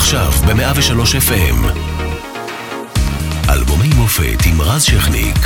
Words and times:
עכשיו 0.00 0.30
ב-103 0.30 1.28
FM. 1.28 1.66
אלבומי 3.48 3.88
מופת 3.96 4.46
עם 4.46 4.60
רז 4.60 4.82
שכניק. 4.82 5.36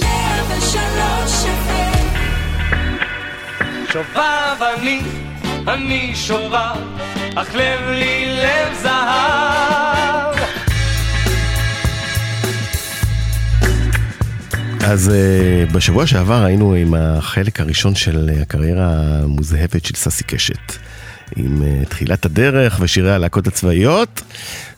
103 0.00 1.44
FM 1.44 2.06
שובב 3.92 4.62
אני, 4.78 5.00
אני 5.68 6.12
שובב, 6.14 6.76
אך 7.34 7.54
לב 7.54 7.80
לי 7.90 8.42
לב 8.42 8.74
זהב. 8.82 10.36
אז 14.84 15.10
uh, 15.10 15.72
בשבוע 15.74 16.06
שעבר 16.06 16.44
היינו 16.44 16.74
עם 16.74 16.94
החלק 16.94 17.60
הראשון 17.60 17.94
של 17.94 18.30
הקריירה 18.42 18.88
המוזהבת 18.92 19.84
של 19.84 19.94
ססי 19.94 20.24
קשת. 20.24 20.91
עם 21.36 21.62
uh, 21.62 21.88
תחילת 21.88 22.24
הדרך 22.24 22.78
ושירי 22.80 23.12
הלהקות 23.12 23.46
הצבאיות, 23.46 24.22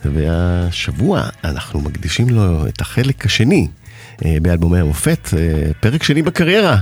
והשבוע 0.05 1.29
אנחנו 1.45 1.81
מקדישים 1.81 2.31
לו 2.31 2.67
את 2.67 2.81
החלק 2.81 3.27
השני 3.27 3.69
uh, 4.17 4.25
באלבומי 4.43 4.79
המופת, 4.79 5.29
uh, 5.31 5.35
פרק 5.81 6.03
שני 6.03 6.23
בקריירה. 6.23 6.79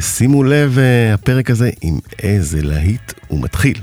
שימו 0.00 0.44
לב, 0.44 0.78
הפרק 1.14 1.50
הזה 1.50 1.70
עם 1.80 1.98
איזה 2.22 2.62
להיט 2.62 3.12
הוא 3.28 3.42
מתחיל. 3.42 3.78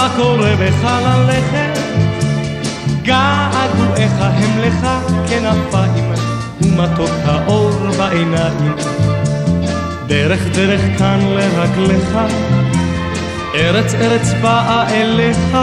מה 0.00 0.08
קורה 0.16 0.56
בך 0.56 0.84
ללכת. 0.84 1.78
געגועיך 3.02 4.12
הם 4.20 4.58
לך 4.58 4.86
כנפיים, 5.28 6.12
ומתוק 6.62 7.10
האור 7.24 7.70
בעיניים. 7.98 8.74
דרך 10.06 10.40
דרך 10.54 10.80
כאן 10.98 11.20
לרגליך, 11.22 12.18
ארץ 13.54 13.94
ארץ 13.94 14.32
באה 14.42 14.90
אליך, 14.90 15.56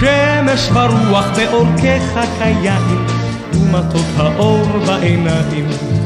שמש 0.00 0.70
ורוח 0.72 1.26
בעורקיך 1.36 2.20
כיין, 2.38 3.06
ומתוק 3.54 4.06
האור 4.16 4.66
בעיניים. 4.86 5.99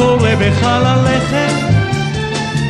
קורה 0.00 0.36
בך 0.36 0.62
ללכת. 0.62 1.54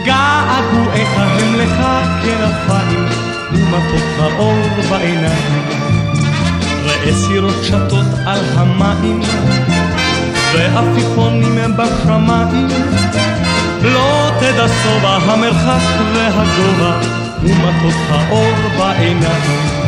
געגועיך 0.05 1.09
הם 1.17 1.55
לך 1.55 1.77
כנפיים, 2.23 3.07
ומתוק 3.53 4.05
האור 4.19 4.63
בעיניים. 4.91 5.63
ראה 6.85 7.13
סירות 7.13 7.55
שטות 7.63 8.07
על 8.27 8.41
המים, 8.55 9.21
ועפיפונים 10.55 11.59
בשמיים. 11.77 12.69
לא 13.83 14.31
תדע 14.41 14.67
שובע 14.83 15.17
המרחק 15.17 15.83
והגובה, 16.15 17.01
ומתוק 17.43 18.01
האור 18.11 18.55
בעיניים. 18.79 19.81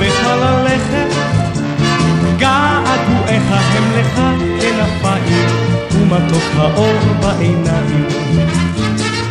בך 0.00 0.26
ללכת. 0.26 1.14
געגועיך 2.38 3.44
הם 3.50 3.84
לך 3.98 4.20
כנפיים, 4.60 5.48
ומתוק 5.92 6.42
האור 6.56 6.98
בעיניים. 7.20 8.06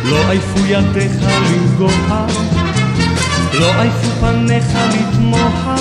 לא 0.04 0.30
עייפו 0.30 0.66
ידיך 0.66 1.12
לנגוע, 1.22 2.26
לא 3.60 3.80
עייפו 3.80 4.08
פניך 4.20 4.66
לתמוה. 4.94 5.76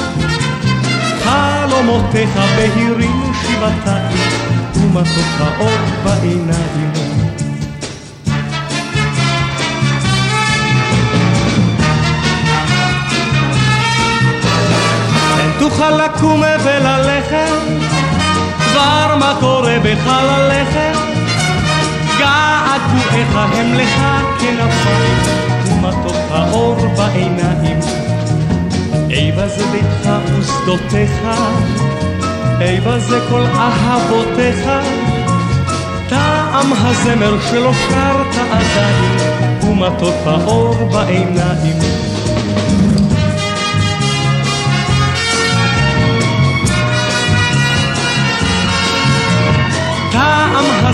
חלומותיך 1.23 2.39
בהירים 2.55 3.33
שבעתיים, 3.41 4.17
ומתוק 4.75 5.31
האור 5.39 5.77
בעיניים. 6.03 6.91
תוכל 15.59 15.91
לקום 15.91 16.43
וללכת, 16.63 17.51
דבר 18.71 19.15
מה 19.19 19.33
קורה 19.39 19.77
בך 19.83 20.07
ללכת. 20.07 20.97
געגועיך 22.19 23.35
הם 23.35 23.73
לך 23.73 24.01
כנפיים, 24.39 25.17
ומתוק 25.65 26.15
האור 26.29 26.75
בעיניים. 26.97 27.79
איבה 29.09 29.47
זה 29.47 29.65
ביתך 29.71 30.09
ושדותיך, 30.39 31.11
איבה 32.61 32.99
זה 32.99 33.19
כל 33.29 33.43
אהבותיך. 33.55 34.69
טעם 36.09 36.73
הזמר 36.73 37.37
שלא 37.49 37.71
שרת 37.73 38.35
עדיין, 38.51 39.17
ומתוק 39.63 40.15
האור 40.25 40.75
בעיניים. 40.91 42.14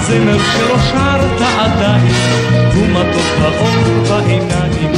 הזמר 0.02 0.38
שלא 0.38 0.78
שרת 0.92 1.42
עדיין, 1.60 2.14
הוא 2.76 2.88
מתוק 2.88 3.32
האור 3.42 4.04
בעיניים. 4.10 4.92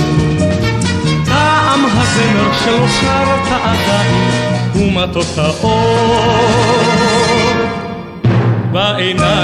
טעם 1.25 1.85
הזמר 1.85 2.53
שלא 2.65 2.87
שרת 2.87 3.47
עדיין, 3.63 4.31
הוא 4.73 4.91
מתוק 4.91 5.27
האור 5.37 6.33
בעיניים. 8.71 9.42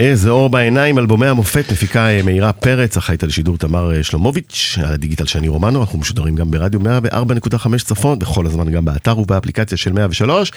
איזה 0.00 0.30
אור 0.30 0.50
בעיניים, 0.50 0.98
אלבומי 0.98 1.26
המופת, 1.26 1.72
מפיקה 1.72 2.08
אה, 2.08 2.22
מאירה 2.22 2.52
פרץ, 2.52 2.96
אחראית 2.96 3.22
על 3.22 3.30
שידור 3.30 3.58
תמר 3.58 3.96
אה, 3.96 4.02
שלומוביץ', 4.02 4.78
על 4.78 4.92
הדיגיטל 4.92 5.26
שני 5.26 5.48
רומנו, 5.48 5.80
אנחנו 5.80 5.98
משודרים 5.98 6.36
גם 6.36 6.50
ברדיו 6.50 6.80
104.5 6.80 7.68
צפון, 7.84 8.18
בכל 8.18 8.46
הזמן 8.46 8.70
גם 8.70 8.84
באתר 8.84 9.18
ובאפליקציה 9.18 9.78
של 9.78 9.92
103, 9.92 10.52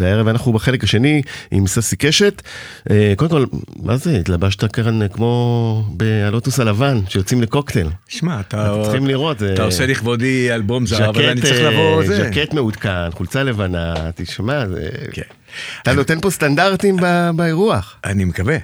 והערב 0.00 0.28
אנחנו 0.28 0.52
בחלק 0.52 0.84
השני 0.84 1.22
עם 1.50 1.66
ססי 1.66 1.96
קשת. 1.96 2.42
אה, 2.90 3.12
קודם 3.16 3.30
כל, 3.30 3.44
מה 3.82 3.96
זה, 3.96 4.16
התלבשת 4.16 4.64
קרן 4.64 5.08
כמו 5.08 5.84
בלוטוס 5.90 6.60
הלבן, 6.60 7.00
שיוצאים 7.08 7.42
לקוקטייל. 7.42 7.88
שמע, 8.08 8.40
אתה, 8.40 8.72
אתם 8.72 8.82
צריכים 8.82 9.06
לראות, 9.06 9.42
אתה 9.42 9.62
עושה 9.62 9.86
לכבודי 9.86 10.54
אלבום 10.54 10.86
זהב, 10.86 11.02
אבל 11.02 11.28
אני 11.28 11.40
צריך 11.40 11.60
לבוא... 11.60 12.02
ז'קט 12.04 12.54
מעודכן, 12.54 13.10
חולצה 13.10 13.42
לבנה, 13.42 13.94
תשמע, 14.14 14.68
זה... 14.68 14.88
כן. 15.12 15.22
אתה 15.82 15.92
נותן 15.92 16.20
פה 16.20 16.30
סטנדרטים 16.30 16.96
באירוח. 17.36 17.96
אני 18.04 18.24
מקווה. 18.24 18.56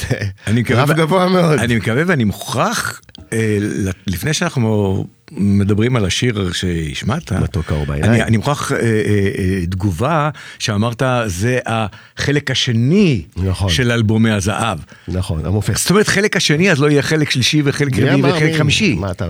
זה 0.00 0.16
אני 0.46 0.60
מקווה... 0.60 0.82
רף 0.82 0.90
גבוה 0.90 1.28
מאוד. 1.28 1.58
אני 1.58 1.76
מקווה 1.76 2.02
ואני 2.06 2.24
מוכרח, 2.24 3.00
אה, 3.32 3.58
לפני 4.06 4.32
שאנחנו 4.32 5.06
מדברים 5.32 5.96
על 5.96 6.04
השיר 6.04 6.52
שהשמעת, 6.52 7.32
מתוק 7.32 7.72
האור 7.72 7.86
בעיניים. 7.86 8.22
אני, 8.22 8.36
מוכרח 8.36 8.72
אה, 8.72 8.78
אה, 8.78 9.66
תגובה 9.70 10.30
שאמרת, 10.58 11.02
זה 11.26 11.58
החלק 11.66 12.50
השני 12.50 13.22
נכון. 13.36 13.70
של 13.70 13.92
אלבומי 13.92 14.30
הזהב. 14.30 14.78
נכון, 15.08 15.46
המופת. 15.46 15.76
זאת 15.76 15.90
אומרת, 15.90 16.08
חלק 16.08 16.36
השני, 16.36 16.70
אז 16.72 16.80
לא 16.80 16.90
יהיה 16.90 17.02
חלק 17.02 17.30
שלישי 17.30 17.62
וחלק 17.64 17.98
רביעי 17.98 18.22
וחלק 18.22 18.42
מי- 18.42 18.58
חמישי. 18.58 18.94
מה 18.94 19.10
אתה, 19.10 19.26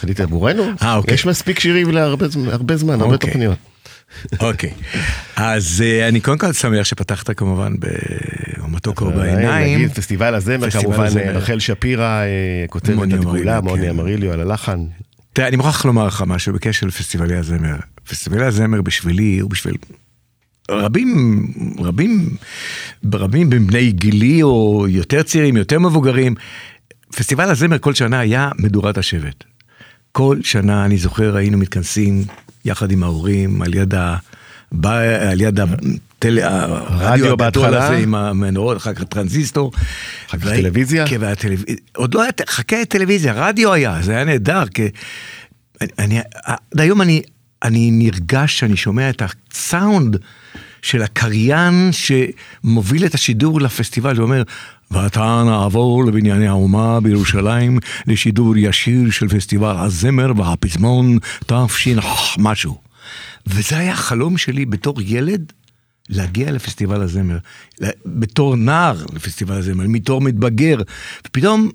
חלית 0.00 0.20
עבורנו? 0.20 0.62
אה, 0.82 0.94
אוקיי. 0.94 1.14
יש 1.14 1.26
מספיק 1.26 1.58
שירים 1.60 1.90
להרבה 1.90 2.28
זמן- 2.28 2.48
הרבה 2.48 2.76
זמן, 2.76 3.00
הרבה 3.00 3.14
אוקיי. 3.14 3.30
תוכניות. 3.30 3.58
אוקיי, 4.40 4.70
אז 5.36 5.84
אה, 5.86 6.08
אני 6.08 6.20
קודם 6.20 6.38
כל 6.38 6.52
שמח 6.52 6.84
שפתחת 6.84 7.30
כמובן 7.36 7.72
במתוק 8.58 9.00
אור 9.00 9.10
בעיניים. 9.10 9.78
נגיד, 9.78 9.92
פסטיבל 9.92 10.34
הזמר, 10.34 10.70
כמובן, 10.70 11.04
הזמר. 11.04 11.36
רחל 11.36 11.58
שפירא 11.58 12.22
אה, 12.22 12.64
כותבת 12.68 12.88
את 12.88 12.98
אמריליו, 12.98 13.22
כולה, 13.22 13.60
מוני 13.60 13.82
כן. 13.82 13.88
אמריליו 13.88 14.32
על 14.32 14.40
הלחן. 14.40 14.84
תראה, 15.32 15.48
אני 15.48 15.56
מוכרח 15.56 15.84
לומר 15.84 16.06
לך 16.06 16.24
משהו 16.26 16.54
בקשר 16.54 16.86
לפסטיבלי 16.86 17.36
הזמר. 17.36 17.76
פסטיבלי 18.08 18.44
הזמר 18.44 18.82
בשבילי 18.82 19.38
הוא 19.38 19.50
בשביל 19.50 19.74
רבים, 20.70 21.46
רבים, 21.78 22.36
רבים 23.12 23.50
מבני 23.50 23.92
גילי 23.92 24.42
או 24.42 24.86
יותר 24.88 25.22
צעירים, 25.22 25.56
יותר 25.56 25.78
מבוגרים. 25.78 26.34
פסטיבל 27.16 27.50
הזמר 27.50 27.78
כל 27.78 27.94
שנה 27.94 28.18
היה 28.18 28.50
מדורת 28.58 28.98
השבט. 28.98 29.44
כל 30.12 30.38
שנה, 30.42 30.84
אני 30.84 30.96
זוכר, 30.96 31.36
היינו 31.36 31.58
מתכנסים 31.58 32.24
יחד 32.64 32.90
עם 32.90 33.02
ההורים 33.02 33.62
על 33.62 33.74
יד 33.74 33.94
ה... 33.94 34.16
בא, 34.72 34.98
על 35.30 35.40
יד. 35.40 35.60
הרדיו 36.40 37.32
הגדול. 37.32 37.74
הזה 37.74 37.96
עם 37.96 38.14
המנורות, 38.14 38.76
אחר 38.76 38.94
כך 38.94 39.02
טרנזיסטור. 39.04 39.72
אחר 40.28 40.38
כך 40.38 40.44
טלוויזיה? 40.44 41.06
כן, 41.06 41.16
והטלוויז... 41.20 41.64
עוד 41.96 42.14
לא 42.14 42.22
היה, 42.22 42.30
חכה 42.46 42.84
טלוויזיה, 42.84 43.32
רדיו 43.36 43.72
היה, 43.72 43.98
זה 44.02 44.12
היה 44.12 44.24
נהדר. 44.24 44.66
כי... 44.74 44.88
אני, 45.98 46.20
עד 46.44 46.80
היום 46.80 47.02
אני, 47.02 47.22
אני 47.62 47.90
נרגש 47.92 48.58
שאני 48.58 48.76
שומע 48.76 49.10
את 49.10 49.22
הסאונד 49.22 50.16
של 50.82 51.02
הקריין 51.02 51.90
שמוביל 51.92 53.06
את 53.06 53.14
השידור 53.14 53.60
לפסטיבל, 53.60 54.20
ואומר, 54.20 54.42
ועתה 54.92 55.42
נעבור 55.46 56.04
לבנייני 56.04 56.48
האומה 56.48 57.00
בירושלים 57.00 57.78
לשידור 58.06 58.56
ישיר 58.56 59.10
של 59.10 59.28
פסטיבל 59.28 59.76
הזמר 59.78 60.32
והפזמון 60.36 61.18
תש"ח 61.46 62.36
משהו. 62.38 62.78
וזה 63.46 63.78
היה 63.78 63.92
החלום 63.92 64.38
שלי 64.38 64.66
בתור 64.66 64.94
ילד. 65.02 65.52
להגיע 66.08 66.52
לפסטיבל 66.52 67.02
הזמר, 67.02 67.38
בתור 68.06 68.56
נער 68.56 69.04
לפסטיבל 69.14 69.54
הזמר, 69.58 69.84
מתור 69.88 70.20
מתבגר, 70.20 70.78
ופתאום 71.26 71.68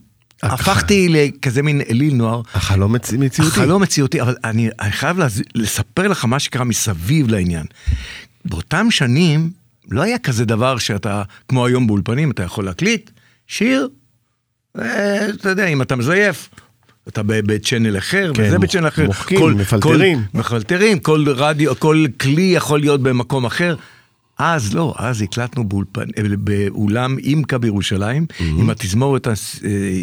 הפכתי 0.44 1.08
לכזה 1.10 1.62
מין 1.64 1.82
אליל 1.90 2.14
נוער. 2.14 2.42
החלום 2.54 2.96
מצ- 2.96 3.14
מציאותי. 3.14 3.52
החלום 3.62 3.82
מציאותי, 3.82 4.22
אבל 4.22 4.36
אני, 4.44 4.70
אני 4.80 4.92
חייב. 4.92 5.18
לספר 5.56 6.08
לך 6.08 6.26
מה 6.26 6.40
שקרה 6.40 6.64
מסביב 6.64 7.28
לעניין. 7.28 7.66
באותם 8.46 8.88
שנים 8.92 9.52
לא 9.92 10.02
היה 10.02 10.18
כזה 10.20 10.46
דבר 10.46 10.78
שאתה, 10.78 11.24
כמו 11.48 11.66
היום 11.66 11.88
באולפנים, 11.88 12.32
אתה 12.32 12.44
יכול 12.44 12.66
להקליט 12.66 13.10
שיר, 13.48 13.88
אה, 14.80 15.30
אתה 15.30 15.50
יודע, 15.50 15.66
אם 15.68 15.82
אתה 15.82 15.96
מזייף. 15.96 16.50
אתה 17.08 17.22
בצ'אנל 17.26 17.98
אחר, 17.98 18.32
כן, 18.36 18.44
וזה 18.48 18.60
בצ'אנל 18.60 18.88
אחר. 18.88 19.06
מוחקים, 19.06 19.40
כל- 19.40 19.54
מפלטרים. 19.54 20.20
כל- 20.32 20.38
מפלטרים, 20.40 21.00
כל 21.00 21.26
רדיו, 21.28 21.80
כל 21.80 22.06
כלי 22.22 22.42
יכול 22.56 22.80
להיות 22.80 23.02
במקום 23.02 23.46
אחר. 23.46 23.76
אז 24.40 24.74
לא, 24.76 24.96
אז 24.98 25.22
הקלטנו 25.22 25.64
באולפן, 25.70 26.02
אה, 26.18 26.24
באולם 26.38 27.18
אימקה 27.18 27.58
בירושלים, 27.58 28.26
עם 28.40 28.70
התזמורת 28.70 29.28
אה, 29.28 29.34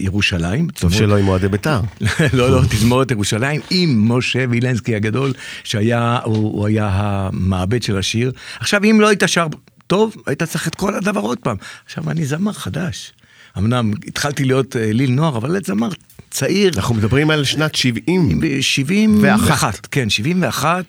ירושלים. 0.01 0.67
טוב 0.67 0.75
תזמורת- 0.91 0.95
שלא 0.95 1.17
עם 1.19 1.29
אוהדי 1.29 1.49
בית"ר. 1.49 1.81
לא, 2.33 2.51
לא, 2.51 2.61
תזמורת 2.71 3.11
ירושלים 3.11 3.61
עם 3.71 4.13
משה 4.13 4.45
וילנסקי 4.51 4.95
הגדול, 4.97 5.33
שהיה, 5.65 6.19
הוא, 6.25 6.37
הוא 6.37 6.67
היה 6.67 6.89
המעבד 6.93 7.83
של 7.83 7.99
השיר. 7.99 8.33
עכשיו, 8.61 8.81
אם 8.85 8.99
לא 9.01 9.09
היית 9.09 9.23
שר 9.27 9.47
טוב, 9.87 10.17
היית 10.27 10.43
צריך 10.43 10.69
את 10.69 10.75
כל 10.75 10.95
הדבר 10.95 11.21
עוד 11.21 11.39
פעם. 11.39 11.57
עכשיו, 11.85 12.11
אני 12.11 12.25
זמר 12.27 12.53
חדש. 12.53 13.13
אמנם 13.59 13.93
התחלתי 14.07 14.45
להיות 14.45 14.77
אה, 14.77 14.93
ליל 14.93 15.11
נוער, 15.11 15.37
אבל 15.37 15.57
זמר 15.65 15.89
צעיר. 16.31 16.73
אנחנו 16.77 16.95
מדברים 16.95 17.31
על 17.31 17.45
שנת 17.45 17.75
70. 17.75 18.41
ב-71, 18.41 19.65
כן, 19.91 20.11
71, 20.11 20.85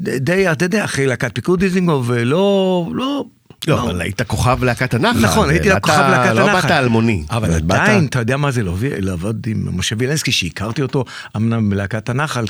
ד- 0.00 0.08
די, 0.10 0.52
אתה 0.52 0.64
יודע, 0.64 0.84
אחרי 0.84 1.06
להקת 1.06 1.34
פיקוד 1.34 1.60
דיזינגוף, 1.60 2.06
ולא, 2.08 2.90
לא... 2.94 3.24
לא, 3.68 3.82
אבל 3.82 4.00
היית 4.00 4.22
כוכב 4.22 4.64
להקת 4.64 4.94
הנחל. 4.94 5.18
נכון, 5.18 5.50
הייתי 5.50 5.68
כוכב 5.80 5.92
להקת 6.10 6.30
הנחל. 6.30 6.52
לא 6.52 6.60
באת 6.60 6.70
אלמוני. 6.70 7.24
אבל 7.30 7.52
עדיין, 7.54 8.06
אתה 8.06 8.18
יודע 8.18 8.36
מה 8.36 8.50
זה 8.50 8.62
לעבוד 8.98 9.46
עם 9.46 9.78
משה 9.78 9.94
וילנסקי, 9.98 10.32
שהכרתי 10.32 10.82
אותו 10.82 11.04
אמנם 11.36 11.70
בלהקת 11.70 12.08
הנחל, 12.08 12.44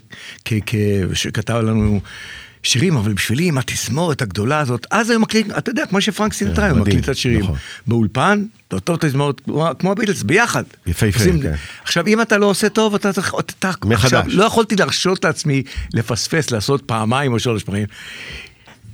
שכתב 1.14 1.54
לנו 1.54 2.00
שירים, 2.62 2.96
אבל 2.96 3.12
בשבילי 3.12 3.44
עם 3.48 3.58
התזמורת 3.58 4.22
הגדולה 4.22 4.58
הזאת, 4.60 4.86
אז 4.90 5.10
היו 5.10 5.20
מקליט, 5.20 5.46
אתה 5.58 5.70
יודע, 5.70 5.86
כמו 5.86 6.00
שפרנק 6.00 6.32
סינטרה 6.32 6.64
היו 6.64 6.74
מדהים, 6.74 6.86
מקליט 6.88 7.04
את 7.04 7.08
השירים. 7.08 7.40
נכון. 7.40 7.56
באולפן, 7.86 8.44
באותו 8.70 8.96
תזמורת, 9.00 9.40
כמו- 9.78 9.92
הביטלס, 9.92 10.22
ביחד. 10.22 10.64
יפהפה, 10.86 11.18
עושים- 11.18 11.42
כן. 11.42 11.54
עכשיו, 11.82 12.06
אם 12.06 12.20
אתה 12.20 12.38
לא 12.38 12.46
עושה 12.46 12.68
טוב, 12.68 12.94
אתה 12.94 13.12
צריך... 13.12 13.34
אתה, 13.40 13.70
מחדש. 13.84 14.04
עכשיו, 14.04 14.22
לא 14.28 14.44
יכולתי 14.44 14.76
להרשות 14.76 15.24
לעצמי 15.24 15.62
לפספס, 15.94 16.50
לעשות 16.50 16.82
פעמיים 16.86 17.32
או 17.32 17.38
שלוש 17.38 17.62
פעמים. 17.64 17.86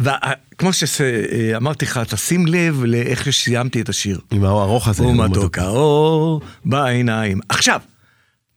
וכמו 0.01 0.73
שאמרתי 0.73 1.85
לך, 1.85 2.01
תשים 2.09 2.47
לב 2.47 2.85
לאיך 2.85 3.33
שסיימתי 3.33 3.81
את 3.81 3.89
השיר. 3.89 4.21
עם 4.31 4.45
האור 4.45 4.61
הארוך 4.61 4.89
הזה. 4.89 5.03
ומתוק 5.03 5.59
האור 5.59 6.41
בעיניים. 6.65 7.41
עכשיו, 7.49 7.81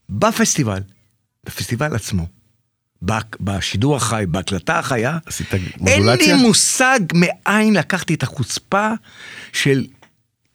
בפסטיבל, 0.10 0.80
בפסטיבל 1.46 1.96
עצמו, 1.96 2.26
בשידור 3.40 3.96
החי, 3.96 4.24
בהקלטה 4.28 4.80
החיה, 4.80 5.18
אין? 5.88 6.06
לי 6.06 6.34
מושג 6.34 7.00
מאין 7.14 7.74
לקחתי 7.74 8.14
את 8.14 8.24
החוצפה 8.24 8.92
של 9.54 9.86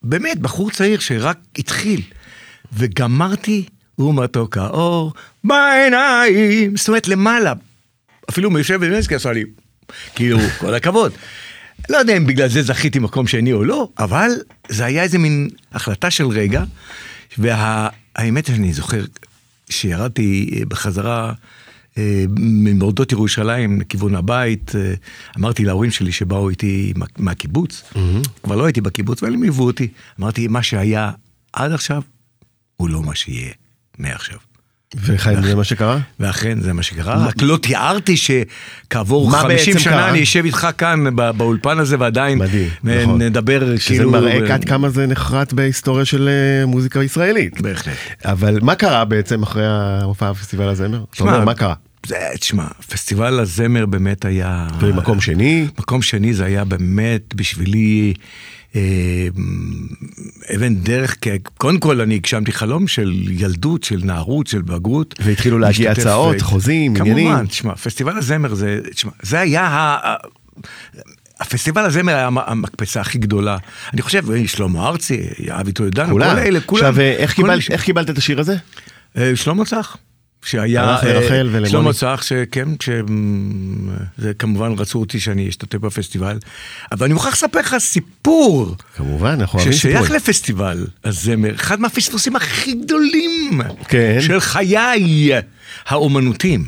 באמת 0.02 0.38
בחור 0.38 0.70
צעיר 0.70 0.98
שרק 1.00 1.38
התחיל, 1.58 2.00
וגמרתי 2.72 3.64
ומתוק 3.98 4.56
האור 4.56 5.12
בעיניים, 5.44 6.76
זאת 6.76 6.88
אומרת 6.88 7.08
למעלה, 7.08 7.52
אפילו 8.30 8.50
מיושב 8.50 8.78
וילנסקי 8.80 9.14
עשה 9.14 9.32
לי, 9.32 9.44
כאילו, 10.14 10.38
כל 10.60 10.74
הכבוד. 10.74 11.12
לא 11.88 11.96
יודע 11.96 12.16
אם 12.16 12.26
בגלל 12.26 12.48
זה 12.48 12.62
זכיתי 12.62 12.98
מקום 12.98 13.26
שני 13.26 13.52
או 13.52 13.64
לא, 13.64 13.88
אבל 13.98 14.30
זה 14.68 14.84
היה 14.84 15.02
איזה 15.02 15.18
מין 15.18 15.48
החלטה 15.72 16.10
של 16.10 16.26
רגע, 16.26 16.64
והאמת 17.38 18.46
שאני 18.46 18.72
זוכר 18.72 19.04
שירדתי 19.70 20.62
בחזרה 20.68 21.32
ממורדות 22.38 23.12
ירושלים 23.12 23.80
לכיוון 23.80 24.14
הבית, 24.14 24.72
אה, 24.76 24.94
אמרתי 25.38 25.64
להורים 25.64 25.90
שלי 25.90 26.12
שבאו 26.12 26.50
איתי 26.50 26.92
מה- 26.96 27.06
מהקיבוץ, 27.18 27.82
כבר 28.42 28.56
לא 28.56 28.64
הייתי 28.64 28.80
בקיבוץ, 28.80 29.22
אבל 29.22 29.34
הם 29.34 29.42
ליוו 29.42 29.64
אותי, 29.64 29.88
אמרתי, 30.20 30.48
מה 30.48 30.62
שהיה 30.62 31.10
עד 31.52 31.72
עכשיו, 31.72 32.02
הוא 32.76 32.88
לא 32.88 33.02
מה 33.02 33.14
שיהיה 33.14 33.52
מעכשיו. 33.98 34.38
וחיים, 35.02 35.42
זה 35.42 35.54
מה 35.54 35.64
שקרה? 35.64 35.98
ואכן 36.20 36.60
זה 36.60 36.72
מה 36.72 36.82
שקרה, 36.82 37.26
רק 37.26 37.34
לא 37.42 37.56
תיארתי 37.56 38.16
שכעבור 38.16 39.30
מה 39.30 39.38
50 39.38 39.56
בעצם 39.56 39.78
שנה? 39.78 40.08
אני 40.08 40.22
אשב 40.22 40.44
איתך 40.44 40.68
כאן 40.78 41.16
באולפן 41.16 41.78
הזה 41.78 41.96
ועדיין 41.98 42.40
נכון. 42.84 43.22
נדבר 43.22 43.76
שזה 43.76 43.94
כאילו... 43.94 44.10
מראה 44.10 44.54
עד 44.54 44.64
כמה 44.64 44.88
זה 44.88 45.06
נחרט 45.06 45.52
בהיסטוריה 45.52 46.04
של 46.04 46.28
אה, 46.28 46.66
מוזיקה 46.66 47.02
ישראלית. 47.02 47.60
בהחלט. 47.60 47.96
אבל 48.24 48.58
מה 48.62 48.74
קרה 48.74 49.04
בעצם 49.04 49.42
אחרי 49.42 49.66
ההופעה 49.66 50.32
בפסטיבל 50.32 50.68
הזמר? 50.68 51.04
אומר, 51.20 51.44
מה 51.44 51.54
קרה? 51.54 51.74
זה, 52.06 52.16
תשמע, 52.40 52.64
פסטיבל 52.88 53.40
הזמר 53.40 53.86
באמת 53.86 54.24
היה... 54.24 54.66
ומקום 54.80 55.20
שני? 55.20 55.66
מקום 55.78 56.02
שני 56.02 56.34
זה 56.34 56.44
היה 56.44 56.64
באמת 56.64 57.34
בשבילי 57.34 58.14
אבן 60.56 60.74
דרך, 60.74 61.16
קודם 61.58 61.78
כל 61.80 62.00
אני 62.00 62.14
הגשמתי 62.14 62.52
חלום 62.52 62.86
של 62.88 63.12
ילדות, 63.30 63.82
של 63.82 64.00
נערות, 64.04 64.46
של 64.46 64.62
בגרות. 64.62 65.14
והתחילו 65.24 65.58
להגיע 65.58 65.90
הצעות, 65.90 66.34
אה, 66.34 66.40
חוזים, 66.40 66.96
עניינים. 66.96 67.28
כמובן, 67.28 67.46
תשמע, 67.46 67.74
פסטיבל 67.74 68.18
הזמר 68.18 68.54
זה, 68.54 68.80
תשמע, 68.94 69.12
זה 69.22 69.40
היה 69.40 69.62
ה... 69.66 70.14
הפסטיבל 71.40 71.84
הזמר 71.84 72.14
היה 72.14 72.26
המ- 72.26 72.38
המקפצה 72.38 73.00
הכי 73.00 73.18
גדולה. 73.18 73.56
אני 73.92 74.02
חושב, 74.02 74.30
אה, 74.30 74.48
שלמה 74.48 74.88
ארצי, 74.88 75.20
אבי 75.50 75.72
טולדנו, 75.72 76.08
כל. 76.12 76.38
אלה, 76.38 76.60
כולם. 76.60 76.84
עכשיו, 76.86 77.00
אה, 77.00 77.10
איך 77.12 77.34
מי 77.56 77.60
ש- 77.60 77.70
איך 77.70 77.82
קיבלת 77.84 78.10
את 78.10 78.18
השיר 78.18 78.40
הזה? 78.40 78.56
אה, 79.16 79.32
שלמה 79.34 79.64
צח. 79.64 79.96
שהיה, 80.44 80.84
הלך 80.84 81.04
לרחל 81.04 81.48
ולמוני. 81.50 81.70
שלמה 81.70 81.92
צח, 81.92 82.22
שכן, 82.22 82.68
זה 84.18 84.34
כמובן 84.34 84.72
רצו 84.72 84.98
אותי 84.98 85.20
שאני 85.20 85.48
אשתתף 85.48 85.78
בפסטיבל, 85.78 86.38
אבל 86.92 87.04
אני 87.04 87.14
מוכרח 87.14 87.32
לספר 87.32 87.60
לך 87.60 87.76
סיפור 87.78 88.76
כמובן, 88.96 89.36
אנחנו 89.40 89.58
אוהבים 89.58 89.72
ששייך 89.72 89.98
סיפורים. 89.98 90.16
לפסטיבל 90.16 90.86
הזמר, 91.04 91.54
אחד 91.54 91.80
מהפספוסים 91.80 92.36
הכי 92.36 92.72
גדולים 92.72 93.60
כן. 93.88 94.18
של 94.20 94.40
חיי 94.40 95.32
האומנותיים. 95.86 96.64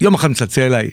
יום 0.00 0.14
אחד 0.14 0.30
מצלצל 0.30 0.62
אליי 0.62 0.84
אה, 0.84 0.90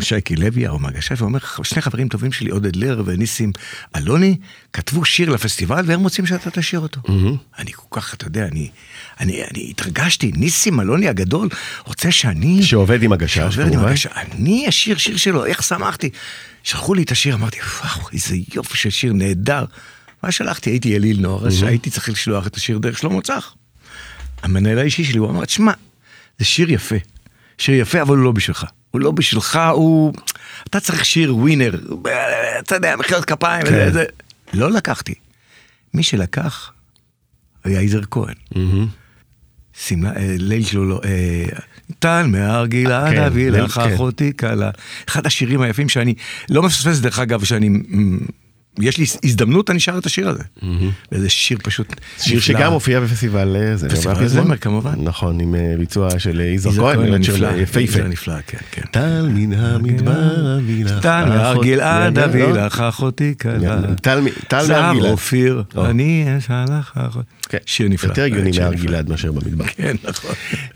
שייקי 0.00 0.36
לוי, 0.36 0.66
ההוא 0.66 0.80
מהגשש, 0.80 1.20
ואומר, 1.20 1.38
שני 1.62 1.82
חברים 1.82 2.08
טובים 2.08 2.32
שלי, 2.32 2.50
עודד 2.50 2.76
לר 2.76 3.02
וניסים 3.06 3.52
אלוני, 3.96 4.36
כתבו 4.72 5.04
שיר 5.04 5.30
לפסטיבל 5.30 5.84
והם 5.86 6.00
רוצים 6.00 6.26
שאתה 6.26 6.50
תשאיר 6.50 6.80
אותו. 6.80 7.00
אני 7.58 7.72
כל 7.72 8.00
כך, 8.00 8.14
אתה 8.14 8.26
יודע, 8.26 8.46
אני, 8.46 8.70
אני, 9.20 9.42
אני 9.50 9.66
התרגשתי, 9.70 10.32
ניסים 10.34 10.80
אלוני 10.80 11.08
הגדול 11.08 11.48
רוצה 11.84 12.12
שאני... 12.12 12.62
שעובד 12.62 13.02
עם 13.02 13.12
הגשש, 13.12 13.38
שעובד 13.38 13.66
עם 13.66 13.72
כמובן. 13.72 13.88
הגשש, 13.88 14.06
אני 14.06 14.68
אשיר 14.68 14.96
שיר 14.98 15.16
שלו, 15.16 15.44
איך 15.44 15.62
שמחתי. 15.62 16.10
שלחו 16.62 16.94
לי 16.94 17.02
את 17.02 17.10
השיר, 17.10 17.34
אמרתי, 17.34 17.58
וואו, 17.60 18.08
איזה 18.12 18.36
יופי 18.54 18.78
של 18.78 18.90
שיר 18.90 19.12
נהדר. 19.12 19.64
מה 20.22 20.32
שלחתי, 20.32 20.70
הייתי 20.70 20.96
אליל 20.96 21.20
נוער, 21.20 21.46
אז 21.46 21.62
הייתי 21.62 21.90
צריך 21.90 22.08
לשלוח 22.08 22.46
את 22.46 22.56
השיר 22.56 22.78
דרך 22.78 22.98
שלמה 22.98 23.20
צח. 23.20 23.54
המנהל 24.42 24.78
האישי 24.78 25.04
שלי, 25.04 25.18
הוא 25.18 25.30
אמר, 25.30 25.44
תשמע, 25.44 25.72
זה 26.38 26.44
שיר 26.44 26.70
יפה. 26.70 26.96
שיר 27.58 27.74
יפה, 27.74 28.02
אבל 28.02 28.16
הוא 28.16 28.24
לא 28.24 28.32
בשבילך. 28.32 28.66
הוא 28.92 29.00
לא 29.00 29.10
בשבילך, 29.10 29.58
הוא... 29.72 30.12
אתה 30.68 30.80
צריך 30.80 31.04
שיר 31.04 31.36
ווינר, 31.36 31.74
אתה 32.58 32.74
יודע, 32.74 32.96
מחיאות 32.96 33.24
כפיים, 33.24 33.66
כן. 33.66 33.72
וזה, 33.72 33.90
זה. 33.92 34.04
לא 34.52 34.70
לקחתי. 34.70 35.14
מי 35.94 36.02
שלקח 36.02 36.72
היה 37.64 37.82
יזהר 37.82 38.02
כהן. 38.10 38.34
שמלה, 39.72 40.10
אה, 40.16 40.34
ליל 40.38 40.64
שלו 40.64 40.84
לא... 40.84 41.00
אה, 41.04 41.44
טל 41.98 42.26
מהר 42.26 42.66
גלעד 42.66 43.16
אבי 43.16 43.50
ליל, 43.50 43.62
לך. 43.62 43.78
אחותי 43.78 44.32
קלה. 44.32 44.70
אחד 45.08 45.26
השירים 45.26 45.60
היפים 45.60 45.88
שאני 45.88 46.14
לא 46.48 46.62
מפספס 46.62 46.98
דרך 46.98 47.18
אגב, 47.18 47.44
שאני... 47.44 47.68
יש 48.80 48.98
לי 48.98 49.04
הזדמנות, 49.24 49.70
אני 49.70 49.80
שר 49.80 49.98
את 49.98 50.06
השיר 50.06 50.28
הזה. 50.28 50.42
Mm-hmm. 50.42 50.64
וזה 51.12 51.30
שיר 51.30 51.58
פשוט... 51.62 51.94
שיר 52.18 52.40
שגם 52.40 52.72
הופיע 52.72 53.00
בפסטיבל 53.00 53.56
אה, 53.56 53.76
זה. 53.76 53.88
פסטיבל 53.88 54.20
לא 54.20 54.28
זמר 54.28 54.56
כמובן. 54.56 54.94
נכון, 54.96 55.40
עם 55.40 55.54
אה, 55.54 55.74
ביצוע 55.78 56.18
של 56.18 56.40
אה, 56.40 56.44
יזהר 56.44 56.72
כהן, 56.72 57.14
נפלא, 57.14 57.48
יפהפה. 57.48 57.80
יזהר 57.80 58.06
נפלא, 58.06 58.34
כן, 58.46 58.58
כן. 58.70 58.82
טל 58.90 59.28
מן 59.34 59.52
המדבר 59.52 60.58
אבילך. 60.58 61.02
טל 61.02 61.24
מהר 61.28 61.62
גלעד 61.62 62.18
אבילך, 62.18 62.80
לא? 62.80 62.88
אחותי 62.88 63.34
קלה. 63.34 63.80
טל 64.02 64.20
מן 64.20 64.30
גלעד. 64.52 64.66
זר 64.66 65.10
אופיר, 65.10 65.62
אני 65.76 66.26
אשאל 66.38 66.64
לך 66.78 66.92
אחותי. 66.94 67.41
כן, 67.52 67.58
שיר 67.66 67.88
נפלא. 67.88 68.08
יותר 68.08 68.22
הגיוני 68.24 68.52
שיר 68.52 68.62
מהר. 68.62 68.74
גלעד 68.74 69.08
מאשר 69.08 69.32
במדבר. 69.32 69.64
כן, 69.64 69.96
נכון. 70.04 70.30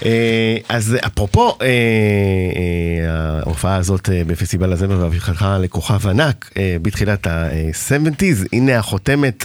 אה, 0.05 0.57
אז 0.69 0.97
אפרופו 1.07 1.59
אה, 1.63 1.67
אה, 1.67 3.39
ההופעה 3.41 3.77
הזאת 3.77 4.11
אה, 4.11 4.23
בפסטיבל 4.27 4.73
הזמר 4.73 5.01
והפיכתך 5.01 5.47
לכוכב 5.61 6.09
ענק 6.09 6.51
אה, 6.57 6.77
בתחילת 6.83 7.27
ה-70's, 7.27 8.47
הנה 8.53 8.79
החותמת, 8.79 9.45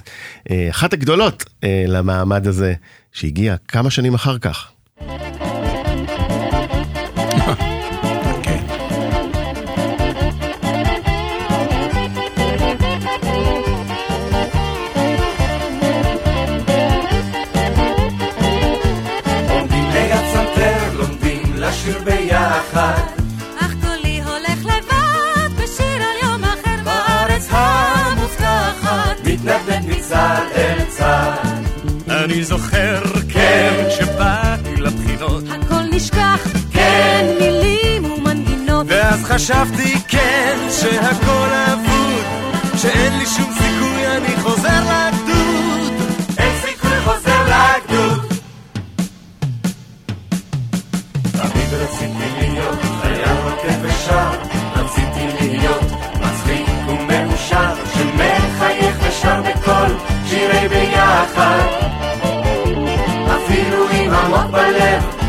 אה, 0.52 0.68
אחת 0.70 0.94
הגדולות 0.94 1.46
אה, 1.64 1.84
למעמד 1.88 2.48
הזה, 2.48 2.74
שהגיע 3.14 3.56
כמה 3.68 3.90
שנים 3.90 4.14
אחר 4.14 4.38
כך. 4.38 4.72
לשיר 22.32 22.40
ביחד. 22.40 23.02
אך 23.60 23.72
קולי 23.82 24.22
הולך 24.22 24.66
לבד 24.66 25.64
בשיר 25.64 25.86
על 25.96 26.30
יום 26.30 26.44
אחר 26.44 26.84
בארץ 26.84 27.48
המובטחת, 27.52 29.18
מתנדנד 29.26 29.90
מצד 29.90 30.46
אל 30.56 30.86
צד. 30.90 31.36
אני 32.10 32.44
זוכר, 32.44 33.02
כן, 33.30 33.86
כשבאתי 33.90 34.76
לבחינות, 34.82 35.44
הכל 35.50 35.84
נשכח, 35.92 36.48
כן, 36.74 37.26
מילים 37.40 38.06
ומנגינות 38.06 38.86
ואז 38.90 39.24
חשבתי, 39.24 40.00
כן, 40.08 40.58
שהכל 40.70 41.48
אבוד, 41.74 42.26
שאין 42.78 43.18
לי 43.20 43.26
שום 43.26 43.54
סיכוי, 43.54 44.08
אני 44.08 44.42
חוזר 44.42 44.80
לגדוד. 44.80 45.11
on 64.54 64.74
the. 64.74 65.21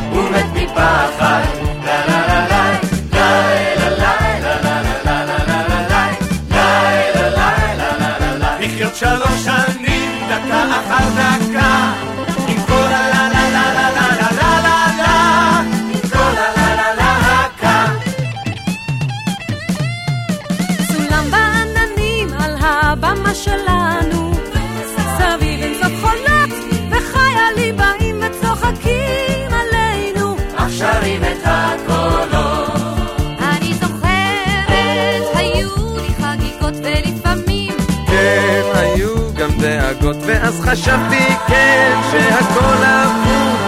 ואז 40.52 40.60
חשבתי, 40.60 41.34
כן, 41.46 42.00
שהכל 42.10 42.84
אבוד, 42.84 43.58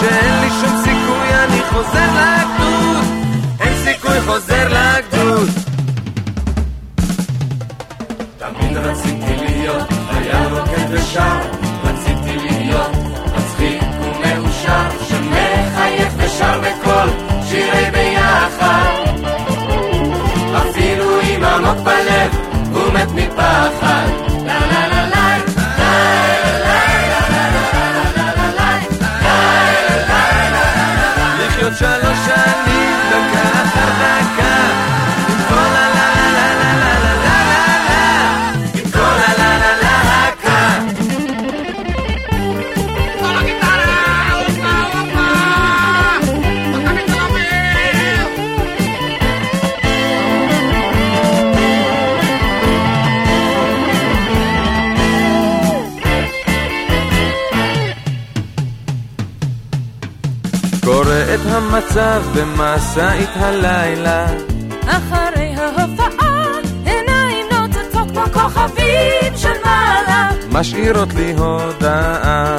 שאין 0.00 0.40
לי 0.40 0.50
שום 0.50 0.76
סיכוי, 0.76 1.34
אני 1.44 1.62
חוזר 1.70 2.08
לגדוד. 2.12 3.04
אין 3.60 3.74
סיכוי, 3.84 4.20
חוזר 4.20 4.68
לגדוד. 4.68 5.48
תמיד 8.38 8.76
רציתי 8.76 9.36
להיות 9.36 9.88
חייל 10.10 10.46
רוקד 10.50 10.86
ושר 10.90 11.49
המצב 62.10 62.38
במשאית 62.38 63.30
הלילה. 63.34 64.26
אחרי 64.86 65.54
ההופעה 65.56 66.44
עיניים 66.84 67.46
נוצצות 67.52 68.10
כמו 68.10 68.24
כוכבים 68.32 69.36
של 69.36 69.52
מעלה. 69.64 70.30
משאירות 70.52 71.14
לי 71.14 71.32
הודעה. 71.32 72.56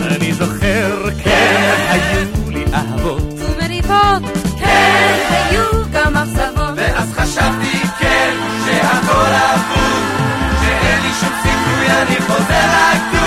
אני 0.00 0.32
זוכר, 0.32 1.10
כן, 1.24 1.86
היו 1.88 2.50
לי 2.50 2.64
אהבות. 2.74 3.22
ומריבות 3.22 4.22
כן 4.58 5.18
היו 5.30 5.62
גם 5.92 6.16
אכזבות. 6.16 6.74
ואז 6.76 7.12
חשבתי 7.12 7.78
כן 7.98 8.36
שהכל 8.64 9.32
אבוד 9.34 10.02
שאין 10.60 11.02
לי 11.02 11.10
שום 11.20 11.32
סיכוי 11.42 11.86
אני 12.02 12.20
חוזר 12.20 12.66
לגדוד 12.92 13.17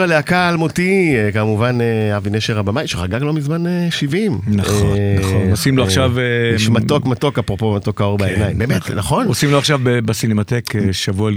שיר 0.00 0.04
הלהקה 0.04 0.38
האלמותי, 0.38 1.14
אה, 1.16 1.32
כמובן 1.32 1.78
אה, 1.80 2.16
אבי 2.16 2.30
נשר 2.30 2.58
הבמאי, 2.58 2.86
שחגג 2.86 3.22
לא 3.22 3.32
מזמן 3.32 3.66
אה, 3.66 3.88
70. 3.90 4.40
נכון, 4.46 4.96
אה, 4.96 5.16
נכון. 5.20 5.50
עושים 5.50 5.76
לו 5.76 5.84
עכשיו, 5.84 6.12
איש 6.54 6.68
מתוק 6.68 7.06
מתוק, 7.06 7.38
אפרופו 7.38 7.74
מתוק 7.74 8.00
האור 8.00 8.18
בעיניים. 8.18 8.58
באמת, 8.58 8.90
נכון? 8.90 9.26
עושים 9.26 9.50
לו 9.50 9.58
עכשיו 9.58 9.80
בסינמטק 9.82 10.64
שבוע 10.92 11.30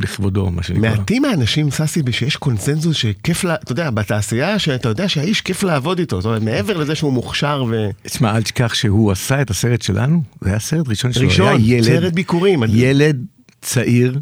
לכבודו, 0.00 0.50
מה 0.50 0.62
שנקרא. 0.62 0.90
מעטים 0.90 1.24
האנשים, 1.24 1.70
ססי, 1.70 2.02
שיש 2.10 2.36
קונצנזוס 2.36 2.96
שכיף, 2.96 3.44
אתה 3.44 3.72
יודע, 3.72 3.90
בתעשייה, 3.90 4.58
שאתה 4.58 4.88
יודע 4.88 5.08
שהאיש 5.08 5.40
כיף 5.40 5.62
לעבוד 5.62 5.98
איתו, 5.98 6.20
זאת 6.20 6.26
אומרת, 6.26 6.42
מעבר 6.42 6.76
לזה 6.76 6.94
שהוא 6.94 7.12
מוכשר 7.12 7.64
ו... 7.68 7.88
תשמע, 8.02 8.36
אל 8.36 8.42
תשכח 8.42 8.74
שהוא 8.74 9.12
עשה 9.12 9.42
את 9.42 9.50
הסרט 9.50 9.82
שלנו, 9.82 10.22
זה 10.40 10.50
היה 10.50 10.58
סרט 10.58 10.88
ראשון 10.88 11.12
שלו. 11.12 11.26
ראשון, 11.26 11.62
סרט 11.82 12.12
ביקורים. 12.12 12.62
ילד 12.68 13.24
צעיר 13.62 14.18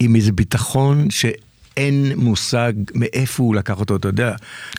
עם 0.00 0.16
איזה 0.16 0.32
ביטחון 0.32 1.10
שאין 1.76 2.12
מושג 2.16 2.72
מאיפה 2.94 3.42
הוא 3.42 3.54
לקח 3.54 3.80
אותו, 3.80 3.96
אתה 3.96 4.08
יודע. 4.08 4.32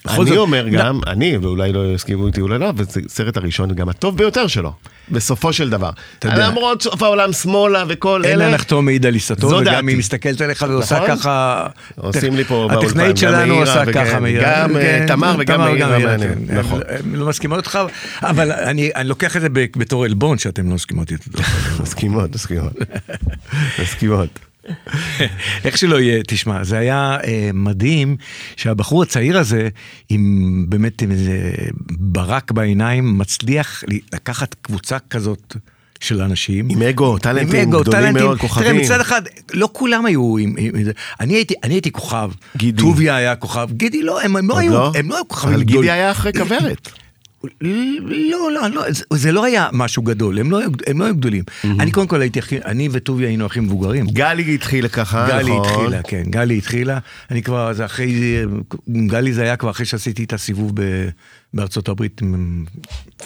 אני 0.08 0.26
זאת- 0.26 0.38
אומר 0.38 0.68
גם, 0.68 1.00
אני, 1.08 1.38
ואולי 1.38 1.74
לא 1.74 1.94
יסכימו 1.94 2.28
איתי 2.28 2.42
אולי 2.42 2.60
לא, 2.60 2.74
הסרט 3.06 3.38
הראשון 3.38 3.74
גם 3.74 3.90
הטוב 3.90 4.18
ביותר 4.18 4.48
שלו, 4.48 4.74
בסופו 5.12 5.54
של 5.54 5.70
דבר. 5.70 5.90
יודע. 6.26 6.48
למרות 6.50 6.82
סוף 6.82 7.04
העולם 7.04 7.34
שמאלה 7.34 7.84
וכל 7.88 8.26
אין 8.26 8.34
אלה, 8.34 8.48
הנחתו 8.48 8.82
מעיד 8.82 9.06
על 9.06 9.14
עיסתו, 9.14 9.48
וגם 9.48 9.64
דעתי. 9.64 9.88
היא 9.88 9.98
מסתכלת 9.98 10.42
עליך 10.42 10.66
ועושה 10.70 10.96
נכון? 10.96 11.16
ככה... 11.16 11.68
עושים 11.96 12.36
לי 12.36 12.44
פה 12.44 12.68
באולפן, 12.70 12.88
הטכנאית 12.88 13.18
שלנו 13.18 13.54
עושה 13.54 13.94
ככה, 13.94 14.20
מאירה. 14.20 14.64
גם, 14.68 14.78
אה, 14.78 15.06
תמר 15.08 15.36
וגם 15.40 15.60
מעניין. 15.60 16.20
כן. 16.20 16.58
נכון. 16.58 16.80
לא 17.14 17.28
מסכימות 17.28 17.58
איתך, 17.58 17.80
אבל 18.22 18.52
אני 18.52 18.92
לוקח 19.06 19.38
את 19.38 19.42
זה 19.42 19.48
בתור 19.54 20.06
עלבון 20.06 20.38
שאתם 20.38 20.70
לא 20.70 20.76
מסכימות 20.76 21.12
איתי. 21.12 21.30
מסכימות, 21.84 22.36
מסכימות. 22.36 22.74
מסכימות. 23.82 24.53
איך 25.66 25.78
שלא 25.78 26.00
יהיה, 26.00 26.24
תשמע, 26.28 26.64
זה 26.64 26.78
היה 26.78 27.18
אה, 27.24 27.50
מדהים 27.54 28.18
שהבחור 28.56 29.04
הצעיר 29.04 29.38
הזה, 29.38 29.70
עם 30.10 30.66
באמת 30.70 31.02
עם 31.02 31.12
איזה 31.12 31.52
ברק 31.90 32.52
בעיניים, 32.52 33.18
מצליח 33.18 33.84
לקחת 34.14 34.56
קבוצה 34.62 34.98
כזאת 35.10 35.56
של 36.00 36.22
אנשים. 36.22 36.68
עם 36.70 36.82
אגו, 36.82 37.18
טאלנטים 37.18 37.62
עם 37.62 37.70
אגו, 37.70 37.82
גדולים 37.82 38.02
טאלנטים. 38.02 38.26
מאוד, 38.26 38.40
כוכבים. 38.40 38.68
תראה, 38.68 38.84
מצד 38.84 39.00
אחד, 39.02 39.22
לא 39.54 39.70
כולם 39.72 40.06
היו 40.06 40.38
עם... 40.38 40.56
עם, 40.58 40.76
עם. 40.76 40.86
אני, 41.20 41.34
הייתי, 41.34 41.54
אני 41.64 41.74
הייתי 41.74 41.92
כוכב, 41.92 42.32
גידי. 42.58 42.82
טוביה 42.82 43.16
היה 43.16 43.36
כוכב, 43.36 43.68
גידי 43.72 44.04
לא, 44.04 44.22
הם, 44.22 44.36
הם 44.36 44.50
לא 44.50 44.58
היו, 44.58 44.74
לא? 44.74 44.92
הם 44.96 45.10
לא 45.10 45.16
היו 45.16 45.28
כוכבים 45.28 45.54
אבל 45.54 45.64
גדולים. 45.64 45.82
גידי 45.82 45.92
היה 45.92 46.12
אחרי 46.12 46.34
כוורת. 46.34 47.03
לא, 47.62 48.52
לא, 48.52 48.68
לא, 48.70 48.92
זה, 48.92 49.04
זה 49.14 49.32
לא 49.32 49.46
היה 49.46 49.70
משהו 49.72 50.04
גדול, 50.04 50.40
הם 50.40 50.52
לא, 50.52 50.60
הם 50.88 51.00
לא 51.00 51.06
היו 51.06 51.16
גדולים. 51.16 51.44
אני 51.64 51.92
קודם 51.92 52.08
כל 52.08 52.22
הייתי 52.22 52.40
הכי, 52.40 52.58
אני 52.66 52.90
וטוביה 52.92 53.28
היינו 53.28 53.46
הכי 53.46 53.60
מבוגרים. 53.60 54.06
גלי 54.08 54.56
התחיל 54.56 54.88
ככה, 54.88 55.26
נכון? 55.28 55.40
גלי 55.40 55.58
התחילה, 55.58 56.04
כן, 56.04 56.24
גלי 56.24 56.58
התחילה. 56.58 57.00
אני 57.32 57.44
כבר, 57.44 57.74
זה 57.74 57.86
אחרי, 57.86 58.42
גלי 58.90 59.34
זה 59.34 59.42
היה 59.42 59.56
כבר 59.56 59.70
אחרי 59.70 59.86
שעשיתי 59.86 60.24
את 60.24 60.34
הסיבוב 60.34 60.72
ב, 60.76 61.10
בארצות 61.54 61.90
הברית, 61.90 62.22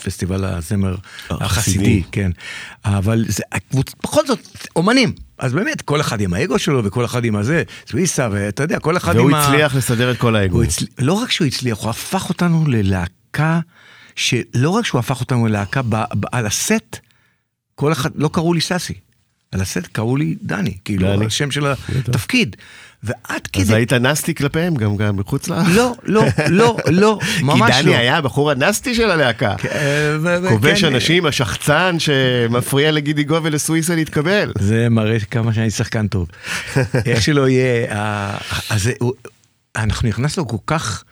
פסטיבל 0.04 0.46
הזמר 0.46 0.96
החסידי. 1.30 1.46
החסידי, 1.46 2.04
כן. 2.12 2.32
אבל 2.86 3.26
זה. 3.28 3.44
בכל 4.04 4.22
זאת, 4.28 4.68
אומנים. 4.76 5.14
אז 5.38 5.54
באמת, 5.54 5.82
כל 5.82 6.02
אחד 6.02 6.22
עם 6.22 6.34
האגו 6.34 6.60
שלו 6.60 6.84
וכל 6.84 7.06
אחד 7.06 7.26
עם 7.26 7.36
הזה, 7.36 7.64
סוויסה, 7.90 8.28
ואתה 8.32 8.64
יודע, 8.64 8.80
כל 8.80 8.98
אחד 8.98 9.16
והוא 9.16 9.30
עם 9.30 9.36
ה... 9.36 9.48
הצליח 9.48 9.76
לסדר 9.76 10.12
את 10.12 10.18
כל 10.18 10.36
האגו. 10.36 10.64
הצל... 10.64 10.86
לא 11.00 11.14
רק 11.14 11.32
שהוא 11.32 11.48
הצליח, 11.48 11.78
הוא 11.78 11.90
הפך 11.90 12.30
אותנו 12.30 12.64
ללהקה, 12.68 13.60
שלא 14.18 14.70
רק 14.70 14.86
שהוא 14.86 15.00
הפך 15.00 15.20
אותנו 15.20 15.48
ללהקה. 15.48 15.82
על 16.32 16.46
הסט, 16.46 16.98
כל 17.76 17.92
אחד, 17.92 18.10
לא 18.16 18.30
קראו 18.34 18.54
לי 18.54 18.62
סאסי. 18.62 18.94
על 19.52 19.62
הסט 19.62 19.88
קראו 19.92 20.18
לי 20.18 20.36
דני, 20.42 20.78
כאילו, 20.86 21.08
דני. 21.08 21.26
השם 21.26 21.52
של 21.52 21.66
התפקיד. 21.68 22.56
ועד 23.04 23.48
כדי... 23.54 23.64
אז 23.64 23.70
היית 23.72 23.94
נסטי 23.94 24.36
כלפיהם 24.36 24.76
גם 24.76 24.98
גם 24.98 25.18
מחוץ 25.18 25.48
לארץ? 25.48 25.68
לא, 25.68 25.94
לא, 26.04 26.24
לא, 26.50 26.78
לא, 26.88 27.20
ממש 27.44 27.72
כי 27.72 27.78
לא. 27.78 27.82
דני 27.82 27.96
היה 27.96 28.18
הבחור 28.18 28.52
הנסטי 28.52 28.96
של 28.96 29.12
הלהקה. 29.12 29.56
ו- 30.22 30.50
כובש 30.50 30.82
כן, 30.82 30.94
אנשים, 30.94 31.26
השחצן 31.26 31.96
שמפריע 32.00 32.92
לגידי 32.92 33.24
גוב 33.24 33.46
ולסוויסה 33.46 33.96
להתקבל. 33.96 34.52
זה 34.60 34.88
מראה 34.90 35.20
כמה 35.20 35.54
שאני 35.54 35.72
שחקן 35.72 36.08
טוב. 36.08 36.28
איך 37.06 37.22
שלא 37.22 37.50
יהיה, 37.50 37.88
אז 38.70 38.90
אנחנו 39.76 40.10
נכנסנו 40.10 40.48
כל 40.48 40.58
כך 40.68 41.04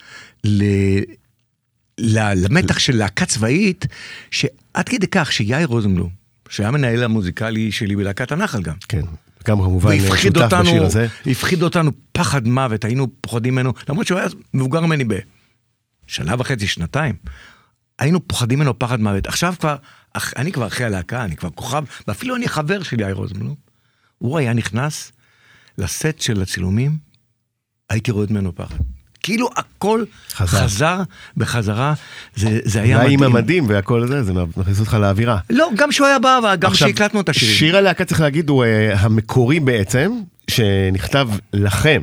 למתח 2.00 2.80
של 2.80 2.96
להקה 2.96 3.26
צבאית, 3.26 3.86
שעד 4.32 4.90
כדי 4.90 5.08
כך 5.08 5.32
שיאיר 5.32 5.68
רוזנבלום, 5.68 6.10
שהיה 6.50 6.72
מנהל 6.72 7.04
המוזיקלי 7.04 7.72
שלי 7.72 7.96
בלהקת 7.96 8.32
הנחל 8.32 8.62
גם, 8.62 8.76
כן, 8.90 9.02
גם 9.48 9.58
כמובן 9.58 9.90
והפחיד 9.90 10.34
שותף 10.34 10.44
אותנו, 10.44 10.64
בשיר 10.64 10.84
הזה. 10.86 11.08
הפחיד 11.26 11.64
אותנו 11.64 11.92
פחד 12.12 12.48
מוות, 12.48 12.86
היינו 12.86 13.08
פוחדים 13.22 13.54
ממנו, 13.54 13.74
למרות 13.90 14.08
שהוא 14.08 14.20
היה 14.20 14.28
מבוגר 14.54 14.80
ממני 14.82 15.04
בשנה 16.08 16.36
וחצי, 16.40 16.68
שנתיים. 16.68 17.16
היינו 18.00 18.28
פוחדים 18.28 18.60
ממנו 18.60 18.80
פחד 18.80 19.00
מוות. 19.00 19.28
עכשיו 19.28 19.54
כבר, 19.60 19.76
אח- 20.14 20.34
אני 20.38 20.52
כבר 20.52 20.68
אחרי 20.68 20.86
הלהקה, 20.86 21.24
אני 21.24 21.36
כבר 21.36 21.50
כוכב, 21.50 21.84
ואפילו 22.08 22.36
אני 22.36 22.48
חבר 22.48 22.84
של 22.84 23.00
יאיר 23.02 23.16
רוזנבלום. 23.16 23.56
הוא 24.18 24.38
היה 24.38 24.54
נכנס 24.54 25.12
לסט 25.78 26.20
של 26.22 26.42
הצילומים, 26.42 26.98
הייתי 27.90 28.12
רואה 28.12 28.26
ממנו 28.30 28.56
פחד. 28.56 28.76
כאילו 29.26 29.50
הכל 29.56 30.04
חזר. 30.34 30.58
חזר, 30.58 30.64
חזר 30.66 31.02
בחזרה, 31.38 31.94
זה, 32.36 32.60
זה 32.64 32.82
היה 32.82 32.98
אולי 32.98 33.16
מדהים. 33.16 33.24
עם 33.24 33.36
המדים 33.36 33.70
והכל 33.70 34.08
זה, 34.08 34.24
זה 34.24 34.34
מכניס 34.58 34.80
אותך 34.80 34.94
לאווירה. 34.94 35.38
לא, 35.50 35.70
גם 35.76 35.92
שהוא 35.92 36.08
היה 36.08 36.20
בא, 36.20 36.40
וגם 36.40 36.72
עכשיו, 36.72 36.88
שהקלטנו 36.88 37.22
את 37.22 37.30
השירים. 37.30 37.56
שיר 37.56 37.78
הלהקה 37.78 38.06
צריך 38.06 38.22
להגיד 38.22 38.50
הוא 38.50 38.64
אה, 38.64 39.00
המקורי 39.00 39.60
בעצם, 39.60 40.12
שנכתב 40.48 41.30
לכם. 41.54 42.02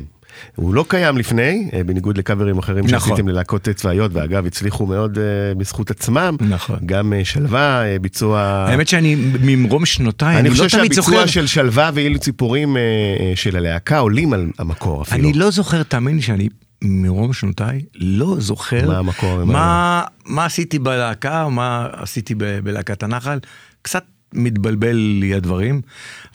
הוא 0.55 0.73
לא 0.73 0.85
קיים 0.87 1.17
לפני, 1.17 1.69
אה, 1.73 1.83
בניגוד 1.83 2.17
לקאברים 2.17 2.57
אחרים 2.57 2.85
נכון. 2.85 2.99
שעשיתם 2.99 3.27
ללהקות 3.27 3.69
צבאיות, 3.69 4.11
ואגב, 4.13 4.45
הצליחו 4.45 4.85
מאוד 4.85 5.17
אה, 5.17 5.23
בזכות 5.55 5.91
עצמם. 5.91 6.35
נכון. 6.39 6.79
גם 6.85 7.13
אה, 7.13 7.25
שלווה, 7.25 7.85
אה, 7.85 7.99
ביצוע... 7.99 8.39
האמת 8.39 8.87
שאני 8.87 9.15
ממרום 9.41 9.85
שנותיי, 9.85 10.37
אני 10.37 10.49
אני 10.49 10.57
לא 10.57 10.63
חושב 10.63 10.77
תמיד 10.77 10.93
זוכר... 10.93 11.11
שהביצוע 11.11 11.27
של 11.27 11.47
שלווה 11.47 11.89
ואילו 11.93 12.19
ציפורים 12.19 12.77
אה, 12.77 12.81
אה, 12.81 13.31
של 13.35 13.57
הלהקה 13.57 13.97
עולים 13.97 14.33
על 14.33 14.49
המקור 14.59 15.01
אפילו. 15.01 15.29
אני 15.29 15.33
לא 15.33 15.51
זוכר, 15.51 15.83
תאמין 15.83 16.21
שאני 16.21 16.49
מרום 16.83 17.33
שנותיי 17.33 17.81
לא 17.95 18.35
זוכר 18.39 18.87
מה 18.87 18.97
המקור, 18.97 19.43
מה, 19.43 20.03
מה 20.25 20.45
עשיתי 20.45 20.79
בלהקה 20.79 21.49
מה 21.49 21.87
עשיתי 21.91 22.35
ב- 22.35 22.59
בלהקת 22.63 23.03
הנחל. 23.03 23.39
קצת 23.81 24.03
מתבלבל 24.33 24.95
לי 24.95 25.33
הדברים, 25.33 25.81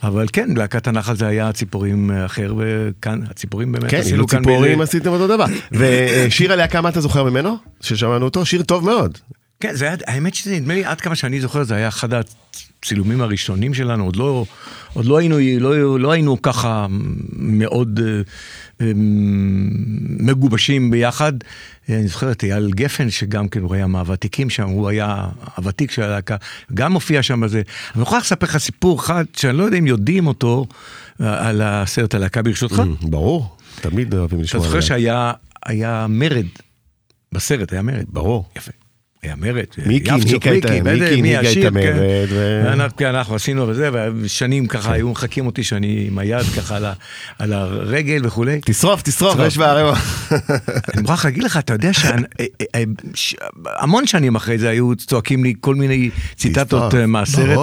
אבל 0.02 0.26
כן, 0.32 0.48
להקת 0.56 0.87
הנחל 0.87 1.16
זה 1.16 1.26
היה 1.26 1.52
ציפורים 1.52 2.11
אחר, 2.11 2.54
וכאן 2.58 3.20
הציפורים 3.30 3.72
באמת 3.72 3.90
כן, 3.90 3.96
עשינו 3.98 4.26
כאן 4.26 4.38
ציפורים 4.38 4.78
ב- 4.78 4.82
עשיתם 4.82 5.11
אותו 5.11 5.26
דבר. 5.26 5.44
ושיר 5.78 6.52
הלהקה, 6.52 6.80
מה 6.80 6.88
אתה 6.88 7.00
זוכר 7.00 7.24
ממנו? 7.24 7.56
ששמענו 7.80 8.24
אותו? 8.24 8.46
שיר 8.46 8.62
טוב 8.62 8.84
מאוד. 8.84 9.18
כן, 9.61 9.74
זה 9.74 9.84
היה, 9.84 9.96
האמת 10.06 10.34
שזה 10.34 10.56
נדמה 10.56 10.74
לי, 10.74 10.84
עד 10.84 11.00
כמה 11.00 11.16
שאני 11.16 11.40
זוכר, 11.40 11.62
זה 11.62 11.74
היה 11.74 11.88
אחד 11.88 12.08
הצילומים 12.14 13.20
הראשונים 13.20 13.74
שלנו, 13.74 14.04
עוד 14.04 14.16
לא, 14.16 14.44
עוד 14.92 15.04
לא 15.04 15.16
היינו, 15.18 15.37
לא, 15.61 16.00
לא 16.00 16.11
היינו 16.12 16.42
ככה 16.42 16.87
מאוד 17.37 18.00
אה, 18.02 18.06
אה, 18.08 18.22
מגובשים 20.20 20.90
ביחד. 20.90 21.32
אני 21.88 22.08
זוכר 22.08 22.32
את 22.32 22.44
אייל 22.44 22.70
גפן, 22.70 23.10
שגם 23.10 23.48
כן 23.48 23.60
הוא 23.60 23.74
היה 23.74 23.86
מהוותיקים 23.86 24.50
שם, 24.50 24.68
הוא 24.68 24.88
היה 24.88 25.26
הוותיק 25.56 25.90
של 25.90 26.02
הלהקה, 26.02 26.36
גם 26.74 26.92
הופיע 26.92 27.22
שם 27.22 27.40
בזה. 27.40 27.62
אני 27.94 28.02
יכול 28.02 28.18
לספר 28.18 28.46
לך 28.46 28.58
סיפור 28.58 28.98
אחד, 28.98 29.24
שאני 29.36 29.58
לא 29.58 29.64
יודע 29.64 29.78
אם 29.78 29.86
יודעים 29.86 30.26
אותו, 30.26 30.66
אה, 31.20 31.48
על 31.48 31.62
הסרט 31.62 32.14
הלהקה 32.14 32.42
ברשותך. 32.42 32.82
ברור, 33.02 33.56
תמיד 33.80 34.14
אוהבים 34.14 34.38
אתה 34.38 34.44
לשמוע. 34.44 34.64
זוכר 34.64 34.76
על 34.76 34.82
זה. 34.82 34.86
שהיה 34.86 35.32
היה 35.66 36.06
מרד, 36.08 36.46
בסרט 37.32 37.72
היה 37.72 37.82
מרד. 37.82 38.04
ברור. 38.08 38.48
יפה. 38.56 38.72
היה 39.28 39.36
מרד. 39.36 39.64
מיקי 39.86 40.10
הנהיגה 40.10 40.36
את 40.36 40.44
מיקי, 40.46 40.50
מיקי 40.50 40.60
בטח, 40.60 41.12
מי 41.12 41.18
הנהיגה 41.18 41.40
את 41.40 41.46
השיר, 41.46 41.66
המרד, 41.66 41.82
כן. 41.82 41.96
ו- 42.30 42.62
ואנחנו- 42.64 42.96
כן, 42.96 43.06
אנחנו 43.06 43.34
עשינו 43.34 43.68
וזה, 43.68 43.90
ושנים 44.20 44.66
ככה 44.66 44.92
היו 44.92 45.08
מחקים 45.08 45.46
אותי 45.46 45.64
שאני 45.64 46.04
עם 46.08 46.18
היד 46.18 46.46
ככה 46.56 46.92
על 47.38 47.52
הרגל 47.52 48.20
וכולי. 48.26 48.60
תשרוף, 48.64 49.02
תשרוף. 49.02 49.36
יש 49.46 49.58
בערימה. 49.58 49.92
אני 50.94 51.02
מוכרח 51.02 51.24
להגיד 51.24 51.42
לך, 51.42 51.56
אתה 51.56 51.72
יודע 51.72 51.90
שהמון 53.14 54.06
שנים 54.06 54.36
אחרי 54.36 54.58
זה 54.58 54.68
היו 54.68 54.96
צועקים 54.96 55.44
לי 55.44 55.54
כל 55.60 55.74
מיני 55.74 56.10
ציטטות. 56.36 56.94
אה, 56.94 57.06
מהסרט. 57.06 57.58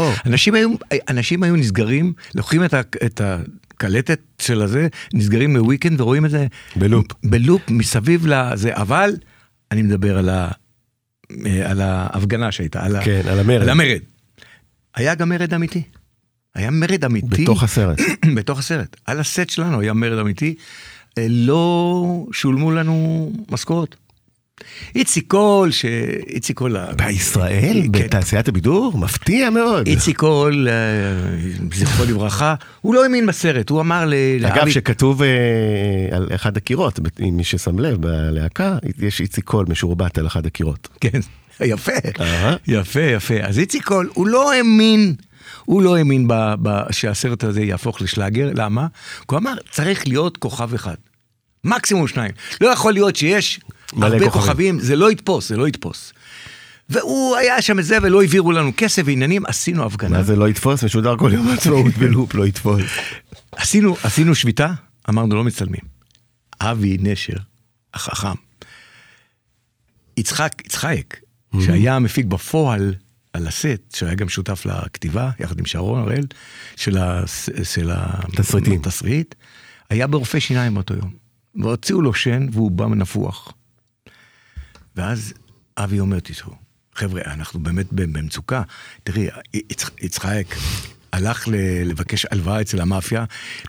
אנשים 1.09 1.43
היו, 1.43 1.55
נסגרים, 1.55 2.13
לוקחים 2.35 2.63
את 2.63 3.21
ה... 3.21 3.37
קלטת 3.77 4.19
של 4.39 4.61
הזה, 4.61 4.87
נסגרים 5.13 5.55
ל 5.55 5.61
weekend 5.61 6.01
ורואים 6.01 6.25
את 6.25 6.31
זה 6.31 6.47
ב 6.75 6.80
loop. 6.80 7.05
ב 7.23 7.31
loop 7.31 7.61
מסביב 7.69 8.27
לזה, 8.27 8.69
אבל 8.73 9.11
אני 9.71 9.81
מדבר 9.81 10.17
על, 10.17 10.29
ה, 10.29 10.33
אה, 10.33 10.51
על 11.65 11.81
ההפגנה 11.81 12.51
שהייתה, 12.51 12.83
על, 12.85 12.95
ה- 12.95 13.03
כן, 13.05 13.21
על 13.29 13.39
המרד. 13.39 13.61
על 13.61 13.69
המרד. 13.69 13.99
היה 14.95 15.15
גם 15.15 15.29
מרד 15.29 15.53
אמיתי. 15.53 15.81
היה 16.55 16.71
מרד 16.71 17.05
אמיתי. 17.05 17.43
בתוך 17.43 17.63
הסרט. 17.63 17.97
בתוך 18.37 18.59
הסרט. 18.59 18.95
על 19.05 19.19
הסט 19.19 19.49
שלנו 19.49 19.81
היה 19.81 19.93
מרד 19.93 20.19
אמיתי. 20.19 20.55
אה, 21.17 21.25
לא 21.29 22.25
שולמו 22.31 22.71
לנו 22.71 23.31
משכורות. 23.51 23.95
איציק 24.95 25.25
קול, 25.27 25.71
ש... 25.71 25.85
איציק 26.27 26.57
קול... 26.57 26.77
בישראל? 26.95 27.81
כן. 27.83 27.91
בתעשיית 27.91 28.47
הבידור? 28.47 28.97
מפתיע 28.97 29.49
מאוד. 29.49 29.87
איציק 29.87 30.17
קול, 30.17 30.67
אה, 30.69 30.73
זכרו 31.73 32.05
לברכה, 32.05 32.55
הוא 32.81 32.95
לא 32.95 33.03
האמין 33.03 33.25
בסרט, 33.25 33.69
הוא 33.69 33.81
אמר 33.81 34.05
ל... 34.05 34.13
אגב, 34.45 34.55
לאבי- 34.57 34.71
שכתוב 34.71 35.21
אה, 35.21 35.27
על 36.11 36.27
אחד 36.35 36.57
הקירות, 36.57 36.99
מי 37.19 37.43
ששם 37.43 37.79
לב, 37.79 38.01
בלהקה, 38.01 38.77
יש 38.99 39.21
איציק 39.21 39.45
קול 39.45 39.65
משורבט 39.69 40.17
על 40.17 40.27
אחד 40.27 40.45
הקירות. 40.45 40.87
כן, 41.01 41.19
יפה. 41.61 41.91
יפה, 42.67 43.01
יפה. 43.01 43.35
אז 43.41 43.59
איציק 43.59 43.85
קול, 43.85 44.09
הוא 44.13 44.27
לא 44.27 44.53
האמין, 44.53 45.13
הוא 45.65 45.81
לא 45.81 45.95
האמין 45.97 46.27
ב, 46.27 46.33
ב, 46.61 46.91
שהסרט 46.91 47.43
הזה 47.43 47.61
יהפוך 47.61 48.01
לשלאגר, 48.01 48.49
למה? 48.53 48.87
הוא 49.29 49.37
אמר, 49.39 49.53
צריך 49.71 50.07
להיות 50.07 50.37
כוכב 50.37 50.73
אחד. 50.73 50.95
מקסימום 51.63 52.07
שניים. 52.07 52.31
לא 52.61 52.67
יכול 52.67 52.93
להיות 52.93 53.15
שיש 53.15 53.59
הרבה 53.93 54.29
כוכבים. 54.29 54.79
זה 54.79 54.95
לא 54.95 55.11
יתפוס, 55.11 55.49
זה 55.49 55.57
לא 55.57 55.67
יתפוס. 55.67 56.13
והוא 56.89 57.35
היה 57.35 57.61
שם 57.61 57.79
את 57.79 57.85
זה 57.85 57.97
ולא 58.01 58.21
העבירו 58.21 58.51
לנו 58.51 58.71
כסף 58.77 59.01
ועניינים, 59.05 59.45
עשינו 59.45 59.85
הפגנה. 59.85 60.17
מה 60.17 60.23
זה 60.23 60.35
לא 60.35 60.49
יתפוס? 60.49 60.83
משודר 60.83 61.17
כל 61.17 61.31
יום 61.33 61.47
העצמאות 61.47 61.93
בלופ, 61.97 62.33
לא 62.33 62.47
יתפוס. 62.47 62.81
עשינו, 63.51 63.95
עשינו 64.03 64.35
שביתה, 64.35 64.73
אמרנו 65.09 65.35
לא 65.35 65.43
מצלמים. 65.43 65.81
אבי 66.61 66.97
נשר, 66.99 67.37
החכם, 67.93 68.27
יצחק, 70.17 70.61
יצחק, 70.65 71.17
שהיה 71.65 71.95
המפיק 71.95 72.25
בפועל 72.25 72.93
על 73.33 73.47
הסט, 73.47 73.95
שהיה 73.95 74.15
גם 74.15 74.29
שותף 74.29 74.65
לכתיבה, 74.65 75.29
יחד 75.39 75.59
עם 75.59 75.65
שרון 75.65 75.99
הראל, 75.99 76.25
של, 76.75 76.97
הס, 76.97 77.49
של. 77.63 77.91
התסריט, 78.79 79.35
היה 79.89 80.07
ברופא 80.07 80.39
שיניים 80.39 80.73
באותו 80.73 80.93
יום. 80.93 81.13
והוציאו 81.55 82.01
לו 82.01 82.13
שן 82.13 82.47
והוא 82.51 82.71
בא 82.71 82.85
נפוח. 82.85 83.53
ואז 84.95 85.33
אבי 85.77 85.99
אומר, 85.99 86.17
תשמעו, 86.23 86.55
חבר'ה, 86.95 87.21
אנחנו 87.25 87.59
באמת 87.59 87.93
במצוקה. 87.93 88.61
תראי, 89.03 89.27
יצח- 89.53 89.91
יצחק 90.01 90.45
הלך 91.15 91.47
לבקש 91.85 92.25
הלוואה 92.31 92.61
אצל 92.61 92.81
המאפיה, 92.81 93.23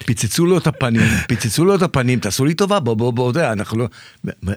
פיצצו 0.06 0.46
לו 0.46 0.58
את 0.58 0.66
הפנים, 0.66 1.02
פיצצו 1.28 1.64
לו 1.64 1.74
את 1.74 1.82
הפנים, 1.82 2.18
תעשו 2.18 2.44
לי 2.44 2.54
טובה, 2.54 2.80
בוא, 2.80 2.94
בוא, 2.94 3.12
בוא, 3.12 3.28
יודע, 3.28 3.52
אנחנו 3.52 3.78
לא... 3.78 3.88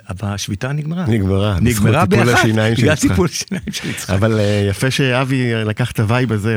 אבל 0.09 0.27
השביתה 0.33 0.71
נגמרה. 0.71 1.05
נגמרה, 1.07 1.57
נגמרה 1.61 2.05
באחת, 2.05 2.45
בגלל. 2.45 2.95
טיפול 2.95 3.25
השיניים 3.25 3.63
של 3.71 3.89
יצחק. 3.89 4.09
אבל 4.09 4.39
אה, 4.39 4.65
יפה 4.69 4.91
שאבי 4.91 5.53
לקח 5.65 5.91
את 5.91 5.99
ה 5.99 6.05
vibe 6.05 6.31
הזה 6.31 6.55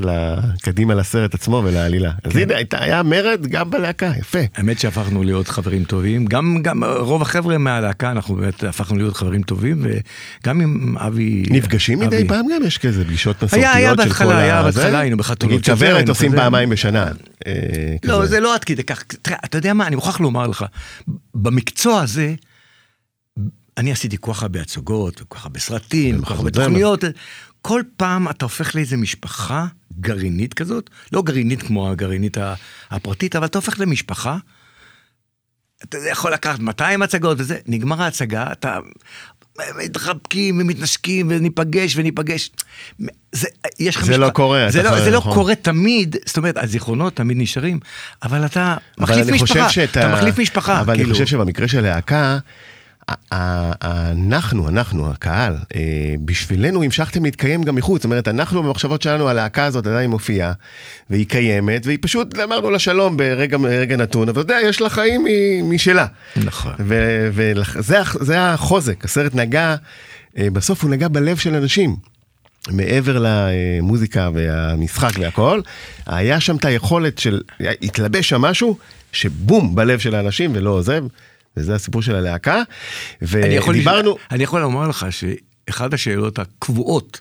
קדימה 0.62 0.94
לסרט 0.94 1.34
עצמו 1.34 1.62
ולעלילה. 1.64 2.10
אז 2.24 2.36
הנה, 2.36 2.56
הייתה- 2.56 2.82
היה 2.82 3.02
מרד 3.02 3.46
גם 3.46 3.70
בלהקה, 3.70 4.12
יפה. 4.20 4.38
האמת 4.56 4.78
שהפכנו 4.78 5.22
להיות 5.22 5.48
חברים 5.48 5.84
טובים, 5.84 6.24
גם, 6.26 6.56
רוב 6.84 7.22
החבר'ה 7.22 7.58
מהלהקה, 7.58 8.10
אנחנו 8.10 8.34
באמת 8.34 8.64
הפכנו 8.64 8.96
להיות 8.98 9.16
חברים 9.16 9.42
טובים, 9.42 9.82
וגם 10.42 10.60
עם 10.60 10.98
אבי... 10.98 11.42
נפגשים 11.50 11.98
מדי. 11.98 12.28
פעם 12.28 12.46
גם? 12.54 12.66
יש 12.66 12.78
כזה 12.78 13.04
פגישות 13.04 13.36
מסורתיות 13.36 13.64
היה, 13.64 13.72
היה 13.72 13.90
של 13.90 13.96
כל 13.96 14.02
בהתחלה, 14.04 14.38
היה 14.38 14.58
ה- 14.58 14.62
בהתחלה? 14.62 14.98
היינו 15.00 15.16
בחתונות 15.16 15.52
נגיד 15.52 15.64
כזה. 16.28 16.36
פעמיים 16.36 16.70
בשנה. 16.70 17.06
אה, 17.46 17.96
לא. 18.04 18.26
זה 18.26 18.40
לא 18.40 18.54
עד 18.54 18.64
כדי 18.64 18.84
כך. 18.84 19.04
אתה 19.44 19.58
יודע 19.58 19.74
מה, 19.74 19.86
אני 19.86 19.96
מוכרח 19.96 20.20
לומר 20.20 20.46
לך, 20.46 20.64
במקצוע 21.34 22.00
הזה, 22.00 22.34
אני 23.76 23.92
עשיתי 23.92 24.16
כל 24.20 24.32
כך 24.32 24.42
הרבה 24.42 24.60
הצגות, 24.60 25.22
וכל 25.22 25.38
כך 25.38 25.44
הרבה 25.44 25.60
סרטים, 25.60 26.16
וכל 26.18 26.24
כך 26.24 26.30
הרבה 26.30 26.50
במחזמר. 26.50 26.64
תוכניות. 26.64 27.04
כל 27.62 27.82
פעם 27.96 28.28
אתה 28.28 28.44
הופך 28.44 28.74
לאיזה 28.74 28.96
משפחה 28.96 29.66
גרעינית 30.00 30.54
כזאת, 30.54 30.90
לא 31.12 31.22
גרעינית 31.22 31.62
כמו 31.62 31.90
הגרעינית 31.90 32.36
הפרטית, 32.90 33.36
אבל 33.36 33.46
אתה 33.46 33.58
הופך 33.58 33.80
למשפחה. 33.80 34.36
אתה 35.82 35.98
יכול 36.10 36.32
לקחת 36.32 36.58
200 36.58 37.02
הצגות 37.02 37.36
וזה, 37.40 37.58
נגמר 37.66 38.02
ההצגה, 38.02 38.52
אתה 38.52 38.78
מתחבקים 39.84 40.60
ומתנשקים 40.60 41.26
וניפגש 41.30 41.96
וניפגש. 41.96 42.50
זה, 43.32 43.48
יש 43.78 43.96
לך 43.96 44.04
זה 44.04 44.18
לא 44.18 44.30
קורה, 44.30 44.66
זה 44.70 44.82
לא, 44.82 45.00
זה 45.00 45.10
לא 45.10 45.18
נכון. 45.18 45.34
קורה 45.34 45.54
תמיד, 45.54 46.16
זאת 46.26 46.36
אומרת, 46.36 46.56
הזיכרונות 46.56 47.16
תמיד 47.16 47.36
נשארים, 47.40 47.80
אבל 48.22 48.46
אתה 48.46 48.76
מחליף 48.98 49.26
משפחה, 49.26 49.68
שאת 49.68 49.90
אתה 49.90 50.12
מחליף 50.12 50.38
משפחה, 50.38 50.80
אבל 50.80 50.94
כאילו. 50.94 51.08
אני 51.08 51.12
חושב 51.12 51.26
שבמקרה 51.26 51.68
של 51.68 51.80
להקה, 51.80 52.38
אנחנו, 53.32 54.68
אנחנו, 54.68 55.10
הקהל, 55.10 55.56
אה, 55.74 55.80
בשבילנו 56.24 56.82
המשכתם 56.82 57.24
להתקיים 57.24 57.62
גם 57.62 57.74
מחוץ. 57.74 57.98
זאת 57.98 58.04
אומרת, 58.04 58.28
אנחנו 58.28 58.62
במחשבות 58.62 59.02
שלנו, 59.02 59.28
הלהקה 59.28 59.64
הזאת 59.64 59.86
עדיין 59.86 60.10
מופיעה, 60.10 60.52
והיא 61.10 61.26
קיימת, 61.26 61.86
והיא 61.86 61.98
פשוט, 62.00 62.38
אמרנו 62.38 62.70
לה 62.70 62.78
שלום 62.78 63.16
ברגע 63.16 63.56
רגע 63.56 63.96
נתון, 63.96 64.28
אבל 64.28 64.42
אתה 64.42 64.52
יודע, 64.52 64.68
יש 64.68 64.80
לה 64.80 64.90
חיים 64.90 65.26
משלה. 65.62 66.06
נכון. 66.36 66.72
וזה 66.78 68.40
החוזק, 68.40 69.04
הסרט 69.04 69.34
נגע, 69.34 69.76
אה, 70.38 70.48
בסוף 70.52 70.82
הוא 70.82 70.90
נגע 70.90 71.08
בלב 71.08 71.36
של 71.36 71.54
אנשים. 71.54 71.96
מעבר 72.70 73.24
למוזיקה 73.26 74.30
והמשחק 74.34 75.10
והכל, 75.18 75.60
היה 76.06 76.40
שם 76.40 76.56
את 76.56 76.64
היכולת 76.64 77.18
של, 77.18 77.40
התלבש 77.82 78.28
שם 78.28 78.42
משהו 78.42 78.78
שבום 79.12 79.74
בלב 79.74 79.98
של 79.98 80.14
האנשים 80.14 80.50
ולא 80.54 80.70
עוזב, 80.70 81.04
וזה 81.56 81.74
הסיפור 81.74 82.02
של 82.02 82.14
הלהקה. 82.14 82.62
ודיברנו, 83.22 84.16
אני 84.30 84.44
יכול 84.44 84.60
לומר 84.60 84.88
לך 84.88 85.06
שאחת 85.10 85.94
השאלות 85.94 86.38
הקבועות, 86.38 87.20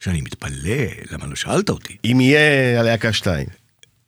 שאני 0.00 0.20
מתפלא, 0.20 0.84
למה 1.10 1.26
לא 1.26 1.36
שאלת 1.36 1.70
אותי, 1.70 1.96
אם 2.04 2.20
יהיה 2.20 2.80
הלהקה 2.80 3.12
2, 3.12 3.46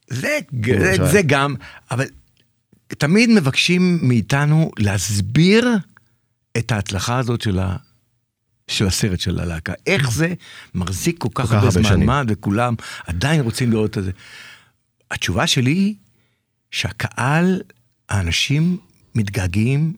זה, 0.08 0.38
זה, 0.66 0.90
עכשיו. 0.90 1.06
זה 1.06 1.22
גם, 1.26 1.54
אבל 1.90 2.04
תמיד 2.88 3.30
מבקשים 3.30 3.98
מאיתנו 4.02 4.70
להסביר 4.78 5.68
את 6.56 6.72
ההצלחה 6.72 7.18
הזאת 7.18 7.40
של, 7.40 7.58
ה, 7.58 7.76
של 8.68 8.86
הסרט 8.86 9.20
של 9.20 9.40
הלהקה. 9.40 9.72
איך 9.86 10.10
זה 10.10 10.34
מחזיק 10.74 11.18
כל 11.18 11.28
כך 11.34 11.52
הרבה 11.52 11.70
זמן. 11.70 12.02
מה, 12.02 12.22
וכולם 12.28 12.74
עדיין 13.06 13.40
רוצים 13.40 13.72
לראות 13.72 13.98
את 13.98 14.04
זה. 14.04 14.10
התשובה 15.10 15.46
שלי 15.46 15.70
היא 15.70 15.94
שהקהל, 16.70 17.62
האנשים 18.08 18.78
מתגעגעים 19.16 19.92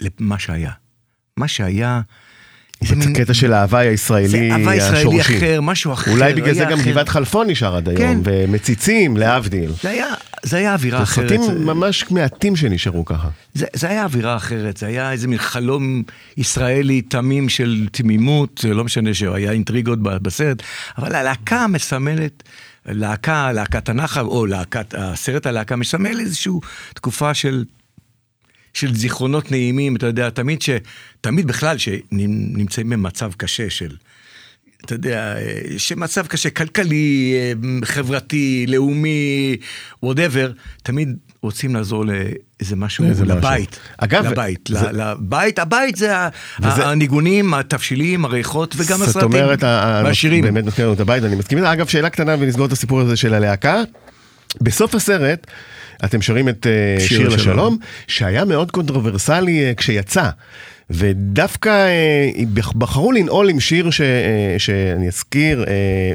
למה 0.00 0.38
שהיה. 0.38 0.70
מה 1.36 1.48
שהיה... 1.48 2.00
זה 2.84 2.94
זה 3.00 3.10
קטע 3.14 3.34
של 3.34 3.52
ההוואי 3.52 3.86
הישראלי 3.88 4.28
זה 4.28 4.48
הוואי 4.54 4.76
ישראלי 4.76 4.98
השורשי. 4.98 5.36
אחר, 5.38 5.60
משהו 5.60 5.92
אחר. 5.92 6.10
אולי 6.10 6.34
בגלל 6.34 6.54
זה 6.54 6.64
גם. 6.70 6.78
גבעת 6.84 7.08
חלפון 7.08 7.50
נשאר 7.50 7.76
עד 7.76 7.88
כן. 7.96 8.02
היום, 8.04 8.22
ומציצים 8.24 9.16
להבדיל. 9.16 9.70
זה 9.82 9.90
היה, 9.90 10.06
זה 10.42 10.56
היה 10.56 10.72
אווירה 10.72 11.02
אחרת. 11.02 11.28
סרטים 11.28 11.42
זה- 11.42 11.52
ממש 11.64 12.10
מעטים 12.10 12.56
שנשארו 12.56 13.04
ככה. 13.04 13.28
זה, 13.54 13.66
זה 13.74 13.88
היה 13.88 14.04
אווירה 14.04 14.36
אחרת, 14.36 14.76
זה 14.76 14.86
היה 14.86 15.12
איזה 15.12 15.28
מין 15.28 15.38
חלום 15.38 16.02
ישראלי 16.36 17.02
תמים 17.02 17.48
של 17.48 17.88
תמימות, 17.92 18.64
לא 18.68 18.84
משנה 18.84 19.14
שהיה 19.14 19.52
אינטריגות 19.52 19.98
בסרט, 20.02 20.62
אבל 20.98 21.14
הלהקה 21.14 21.66
מסמלת, 21.66 22.42
להקה, 22.86 23.52
להקת 23.52 23.88
הנחל, 23.88 24.24
או 24.24 24.46
להקת, 24.46 24.94
הסרט 24.98 25.46
הלהקה 25.46 25.76
מסמל 25.76 26.20
איזושהי 26.20 26.52
תקופה 26.94 27.34
של, 27.34 27.64
של 28.74 28.94
זיכרונות 28.94 29.50
נעימים, 29.50 29.96
אתה 29.96 30.06
יודע, 30.06 30.30
תמיד 30.30 30.62
ש... 30.62 30.70
תמיד 31.20 31.46
בכלל 31.46 31.78
שנמצאים 31.78 32.90
במצב 32.90 33.32
קשה 33.36 33.70
של... 33.70 33.96
אתה 34.84 34.94
יודע, 34.94 35.36
שמצב 35.78 36.26
קשה, 36.26 36.50
כלכלי, 36.50 37.34
חברתי, 37.84 38.66
לאומי, 38.68 39.56
וואטאבר, 40.02 40.52
תמיד 40.82 41.16
רוצים 41.44 41.74
לעזור 41.74 42.04
לאיזה 42.04 42.76
משהו, 42.76 43.04
לאיזה 43.04 43.24
משהו. 43.24 43.36
לבית. 43.36 43.78
אגב, 43.98 44.26
לבית, 44.26 44.68
זה- 44.72 44.92
לבית, 44.92 45.58
הבית 45.58 45.96
זה 45.96 46.12
וזה- 46.60 46.86
הניגונים, 46.86 47.54
התבשילים, 47.54 48.24
הריחות 48.24 48.74
וגם 48.76 48.98
זאת 48.98 49.08
הסרטים. 49.08 49.26
אומרת, 49.28 49.62
ה- 49.62 49.68
ה- 49.98 50.02
והשירים. 50.04 50.44
באמת 50.44 50.64
נותן 50.64 50.82
לנו 50.82 50.92
את 50.92 51.00
הבית, 51.00 51.24
אני 51.24 51.36
מסכים. 51.36 51.58
אגב, 51.64 51.86
שאלה 51.86 52.10
קטנה 52.10 52.36
ונסגור 52.38 52.66
את 52.66 52.72
הסיפור 52.72 53.00
הזה 53.00 53.16
של 53.16 53.34
הלהקה. 53.34 53.82
בסוף 54.60 54.94
הסרט, 54.94 55.46
אתם 56.04 56.22
שרים 56.22 56.48
את 56.48 56.66
אה, 56.66 57.00
שיר 57.00 57.08
שיר 57.18 57.28
לשלום. 57.28 57.38
לשלום, 57.40 57.78
שהיה 58.06 58.44
מאוד 58.44 58.70
קונטרוברסלי 58.70 59.64
אה, 59.64 59.74
כשיצא. 59.74 60.28
ודווקא 60.90 61.68
אה, 61.68 62.30
בחרו 62.78 63.12
לנעול 63.12 63.50
עם 63.50 63.60
שיר 63.60 63.90
ש, 63.90 64.00
אה, 64.00 64.54
שאני 64.58 65.08
אזכיר, 65.08 65.64
אה, 65.68 66.12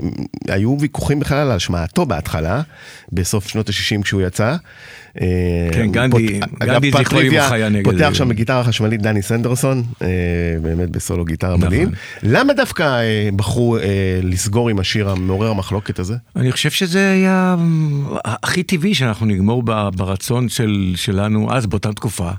היו 0.56 0.78
ויכוחים 0.80 1.20
בכלל 1.20 1.38
על 1.38 1.52
השמעתו 1.52 2.06
בהתחלה, 2.06 2.62
בסוף 3.12 3.48
שנות 3.48 3.70
ה-60 3.70 4.02
כשהוא 4.04 4.22
יצא. 4.22 4.56
אה, 5.22 5.28
כן, 5.72 5.92
גנדי- 5.92 6.40
פות- 6.40 6.60
גנדי 6.60 6.92
זכרו 6.92 7.20
לברכה 7.22 7.56
היה 7.56 7.70
נגד 7.70 7.84
פותח. 7.92 8.10
שם 8.14 8.30
בגיטרה 8.30 8.64
חשמלית 8.64 9.02
דני 9.02 9.22
סנדרסון, 9.22 9.84
אה, 10.02 10.08
באמת 10.62 10.90
בסולו 10.90 11.26
גיטרה 11.26 11.58
נכון. 11.58 11.68
מדהים. 11.68 11.90
למה 12.24 12.54
דווקא 12.54 12.84
אה, 12.84 13.30
בחרו 13.36 13.78
אה, 13.78 13.82
לסגור 14.24 14.70
עם 14.70 14.80
השיר 14.80 15.10
המעורר 15.10 15.50
המחלוקת 15.52 16.00
הזה? 16.00 16.16
אני 16.36 16.52
חושב 16.52 16.70
שזה 16.70 17.12
היה 17.12 17.56
הכי 18.26 18.64
טבעי 18.64 18.96
שאנחנו 18.96 19.26
נגמור 19.26 19.64
ברצון 19.96 20.50
של, 20.50 20.94
שלנו 20.96 21.54
אז, 21.54 21.66
באותה 21.66 21.94
תקופה. 21.94 22.30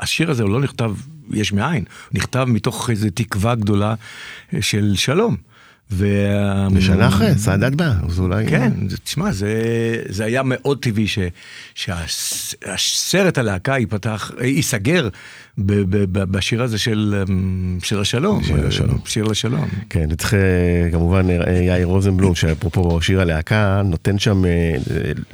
השיר 0.00 0.30
הזה 0.30 0.42
הוא 0.42 0.50
לא 0.50 0.60
נכתב 0.60 0.92
יש 1.32 1.52
מאין, 1.52 1.84
נכתב 2.12 2.44
מתוך 2.48 2.90
איזו 2.90 3.08
תקווה 3.14 3.54
גדולה 3.54 3.94
של 4.60 4.92
שלום. 4.96 5.36
וה... 5.90 6.68
ושנה 6.72 7.08
אחרי, 7.08 7.34
סאדאת 7.38 7.74
בא, 7.74 7.92
אז 8.08 8.20
אולי... 8.20 8.46
כן, 8.48 8.72
תשמע, 9.04 9.32
זה, 9.32 9.52
זה 10.08 10.24
היה 10.24 10.42
מאוד 10.44 10.78
טבעי 10.82 11.08
ש, 11.08 11.18
שהסרט 11.74 13.38
הלהקה 13.38 13.78
ייפתח, 13.78 14.30
ייסגר 14.42 15.08
ב, 15.08 15.08
ב, 15.08 15.14
בשיר 15.58 16.62
הזה 16.62 16.78
של, 16.78 17.24
אמ, 17.28 17.78
של 17.82 18.00
השלום. 18.00 18.44
שיר 18.44 18.66
לשלום. 18.66 18.98
שיר 19.04 19.24
לשלום. 19.24 19.68
כן, 19.90 20.08
וצריך 20.10 20.34
אה, 20.34 20.88
כמובן 20.92 21.30
אה, 21.30 21.52
יאיר 21.52 21.86
רוזנבלום, 21.86 22.34
שאפרופו 22.34 23.00
שיר 23.00 23.20
הלהקה, 23.20 23.82
נותן 23.84 24.18
שם, 24.18 24.44
אה, 24.44 24.72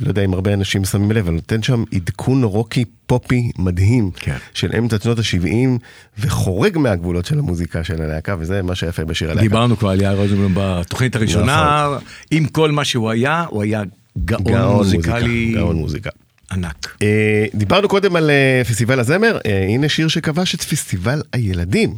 לא 0.00 0.08
יודע 0.08 0.24
אם 0.24 0.34
הרבה 0.34 0.54
אנשים 0.54 0.84
שמים 0.84 1.10
לב, 1.10 1.26
אבל 1.26 1.34
נותן 1.34 1.62
שם 1.62 1.84
עדכון 1.94 2.44
רוקי 2.44 2.84
פופי 3.06 3.50
מדהים, 3.58 4.10
כן. 4.16 4.36
של 4.54 4.70
אמצע 4.78 4.96
שנות 5.02 5.18
ה-70, 5.18 5.78
וחורג 6.18 6.78
מהגבולות 6.78 7.26
של 7.26 7.38
המוזיקה 7.38 7.84
של 7.84 8.02
הלהקה, 8.02 8.36
וזה 8.38 8.62
מה 8.62 8.74
שיפה 8.74 9.04
בשיר 9.04 9.30
הלהקה. 9.30 9.42
דיברנו 9.42 9.76
כבר 9.76 9.90
על 9.90 10.00
יאיר 10.00 10.16
רוזנבלום 10.16 10.52
בתוכנית 10.56 11.16
הראשונה, 11.16 11.88
עם 12.30 12.46
כל 12.46 12.70
מה 12.70 12.84
שהוא 12.84 13.10
היה, 13.10 13.44
הוא 13.48 13.62
היה 13.62 13.82
גאון, 14.24 14.42
גאון 14.44 14.76
מוזיקלי 14.76 15.44
מוזיקה, 15.44 15.60
גאון 15.60 15.76
מוזיקה. 15.76 16.10
ענק. 16.52 16.96
אה, 17.02 17.44
דיברנו 17.54 17.88
קודם 17.88 18.16
על 18.16 18.30
אה, 18.30 18.62
פסטיבל 18.64 19.00
הזמר, 19.00 19.38
אה, 19.46 19.66
הנה 19.68 19.88
שיר 19.88 20.08
שכבש 20.08 20.54
את 20.54 20.62
פסטיבל 20.62 21.22
הילדים. 21.32 21.94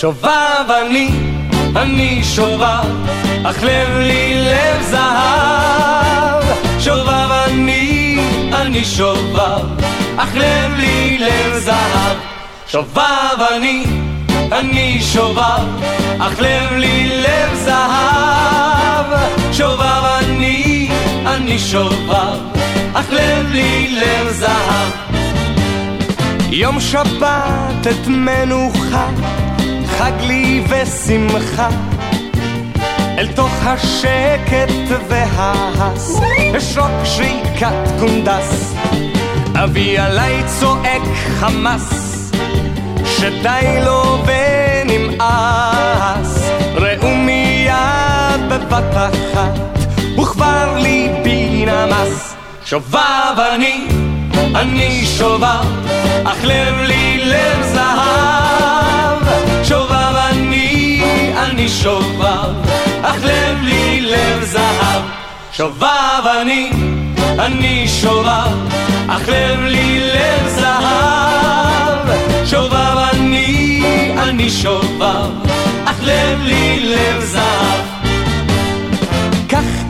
שובב 0.00 0.70
אני, 0.86 1.10
אני 1.76 2.24
שובב, 2.24 2.86
אך 3.44 3.62
לב 3.62 3.88
לי 3.98 4.34
לב 4.34 4.82
זהב. 4.82 6.44
שובב 6.80 7.30
אני, 7.46 8.18
אני 8.52 8.84
שובב, 8.84 9.66
אך 10.16 10.34
לב 10.34 10.72
לי 10.76 11.18
לב 11.18 11.58
זהב. 11.58 12.16
שובב 12.68 13.42
אני, 13.56 13.84
אני 14.52 15.00
שובב, 15.00 15.66
אך 16.18 16.40
לב 16.40 16.72
לי 16.72 17.22
לב 17.22 17.54
זהב. 17.54 18.67
שובב 19.58 20.04
אני, 20.18 20.88
אני 21.26 21.58
שובב, 21.58 22.38
אך 22.94 23.10
לב 23.10 23.46
לי 23.50 24.00
לב 24.00 24.28
זהב. 24.28 24.92
יום 26.50 26.80
שבת 26.80 27.86
את 27.90 28.06
מנוחה, 28.06 29.08
חג 29.86 30.12
לי 30.20 30.64
ושמחה. 30.68 31.68
אל 33.18 33.26
תוך 33.26 33.52
השקט 33.62 34.72
וההס, 35.08 36.20
אשרוק 36.58 37.04
שריקת 37.04 37.98
קונדס. 38.00 38.74
אבי 39.54 39.98
עליי 39.98 40.42
צועק 40.46 41.02
חמס, 41.38 42.30
שדי 43.04 43.80
לו 43.84 44.24
ונמאס. 44.26 45.87
בבת 48.68 48.96
אחת, 48.96 49.58
וכבר 50.20 50.76
ליבי 50.78 51.66
נמס. 51.66 52.34
שובב 52.64 53.38
אני, 53.54 53.86
אני 54.54 55.06
שובב, 55.18 55.64
אך 56.24 56.44
לב 56.44 56.74
לי 56.78 57.18
לב 57.24 57.62
זהב. 57.62 59.22
שובב 59.64 60.14
אני, 60.30 61.02
אני 61.36 61.68
שובב, 61.68 62.52
אך 63.02 63.16
לב 63.24 63.62
לי 63.62 64.00
לב 64.00 64.42
זהב. 64.42 65.02
שובב 65.52 66.26
אני, 66.42 66.70
אני 67.38 67.88
שובב, 67.88 68.52
אך 69.08 69.28
לב 69.28 69.60
לי 69.60 70.00
לב 70.00 70.48
זהב. 70.48 72.08
שובב 72.44 72.98
אני, 73.12 73.82
אני 74.18 74.50
שובב, 74.50 75.30
אך 75.84 75.96
לב 76.02 76.42
לי 76.42 76.80
לב 76.80 77.20
זהב. 77.20 77.97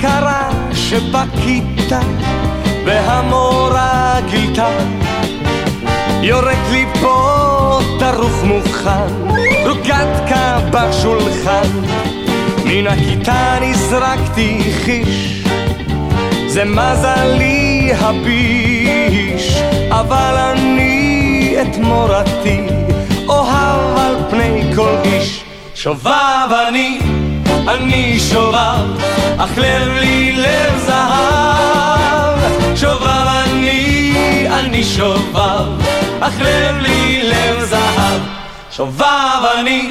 קרה 0.01 0.51
שבכיתה 0.73 2.01
והמורה 2.87 4.21
גילתה 4.31 4.69
יורק 6.23 6.59
לי 6.71 6.87
פה 7.01 7.79
דרוך 7.99 8.45
מוכן, 8.45 9.15
רוקדקה 9.67 10.59
בשולחן. 10.71 11.69
מן 12.65 12.87
הכיתה 12.87 13.59
נזרקתי 13.61 14.61
חיש, 14.85 15.45
זה 16.47 16.65
מזלי 16.65 17.91
הביש, 17.99 19.59
אבל 19.91 20.35
אני 20.37 21.57
את 21.63 21.77
מורתי 21.79 22.61
אוהב 23.29 23.99
על 23.99 24.15
פני 24.31 24.73
כל 24.77 24.95
איש. 25.05 25.45
שובב 25.75 26.53
אני, 26.69 26.99
אני 27.69 28.21
שובב, 28.21 28.87
אך 29.39 29.51
לב 29.59 29.93
לי 30.01 30.33
לב 30.33 30.79
זהב. 30.87 32.39
שובב 32.77 33.27
אני, 33.45 34.47
אני 34.61 34.85
שובב, 34.85 35.67
אך 36.21 36.35
לב 36.41 36.77
לי 36.79 37.23
לב 37.23 37.65
זהב. 37.65 38.21
שובב 38.71 39.43
אני, 39.59 39.91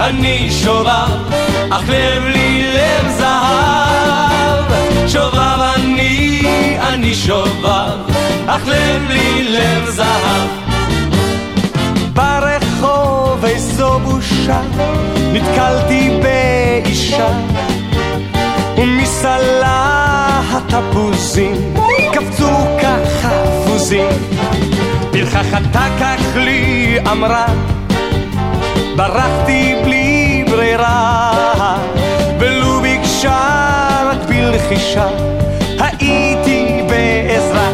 אני 0.00 0.50
שובב, 0.50 1.32
אך 1.70 1.88
לב 1.88 2.24
לי 2.24 2.72
לב 2.74 3.08
זהב. 3.18 4.64
שובב 5.08 5.60
אני, 5.76 6.42
אני 6.80 7.14
שובב, 7.14 7.98
אך 8.46 8.60
לב 8.66 9.02
לי 9.08 9.44
לב 9.44 9.84
זהב. 9.88 10.67
איזו 13.44 13.98
בושה, 13.98 14.60
נתקלתי 15.32 16.10
באישה, 16.22 17.28
ומסלה 18.76 20.40
התפוזים 20.52 21.74
קפצו 22.12 22.50
כחפוזים. 22.80 24.06
פרחחתה 25.12 25.86
כך 26.00 26.36
לי 26.36 26.96
אמרה, 27.12 27.46
ברחתי 28.96 29.74
בלי 29.84 30.44
ברירה, 30.50 31.78
ולו 32.38 32.80
ביקשה 32.80 33.38
רק 34.10 34.28
בלחישה, 34.28 35.06
הייתי 35.78 36.82
בעזרה. 36.88 37.72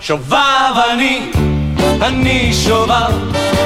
שובב 0.00 0.74
אני, 0.92 1.30
אני 2.06 2.52
שובב, 2.52 3.12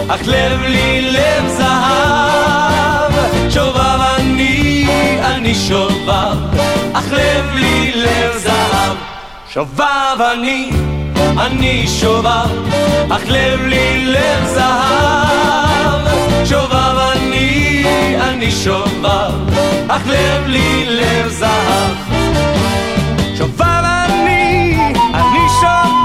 אך 0.08 0.20
לב 0.26 0.60
לי 0.62 1.10
לב 1.10 1.48
זהב. 1.48 3.12
שובב 3.50 4.00
אני, 4.16 4.86
אני 5.24 5.54
שובב, 5.54 6.36
אך 6.92 7.12
לב 7.12 7.54
לי 7.54 7.92
לב 7.94 8.36
זהב. 8.36 8.96
שובב 9.54 10.20
אני, 10.32 10.70
אני 11.40 11.86
שובב, 11.88 12.48
אך 13.10 13.22
לב 13.28 13.60
לי 13.66 14.04
לב 14.06 14.44
זהב. 14.44 16.00
שובב 16.44 16.98
אני, 17.12 17.84
אני 18.20 18.50
שובב, 18.50 19.32
אך 19.88 20.02
לב 20.06 20.46
לי 20.46 20.84
לב 20.86 21.28
זהב. 21.28 21.94
שובב 23.38 23.84
אני, 23.84 24.76
אני 25.14 25.48
שובב, 25.60 25.97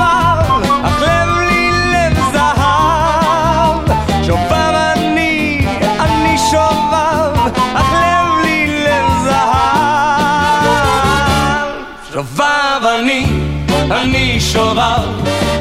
אני 14.04 14.40
שובב, 14.42 15.08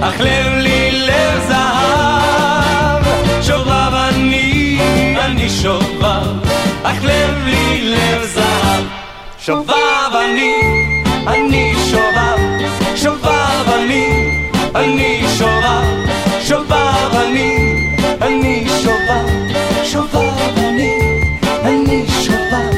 אך 0.00 0.20
לב 0.20 0.52
לי 0.58 0.90
לב 0.90 1.40
זהב. 1.48 3.04
שובב 3.42 3.94
אני, 3.94 4.78
אני 5.20 5.50
שובב, 5.50 6.48
אך 6.82 7.04
לב 7.04 7.44
לי 7.44 7.80
לב 7.82 8.22
זהב. 8.22 8.84
שובב 9.38 10.12
אני, 10.14 10.54
אני 11.26 11.74
שובב, 11.90 12.38
שובב 12.96 13.68
אני, 13.74 14.06
אני 14.74 15.22
שובב, 15.38 16.06
שובב 16.44 17.14
אני, 17.14 17.56
אני 18.22 18.66
שובב, 18.82 19.26
שובב 19.84 20.56
אני, 20.56 20.98
אני 21.62 22.06
שובב, 22.22 22.74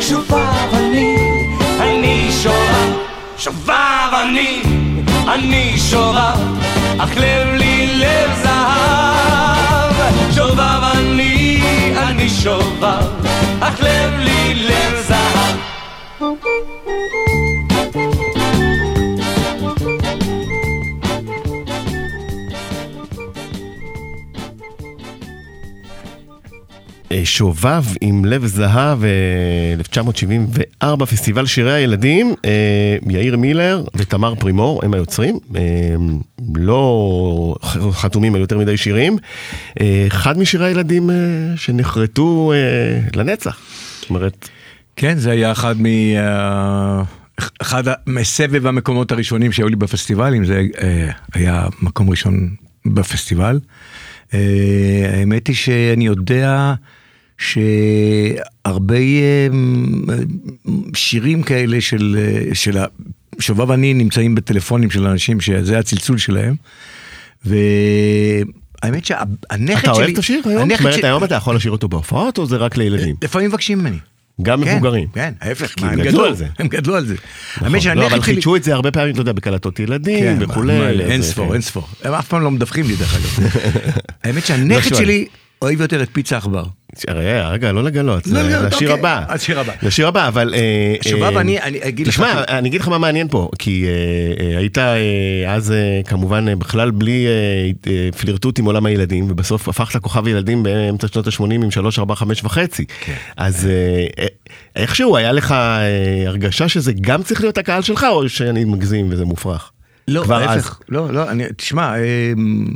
שובב 0.00 0.74
אני, 0.74 1.16
אני 1.80 2.32
שובב, 2.32 2.92
שובב 3.38 4.10
אני, 4.12 4.83
אני 5.28 5.78
שובב, 5.78 6.38
אך 6.98 7.16
לב 7.16 7.54
לי 7.54 7.86
לב 7.86 8.30
זהב, 8.42 9.94
שובב 10.34 10.80
אני, 10.96 11.60
אני 11.96 12.28
שובב, 12.28 13.06
אך 13.60 13.80
לב 13.80 14.18
לי 14.18 14.54
לב 14.54 14.94
זהב. 15.06 15.56
שובב 27.24 27.84
עם 28.00 28.24
לב 28.24 28.46
זהב, 28.46 29.04
אה, 29.04 29.10
1974, 29.78 31.06
פסטיבל 31.06 31.46
שירי 31.46 31.72
הילדים, 31.72 32.34
אה, 32.44 32.96
יאיר 33.10 33.36
מילר 33.36 33.84
ותמר 33.94 34.34
פרימור, 34.34 34.80
הם 34.84 34.94
היוצרים, 34.94 35.38
אה, 35.56 35.60
לא 36.54 37.54
חתומים 37.92 38.34
על 38.34 38.40
יותר 38.40 38.58
מדי 38.58 38.76
שירים. 38.76 39.16
אה, 39.80 40.04
אחד 40.06 40.38
משירי 40.38 40.66
הילדים 40.66 41.10
אה, 41.10 41.16
שנחרטו 41.56 42.52
אה, 42.54 43.00
לנצח. 43.16 43.58
זאת 44.00 44.10
אומרת, 44.10 44.48
כן, 44.96 45.18
זה 45.18 45.30
היה 45.30 45.52
אחד 45.52 45.80
מ... 45.80 45.86
אה, 46.16 47.02
אחד 47.62 47.84
מסבב 48.06 48.66
המקומות 48.66 49.12
הראשונים 49.12 49.52
שהיו 49.52 49.68
לי 49.68 49.76
בפסטיבלים, 49.76 50.44
זה 50.44 50.62
אה, 50.82 51.10
היה 51.34 51.66
מקום 51.82 52.10
ראשון 52.10 52.48
בפסטיבל. 52.86 53.60
אה, 54.34 55.10
האמת 55.12 55.46
היא 55.46 55.56
שאני 55.56 56.06
יודע 56.06 56.74
שהרבה 57.38 58.96
אה, 58.96 59.48
שירים 60.94 61.42
כאלה 61.42 61.80
של, 61.80 62.16
של 62.52 62.78
שובב 63.38 63.70
אני 63.70 63.94
נמצאים 63.94 64.34
בטלפונים 64.34 64.90
של 64.90 65.06
אנשים 65.06 65.40
שזה 65.40 65.78
הצלצול 65.78 66.18
שלהם. 66.18 66.54
והאמת 67.44 69.04
שהנכד 69.04 69.78
אתה 69.78 69.94
שלי... 69.94 70.04
אוהב 70.04 70.08
את 70.12 70.18
השיר 70.18 70.40
היום? 70.44 70.70
זאת 70.70 70.80
אומרת, 70.80 70.94
שלי- 70.94 71.06
היום 71.06 71.24
אתה 71.24 71.34
יכול 71.34 71.56
לשיר 71.56 71.70
אותו 71.72 71.88
בהופעות 71.88 72.38
או 72.38 72.46
זה 72.46 72.56
רק 72.56 72.76
לילדים? 72.76 73.16
לפעמים 73.22 73.48
מבקשים 73.48 73.78
ממני. 73.78 73.96
גם 74.42 74.64
כן, 74.64 74.74
מבוגרים. 74.74 75.08
כן, 75.14 75.32
ההפך, 75.40 75.74
הם 75.82 76.00
גדלו 76.02 76.24
על 76.24 76.34
זה. 76.34 76.46
הם 76.58 76.68
גדלו 76.68 76.96
על 76.96 77.06
זה. 77.06 77.14
נכון. 77.14 77.64
האמת 77.68 77.74
לא, 77.74 77.80
שהנכד 77.80 78.12
אבל 78.12 78.22
שלי... 78.22 78.34
חידשו 78.34 78.56
את 78.56 78.64
זה 78.64 78.74
הרבה 78.74 78.90
פעמים, 78.90 79.12
אתה 79.12 79.20
יודע, 79.20 79.32
בקלטות 79.32 79.80
ילדים 79.80 80.18
כן, 80.20 80.36
וכולי. 80.40 81.00
אין 81.00 81.22
ספור, 81.22 81.46
כן. 81.48 81.52
אין 81.52 81.60
ספור. 81.60 81.88
הם 82.04 82.12
אף 82.14 82.28
פעם 82.28 82.42
לא 82.42 82.50
מדווחים 82.50 82.86
לי 82.88 82.96
דרך 82.96 83.14
אגב. 83.14 83.48
האמת 84.24 84.46
שהנכד 84.46 84.88
שואל. 84.88 85.00
שלי 85.00 85.26
אוהב 85.62 85.80
יותר 85.80 86.02
את 86.02 86.08
פיצה 86.12 86.36
עכבר. 86.36 86.64
רגע, 87.10 87.48
רגע, 87.48 87.72
לא 87.72 87.84
לגלות, 87.84 88.26
לא 88.26 88.32
זה 88.32 88.48
לגלות, 88.48 88.72
לשיר 88.72 88.90
אוקיי. 88.90 89.00
הבא. 89.00 89.24
השיר 89.28 89.60
הבא. 89.60 89.72
לשיר 89.82 90.08
הבא, 90.08 90.28
אבל... 90.28 90.54
אה, 90.54 90.94
שובב, 91.08 91.22
אה, 91.36 91.40
אני 91.40 91.58
אגיד 91.88 92.06
לך... 92.06 92.14
תשמע, 92.14 92.44
אני 92.48 92.68
אגיד 92.68 92.80
לך 92.80 92.88
מה 92.88 92.98
מעניין 92.98 93.28
פה, 93.28 93.48
כי 93.58 93.84
אה, 93.86 93.90
אה, 94.52 94.58
היית 94.58 94.78
אה, 94.78 94.94
אז 95.48 95.72
אה, 95.72 96.00
כמובן 96.06 96.48
אה, 96.48 96.56
בכלל 96.56 96.90
בלי 96.90 97.26
אה, 97.26 97.32
אה, 97.92 98.08
פלירטוט 98.20 98.58
עם 98.58 98.64
עולם 98.64 98.86
הילדים, 98.86 99.26
ובסוף 99.30 99.68
הפכת 99.68 100.02
כוכב 100.02 100.28
ילדים 100.28 100.62
באמצע 100.62 101.08
שנות 101.08 101.26
ה-80 101.26 101.42
עם 101.54 101.70
3, 101.70 101.98
4, 101.98 102.14
5 102.14 102.44
וחצי. 102.44 102.84
כן. 103.04 103.14
אז 103.36 103.66
אה, 103.66 104.06
אה, 104.22 104.26
איכשהו 104.76 105.16
היה 105.16 105.32
לך 105.32 105.52
אה, 105.52 105.78
הרגשה 106.26 106.68
שזה 106.68 106.92
גם 107.00 107.22
צריך 107.22 107.40
להיות 107.40 107.58
הקהל 107.58 107.82
שלך, 107.82 108.06
או 108.10 108.28
שאני 108.28 108.64
מגזים 108.64 109.06
וזה 109.10 109.24
מופרך? 109.24 109.70
לא. 110.08 110.24
ההפך. 110.30 110.78
לא, 110.88 111.12
לא, 111.12 111.30
אני- 111.30 111.44
תשמע, 111.56 111.94
אמ, 111.96 112.66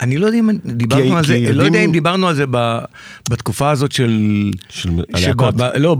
אני 0.00 0.18
לא 0.18 0.26
יודע 0.26 0.38
אם 0.38 0.50
דיברנו 0.64 1.16
על 1.16 1.24
זה, 1.24 1.52
לא 1.52 1.62
יודע 1.62 1.80
אם 1.80 1.92
דיברנו 1.92 2.28
על 2.28 2.34
זה 2.34 2.44
ב- 2.50 2.78
בתקופה 3.30 3.70
הזאת 3.70 3.92
של... 3.92 4.50
של 4.68 4.90
הלהקות. 5.14 5.54
לא, 5.74 5.96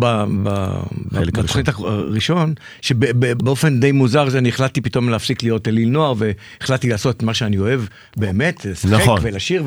בתוכנית 1.13 1.69
הראשון, 1.69 2.55
שבאופן 2.81 3.81
די 3.81 3.93
מוזר 3.93 4.29
זה 4.29 4.39
אני 4.39 4.49
החלטתי 4.49 4.81
פתאום 4.81 5.09
להפסיק 5.09 5.43
להיות 5.43 5.69
אליל 5.69 5.89
נוער, 5.89 6.15
והחלטתי 6.19 6.89
לעשות 6.89 7.23
מה 7.23 7.35
שאני 7.35 7.59
אוהב 7.59 7.81
באמת, 8.17 8.67
לשחק 8.67 8.93
נכון. 8.93 9.21
ולשיר 9.23 9.65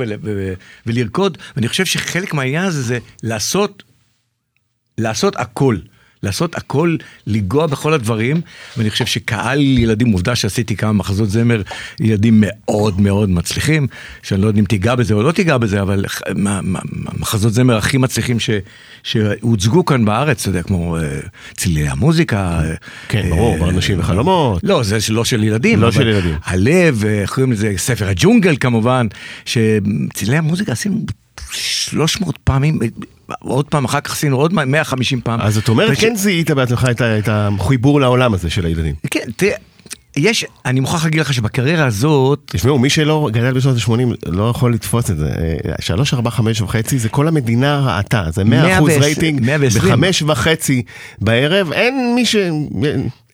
ולרקוד, 0.86 1.38
ואני 1.56 1.68
חושב 1.68 1.86
שחלק 1.86 2.34
מהעניין 2.34 2.64
הזה 2.64 2.82
זה 2.82 3.00
לעשות, 3.24 3.84
לעשות 4.98 5.36
הכל. 5.36 5.78
לעשות 6.26 6.56
הכל, 6.56 6.96
לנגוע 7.28 7.68
בכל 7.68 7.94
הדברים, 7.94 8.42
ואני 8.78 8.90
חושב 8.90 9.06
שקהל 9.06 9.62
ילדים, 9.62 10.12
עובדה 10.12 10.36
שעשיתי 10.36 10.76
כמה 10.76 10.94
מחזות 10.94 11.30
זמר, 11.30 11.62
ילדים 12.00 12.44
מאוד 12.46 13.02
מאוד 13.02 13.30
מצליחים, 13.30 13.88
שאני 14.24 14.42
לא 14.42 14.48
יודע 14.48 14.60
אם 14.60 14.66
תיגע 14.66 14.96
בזה 14.96 15.14
או 15.14 15.24
לא 15.24 15.32
תיגע 15.32 15.58
בזה, 15.58 15.82
אבל 15.82 16.06
מחזות 17.20 17.54
זמר 17.54 17.78
הכי 17.78 17.98
מצליחים 17.98 18.40
ש, 18.40 18.50
שהוצגו 19.04 19.86
כאן 19.86 20.06
בארץ, 20.06 20.42
אתה 20.42 20.50
יודע, 20.50 20.64
כמו 20.64 20.98
אה, 20.98 21.20
צלילי 21.54 21.88
המוזיקה. 21.88 22.62
כן, 23.08 23.30
ברור, 23.30 23.66
אה, 23.66 23.70
אנשים 23.70 24.00
וחלומות. 24.00 24.64
לא, 24.64 24.84
זה 24.84 24.98
לא 25.10 25.26
של 25.26 25.44
ילדים. 25.44 25.82
לא 25.82 25.92
של 25.92 26.08
ילדים. 26.08 26.36
הלב, 26.44 27.06
אה, 27.06 27.22
איך 27.22 27.34
קוראים 27.34 27.52
לזה, 27.52 27.74
ספר 27.78 28.08
הג'ונגל 28.08 28.56
כמובן, 28.60 29.08
שצלילי 29.46 30.38
המוזיקה 30.38 30.72
עשינו 30.72 31.06
300 31.52 32.38
פעמים, 32.38 32.80
עוד 33.40 33.66
פעם 33.66 33.86
אחר 33.86 34.00
כך 34.02 34.12
עשינו 34.12 34.38
עוד 34.38 34.54
150 34.54 35.22
פעם. 35.22 35.42
אז 35.42 35.58
את 35.58 35.70
אומרת, 35.70 35.90
וכש- 35.92 36.02
כן 36.02 36.16
זיהית 36.16 36.52
בעצמך 36.52 36.88
את 36.92 37.02
את 37.02 37.30
החיבור 37.32 38.02
לעולם 38.02 38.34
הזה 38.34 38.50
של 38.50 38.66
הילדים. 38.66 38.96
כן, 39.12 39.20
תראה, 39.36 39.56
יש, 40.18 40.46
אני 40.66 40.80
מוכרח 40.80 41.04
להגיד 41.04 41.22
לך 41.22 41.34
שבקריירה 41.34 41.86
הזאת, 41.86 42.42
תשמעו, 42.46 42.80
מי 42.80 42.90
שלא 42.90 43.30
גדל 43.32 43.54
בשנות 43.54 43.76
ה-80 43.78 44.32
לא 44.32 44.50
יכול 44.50 44.74
לתפוס 44.74 45.12
את 45.12 45.18
זה. 45.18 45.28
אה, 45.28 45.74
שלוש, 45.82 46.14
ארבע, 46.14 46.30
חמש 46.30 46.62
וחצי, 46.62 47.00
זה 47.00 47.10
כל 47.10 47.28
המדינה 47.28 47.80
ראתה. 47.80 48.24
זה 48.32 48.44
100 48.44 48.78
אחוז 48.78 48.90
120, 48.90 49.02
רייטינג, 49.02 49.42
120. 49.46 49.84
בחמש 49.84 50.22
וחצי 50.22 50.84
בערב, 51.22 51.72
אין 51.72 52.16
מי 52.16 52.26
ש... 52.26 52.36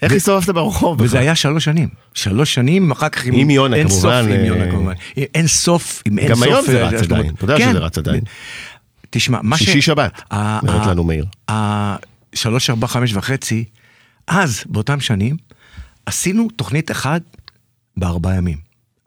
איך 0.02 0.14
הסתובבת 0.14 0.50
ברחוב? 0.50 1.02
וזה 1.02 1.20
היה 1.20 1.36
שלוש 1.36 1.66
שנים. 1.66 1.90
שלוש 2.14 2.54
שנים, 2.54 2.92
אחר 2.92 3.10
כך 3.10 3.26
עם 3.26 3.50
יונה, 3.50 3.76
אין 3.76 3.88
כמובן, 3.88 4.02
סוף 4.02 4.26
עם 4.26 4.32
אה, 4.32 4.46
יונה 4.46 4.72
כמובן. 4.72 4.94
אין 5.18 5.48
סוף, 5.48 6.02
עם 6.06 6.20
אין 6.20 6.30
גם 6.30 6.36
סוף. 6.36 6.46
היום 6.46 6.66
זה 6.66 6.84
אה, 6.84 6.88
רץ 6.90 7.02
עדיין, 7.02 7.34
אתה 7.36 7.44
יודע 7.44 7.58
כן. 7.58 7.70
שזה 7.70 7.80
רץ 7.80 7.98
עדיין. 7.98 8.22
תשמע, 9.10 9.40
מה 9.44 9.58
ש... 9.58 9.64
שישי 9.64 9.82
שבת, 9.82 10.22
אומרת 10.32 10.88
לנו 10.88 11.04
מאיר. 11.04 11.26
שלוש, 12.36 12.70
ארבע, 12.70 12.88
חמש 12.88 13.14
וחצי, 13.14 13.64
אז, 14.28 14.64
באותם 14.66 15.00
שנים, 15.00 15.36
עשינו 16.06 16.48
תוכנית 16.56 16.92
אחת 16.92 17.22
בארבעה 17.98 18.36
ימים. 18.36 18.58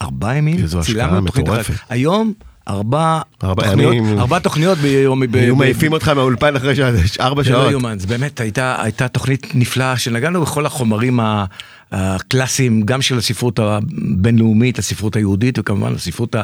ארבעה 0.03 0.37
ימים, 0.37 0.57
צילמנו 0.83 1.27
תוכנית 1.27 1.49
אחת. 1.49 1.75
היום, 1.89 2.33
ארבע 2.69 3.21
ארבע 3.45 3.65
תוכניות, 3.65 3.95
ימים. 3.95 4.19
ארבע 4.19 4.39
תוכניות 4.39 4.79
ביום... 4.79 5.23
היו 5.35 5.57
מעיפים 5.57 5.93
אותך 5.93 6.09
מהאולפן 6.09 6.57
אחרי 6.57 6.75
ארבע 7.21 7.43
לא 7.43 7.49
שעות. 7.49 7.71
יאומן, 7.71 7.99
זה 7.99 8.07
באמת 8.07 8.41
הייתה, 8.41 8.83
הייתה 8.83 9.09
תוכנית 9.09 9.55
נפלאה 9.55 9.97
שנגענו 9.97 10.43
בכל 10.43 10.67
החומרים 10.67 11.21
הקלאסיים, 11.93 12.83
גם 12.83 13.03
של 13.03 13.19
הספרות 13.19 13.59
הבינלאומית, 13.59 14.79
הספרות 14.79 15.17
היהודית 15.17 15.59
וכמובן 15.59 15.95
הספרות 15.95 16.37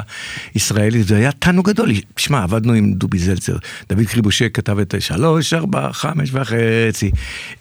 הישראלית, 0.53 1.07
זה 1.07 1.17
היה 1.17 1.31
תענוג 1.31 1.69
גדול. 1.69 1.91
שמע, 2.17 2.43
עבדנו 2.43 2.73
עם 2.73 2.93
דובי 2.93 3.19
זלצר, 3.19 3.55
דוד 3.89 4.05
קריבושק 4.05 4.55
כתב 4.55 4.79
את 4.79 4.95
שלוש, 4.99 5.53
ארבע, 5.53 5.91
חמש 5.91 6.29
וחצי, 6.33 7.11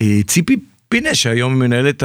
אה, 0.02 0.20
ציפי 0.26 0.56
פינה 0.90 1.14
שהיום 1.14 1.58
מנהלת 1.58 2.02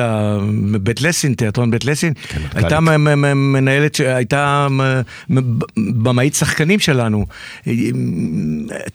בית 0.84 1.02
לסין, 1.02 1.34
תיאטרון 1.34 1.72
בית 1.72 1.86
לסין, 1.86 2.14
הייתה 2.56 2.80
מ- 2.80 3.04
מ- 3.22 3.54
מנהלת, 3.54 4.00
מ- 5.30 5.60
במאית 6.04 6.36
שחקנים 6.36 6.80
שלנו, 6.80 7.26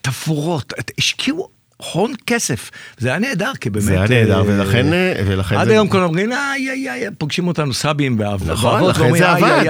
תפאורות, 0.00 0.72
השקיעו 0.98 1.48
הון 1.92 2.12
כסף, 2.26 2.70
זה 2.98 3.08
היה 3.08 3.18
נהדר, 3.18 3.52
כי 3.60 3.70
באמת... 3.70 3.84
זה 3.84 3.92
היה 3.92 4.06
נהדר, 4.08 4.38
אה, 4.38 4.42
ולכן... 4.46 4.92
אה, 4.92 5.12
ולכן 5.26 5.56
עד 5.56 5.64
זה- 5.66 5.72
היום 5.72 5.88
כולם 5.88 6.02
אומרים, 6.02 6.32
איי, 6.32 6.38
איי, 6.70 6.90
איי, 6.90 7.04
פוגשים 7.18 7.48
אותנו 7.48 7.74
סבים 7.74 8.16
ואב- 8.18 8.50
נכון, 8.50 8.84
לכן 8.90 9.16
זה 9.18 9.30
עבד. 9.30 9.66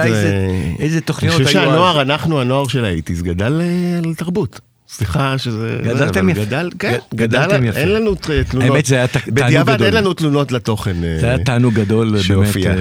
איזה- 0.79 1.01
תוכניות 1.01 1.35
אני 1.35 1.45
חושב 1.45 1.57
היו 1.57 1.67
אז. 1.67 1.71
שהנוער, 1.73 2.01
אנחנו, 2.01 2.41
הנוער 2.41 2.67
של 2.67 2.85
האיטיז, 2.85 3.21
גדל 3.23 3.61
אה, 3.61 3.99
לתרבות. 4.09 4.59
סליחה 4.91 5.37
שזה... 5.37 5.79
גדלתם 5.83 6.29
אבל 6.29 6.37
יפה. 6.37 6.45
גדל, 6.45 6.69
כן, 6.79 6.97
גדלתם 7.15 7.65
יפה. 7.65 7.79
אין 7.79 7.89
לנו 7.89 8.15
תלונות. 8.15 8.71
האמת, 8.71 8.85
זה 8.85 8.95
היה 8.95 9.07
תענוג 9.07 9.29
בדיעבד 9.33 9.73
גדול. 9.73 9.87
אין 9.87 9.93
לנו 9.95 10.13
תלונות 10.13 10.51
לתוכן. 10.51 11.03
אה, 11.03 11.17
זה 11.19 11.27
היה 11.27 11.37
תענוג 11.37 11.73
גדול, 11.73 12.09
באמת, 12.11 12.23
שהופיע. 12.23 12.71
אה, 12.71 12.75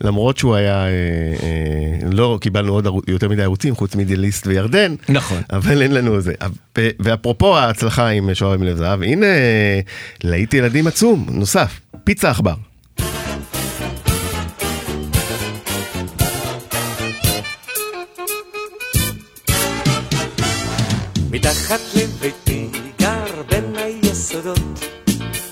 למרות 0.00 0.38
שהוא, 0.38 0.54
היה, 0.54 0.74
אה, 0.74 0.88
אה, 1.42 2.10
לא 2.12 2.38
קיבלנו 2.40 2.72
עוד 2.72 2.86
יותר 3.08 3.28
מדי 3.28 3.42
ערוצים 3.42 3.74
חוץ 3.74 3.96
מדיאליסט 3.96 4.46
וירדן. 4.46 4.94
נכון. 5.08 5.40
אבל 5.52 5.82
אין 5.82 5.94
לנו 5.94 6.20
זה. 6.20 6.32
ואפרופו 7.00 7.58
ההצלחה 7.58 8.08
עם 8.08 8.34
שוער 8.34 8.52
עם 8.52 8.62
לב 8.62 8.76
זהב, 8.76 9.02
הנה 9.02 9.26
אה, 9.26 9.80
להיט 10.24 10.54
ילדים 10.54 10.86
עצום, 10.86 11.26
נוסף, 11.30 11.80
פיצה 12.04 12.30
עכבר. 12.30 12.54
מתחת 21.40 21.80
לביתי 21.94 22.68
גר 22.98 23.42
בין 23.48 23.76
היסודות. 23.76 24.84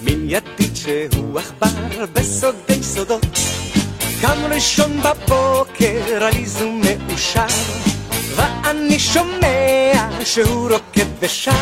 מין 0.01 0.25
ידיד 0.29 0.77
שהוא 0.77 1.39
עכבר 1.39 2.05
בסודי 2.13 2.83
סודות. 2.83 3.27
קם 4.21 4.39
ראשון 4.51 5.01
בבוקר 5.01 6.25
עליז 6.25 6.63
ומאושר 6.63 7.47
ואני 8.37 8.99
שומע 8.99 9.93
שהוא 10.25 10.71
רוקד 10.71 11.07
ושר. 11.21 11.53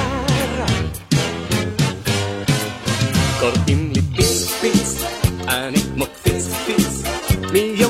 קוראים 3.40 3.92
לי 3.94 4.02
פיץ 4.16 4.52
פיץ 4.60 5.02
אני 5.48 5.78
כמו 5.94 6.04
פיץ 6.22 6.46
פיץ 6.66 7.02
מיום 7.52 7.85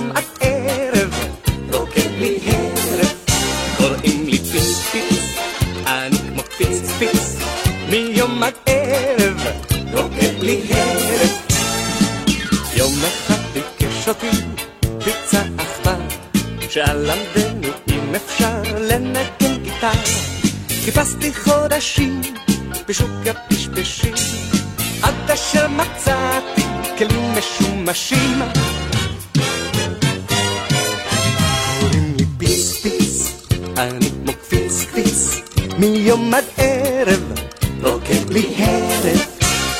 עד 8.46 8.54
ערב 8.66 9.40
רוקד 9.92 10.42
לי 10.42 10.62
הרב 10.70 11.30
יום 12.76 12.92
אחד 13.04 13.42
ביקש 13.52 14.08
אותי 14.08 14.30
פיצה 15.04 15.42
עכבר 15.58 15.98
שאל 16.70 16.96
למדנו 16.96 17.68
אם 17.88 18.14
אפשר 18.14 18.62
לנגן 18.80 19.62
גיטר 19.62 20.26
חיפשתי 20.84 21.34
חודשים 21.34 22.20
בשוק 22.88 23.10
הפשפשים, 23.26 24.14
עד 25.02 25.30
אשר 25.30 25.68
מצאתי 25.68 26.62
כלים 26.98 27.32
משומשים. 27.38 28.42
קוראים 31.80 32.14
לי 32.18 32.24
פיס 32.38 32.82
פיס, 32.82 33.32
אני 33.76 34.10
כמו 34.10 34.32
כפיס 34.32 34.84
כפיס, 34.84 35.40
מיום 35.78 36.34
עד 36.34 36.44
ערב, 36.56 37.45
רוקד 37.82 38.30
לי 38.30 38.54
הרב. 38.58 39.20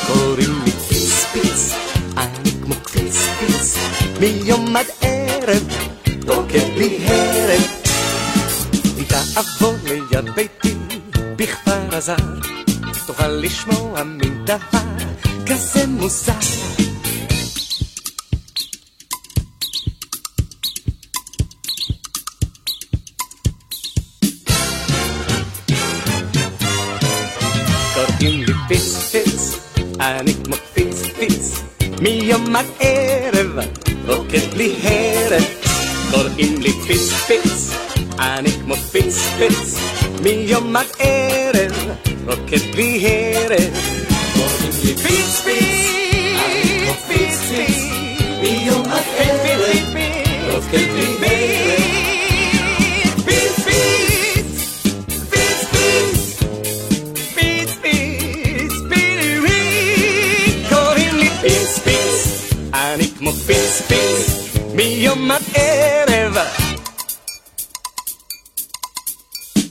קוראים 0.07 0.61
לי 0.65 0.71
פיס 0.71 1.25
פיס, 1.25 1.73
אני 2.17 2.51
כמו 2.63 2.75
כפיס, 2.83 3.77
מיום 4.19 4.75
עד 4.75 4.85
ערב, 5.01 5.67
רוקד 6.27 6.69
לי 6.77 6.99
הרב. 7.05 7.63
איתה 8.97 9.19
אבוא 9.39 9.73
ליד 9.83 10.29
ביתי 10.35 10.75
בכפר 11.35 11.95
עזר, 11.95 12.15
תוכל 13.07 13.27
לשמוע 13.27 14.03
מין 14.03 14.45
דבר 14.45 14.79
כזה 15.45 15.87
מוזר. 15.87 16.33
nicht 30.23 30.47
macht 30.47 30.61
Fitz, 30.73 30.99
Fitz. 31.17 31.63
Mir 32.01 32.37
macht 32.37 32.65
Ehre, 32.79 33.67
wirklich 34.05 34.73
Heere. 34.83 35.39
Går 36.11 36.29
in 36.37 36.61
liegt 36.61 36.85
Fitz, 36.85 37.11
Fitz. 37.27 37.69
Ah, 38.17 38.41
nicht 38.41 38.65
macht 38.67 38.79
Fitz, 38.91 39.17
Fitz. 39.37 39.75
Mir 40.21 40.59
macht 40.61 40.99
Ehre, 40.99 41.67
wirklich 42.25 43.03
Heere. 43.03 43.57
Kor 44.35 44.53
in 44.65 44.87
liegt 44.87 44.99
Fitz, 44.99 45.39
Fitz. 45.45 45.77
Ah, 46.39 46.49
nicht 46.63 46.87
macht 46.87 47.03
Fitz, 47.09 47.37
Fitz. 47.49 47.77
Mir 48.41 48.77
macht 48.89 49.11
Ehre, 49.19 49.73
wirklich 50.53 50.87
Heere. 51.21 51.56
עד 65.31 65.41
ערב 65.55 66.37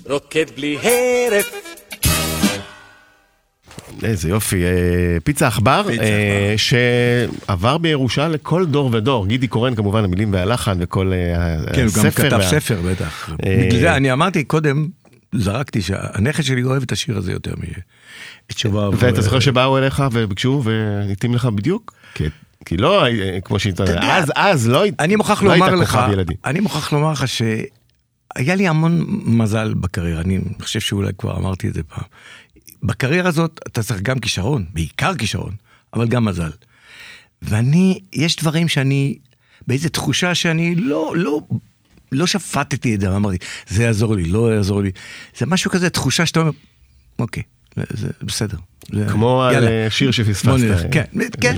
רוקד 0.05 0.45
בלי 0.57 0.79
הרף 0.83 1.47
איזה 4.03 4.29
יופי, 4.29 4.65
אה, 4.65 4.71
פיצה 5.25 5.47
עכבר, 5.47 5.87
אה, 6.01 6.55
שעבר 6.57 7.79
בירושה 7.79 8.29
לכל 8.29 8.67
דור 8.67 8.91
ודור. 8.93 9.27
גידי 9.27 9.47
קורן 9.49 9.75
כמובן, 9.75 10.05
המילים 10.05 10.33
והלחן 10.33 10.77
וכל 10.81 11.13
אה, 11.13 11.57
כן, 11.75 11.85
הוא 11.85 11.93
גם 11.97 12.07
הספר. 12.07 12.11
כתב 12.29 12.37
וה- 12.37 12.51
ספר 12.51 12.81
בטח. 12.91 13.31
בגלל 13.67 13.81
זה 13.81 13.97
אני 13.97 14.13
אמרתי 14.13 14.45
קודם, 14.45 14.89
זרקתי 15.35 15.83
שהנכד 15.83 16.43
שלי 16.43 16.63
אוהב 16.63 16.83
את 16.83 16.93
השיר 16.93 17.17
הזה 17.19 17.33
יותר 17.33 17.55
מאת 17.59 18.59
שובה. 18.59 18.89
ואתה 18.99 19.21
זוכר 19.21 19.41
שבאו 19.41 19.79
אליך 19.79 20.03
וביקשו 20.13 20.63
והתאים 20.65 21.35
לך 21.35 21.45
בדיוק? 21.45 21.95
כי- 22.67 22.77
לא, 22.77 23.07
אה, 23.07 23.41
כמו 23.45 23.59
שהיא... 23.59 23.73
יודע, 23.79 24.17
אז, 24.17 24.33
אז 24.37 24.69
לא 24.69 24.85
אני 24.99 25.17
מוכרח 25.17 25.43
לא 25.43 25.55
לומר 25.55 25.75
לך. 25.75 25.99
אני 26.45 26.61
מוכרח 26.61 26.93
לומר 26.93 27.13
לך 27.13 27.25
שהיה 27.29 28.55
לי 28.55 28.69
המון 28.69 29.05
מזל 29.25 29.75
בקריירה, 29.75 30.21
אני 30.21 30.39
חושב 30.63 30.81
שאולי 30.81 31.13
כבר 31.19 31.37
אמרתי 31.37 31.69
את 31.69 31.75
זה 31.75 31.83
פעם. 31.83 32.05
בקריירה 32.83 33.29
הזאת 33.29 33.61
אתה 33.67 33.83
צריך 33.83 34.01
גם 34.01 34.19
כישרון, 34.19 34.65
בעיקר 34.73 35.15
כישרון, 35.15 35.53
אבל 35.95 36.09
גם 36.09 36.25
מזל. 36.25 36.51
ואני, 37.43 38.01
יש 38.13 38.37
דברים 38.37 38.69
שאני, 38.69 39.19
באיזה 39.67 39.89
תחושה 39.89 40.35
שאני 40.35 40.75
לא, 40.75 41.13
לא, 41.17 41.41
לא 42.13 42.27
שפטתי 42.27 42.95
את 42.95 43.01
זה, 43.01 43.17
אמרתי, 43.17 43.37
זה 43.69 43.83
יעזור 43.83 44.15
לי, 44.17 44.25
לא 44.25 44.55
יעזור 44.55 44.83
לי. 44.83 44.91
זה 45.39 45.47
משהו 45.47 45.71
כזה, 45.71 45.91
תחושה 45.91 46.27
שאתה 46.27 46.41
אומר, 46.41 46.51
אוקיי, 47.19 47.43
זה, 47.77 48.09
בסדר. 48.23 48.57
כמו 49.09 49.43
על. 49.43 49.69
אה, 49.69 49.87
שיר 49.91 50.11
שפספסת. 50.11 50.65
אה, 50.71 50.89
כן, 50.91 51.05
כן. 51.41 51.57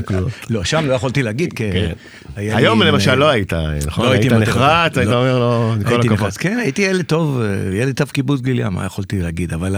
לא, 0.51 0.65
שם 0.65 0.87
לא 0.87 0.93
יכולתי 0.93 1.23
להגיד, 1.23 1.53
כי... 1.53 1.73
כן. 1.73 1.93
היום 2.37 2.83
למשל 2.83 3.11
אה, 3.11 3.17
לא 3.17 3.29
היית, 3.29 3.53
נכון? 3.87 4.07
לא 4.07 4.11
היית 4.11 4.33
הייתי. 4.33 4.39
נחרץ, 4.39 4.99
היית 4.99 5.11
לא. 5.11 5.17
אומר 5.17 5.39
לו, 5.39 5.75
כל 5.85 5.93
הייתי 5.93 6.09
הכבוד. 6.09 6.33
כן, 6.33 6.59
הייתי 6.59 6.83
ילד 6.83 7.05
טוב, 7.05 7.41
ילד 7.73 7.97
טוב 7.97 8.11
קיבוץ 8.11 8.41
גליה, 8.41 8.71
מה 8.71 8.85
יכולתי 8.85 9.21
להגיד, 9.21 9.53
אבל 9.53 9.77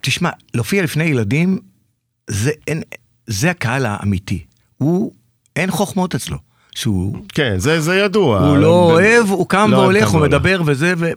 תשמע, 0.00 0.30
להופיע 0.54 0.82
לפני 0.82 1.04
ילדים, 1.04 1.58
זה 3.26 3.50
הקהל 3.50 3.86
האמיתי. 3.86 4.44
הוא, 4.78 5.12
אין 5.56 5.70
חוכמות 5.70 6.14
אצלו. 6.14 6.49
שהוא 6.74 7.16
כן, 7.28 7.54
זה 7.58 7.80
זה 7.80 7.96
ידוע. 7.96 8.38
הוא 8.48 8.56
לא 8.56 8.90
אוהב, 8.90 9.30
הוא 9.30 9.48
קם 9.48 9.70
לא 9.70 9.76
והולך, 9.76 10.08
הוא. 10.08 10.20
מדבר 10.20 10.62
וזה, 10.66 10.94
ו... 10.98 11.10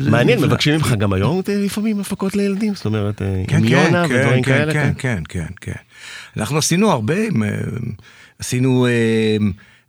זה 0.00 0.10
מעניין. 0.10 0.40
מבקשים 0.42 0.74
ממך 0.74 0.94
גם 0.98 1.12
היום 1.12 1.40
אה, 1.48 1.54
לפעמים 1.56 2.00
הפקות 2.00 2.36
לילדים? 2.36 2.74
זאת 2.74 2.86
אומרת, 2.86 3.22
אה, 3.22 3.42
כן, 3.48 3.56
עם 3.56 3.62
כן, 3.62 3.72
יונה 3.72 4.08
כן, 4.08 4.14
ודברים 4.14 4.42
כן, 4.42 4.52
כאלה? 4.52 4.72
כן, 4.72 4.92
כן, 4.98 5.22
כן, 5.28 5.46
כן. 5.60 5.72
אנחנו 6.36 6.58
עשינו 6.58 6.90
הרבה, 6.90 7.14
עשינו, 8.38 8.86
אה, 8.86 9.36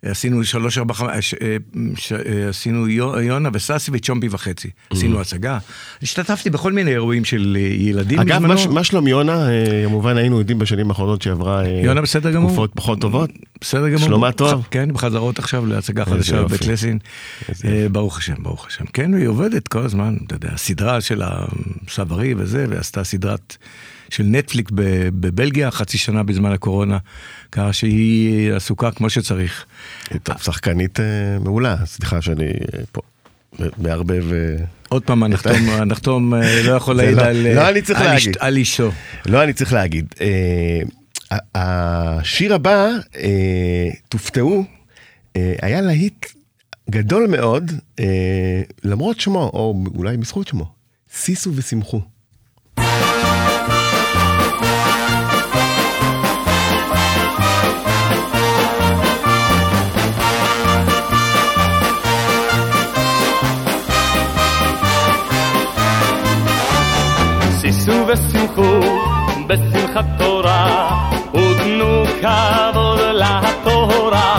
עשינו 0.05 0.43
שלוש, 0.43 0.77
ארבע, 0.77 0.93
חמש, 0.93 1.33
אה, 1.33 1.57
ש- 1.95 2.11
אה, 2.11 2.49
עשינו 2.49 2.87
יו- 2.87 3.21
יונה 3.21 3.49
וססי 3.53 3.91
וצ'ומפי 3.93 4.27
וחצי. 4.31 4.69
עשינו 4.89 5.21
הצגה. 5.21 5.57
השתתפתי 6.01 6.49
בכל 6.49 6.73
מיני 6.73 6.91
אירועים 6.91 7.25
של 7.25 7.57
אה, 7.59 7.61
ילדים 7.61 8.19
אגב, 8.19 8.41
מה 8.69 8.83
שלום 8.83 9.07
יונה, 9.07 9.49
אה, 9.49 9.83
כמובן 9.85 10.17
היינו 10.17 10.39
יודעים 10.39 10.59
בשנים 10.59 10.89
האחרונות 10.89 11.21
שעברה 11.21 11.65
אה, 11.65 11.81
יונה 11.83 12.01
בסדר 12.01 12.31
גמור. 12.31 12.49
תקופות 12.49 12.71
פחות 12.75 13.01
טובות. 13.01 13.29
בסדר 13.61 13.89
גמור. 13.89 13.99
שלומה 14.07 14.31
טוב. 14.31 14.67
כן, 14.71 14.93
בחזרות 14.93 15.39
עכשיו 15.39 15.65
להצגה 15.65 16.05
חדשה. 16.05 16.43
בבית 16.43 16.65
לסין. 16.67 16.99
אה, 17.65 17.87
ברוך 17.91 18.17
השם, 18.17 18.33
ברוך 18.39 18.67
השם. 18.67 18.85
כן, 18.93 19.13
היא 19.13 19.27
עובדת 19.27 19.67
כל 19.67 19.79
הזמן, 19.79 20.17
אתה 20.27 20.35
יודע, 20.35 20.49
הסדרה 20.53 21.01
של 21.01 21.21
הסברי 21.25 22.33
וזה, 22.37 22.65
ועשתה 22.69 23.03
סדרת 23.03 23.57
של 24.09 24.23
נטפליק 24.23 24.69
בבלגיה, 24.73 25.71
חצי 25.71 25.97
שנה 25.97 26.23
בזמן 26.23 26.51
הקורונה, 26.51 26.97
ככה 27.51 27.73
שהיא 27.73 28.53
עסוקה 28.53 28.91
כמו 28.91 29.09
שצריך. 29.09 29.65
טוב, 30.23 30.37
שחקנית 30.37 30.99
אה, 30.99 31.05
מעולה, 31.43 31.75
סליחה 31.85 32.21
שאני 32.21 32.45
אה, 32.45 32.79
פה 32.91 33.01
מערבב. 33.77 34.33
אה, 34.33 34.65
עוד 34.89 35.03
פעם, 35.03 35.23
הנחתום, 35.23 35.69
הנחתום 35.81 36.33
לא 36.63 36.71
יכול 36.71 36.95
זה 36.95 37.01
להעיד 37.01 37.17
לא- 37.17 37.23
על 37.23 37.47
לא 37.55 37.69
אני 37.69 37.81
צריך 37.81 37.99
על 38.01 38.05
להגיד. 38.07 38.35
על 38.39 38.57
אישו. 38.57 38.91
לא, 39.25 39.43
אני 39.43 39.53
צריך 39.53 39.73
להגיד. 39.73 40.05
השיר 41.55 42.53
הבא, 42.53 42.87
תופתעו, 44.09 44.63
היה 45.35 45.81
להיט 45.81 46.25
גדול 46.89 47.27
מאוד, 47.27 47.71
למרות 48.83 49.19
שמו, 49.19 49.39
או 49.53 49.83
אולי 49.95 50.17
בזכות 50.17 50.47
שמו, 50.47 50.65
שישו 51.15 51.51
ושמחו. 51.55 52.01
בשמחת 69.49 70.05
תורה, 70.17 70.89
ותנו 71.33 72.03
כבוד 72.21 72.99
לתורה. 72.99 74.35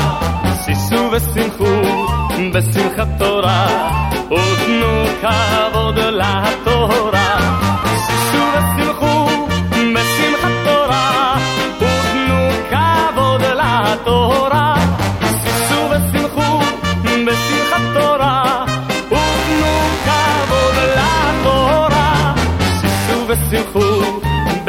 שישו 0.64 1.11
ושמחו 1.12 1.82
בשמחת 2.54 3.08
תורה, 3.18 3.66
ותנו 4.30 5.04
כבוד 5.20 5.98
לתורה. 5.98 7.30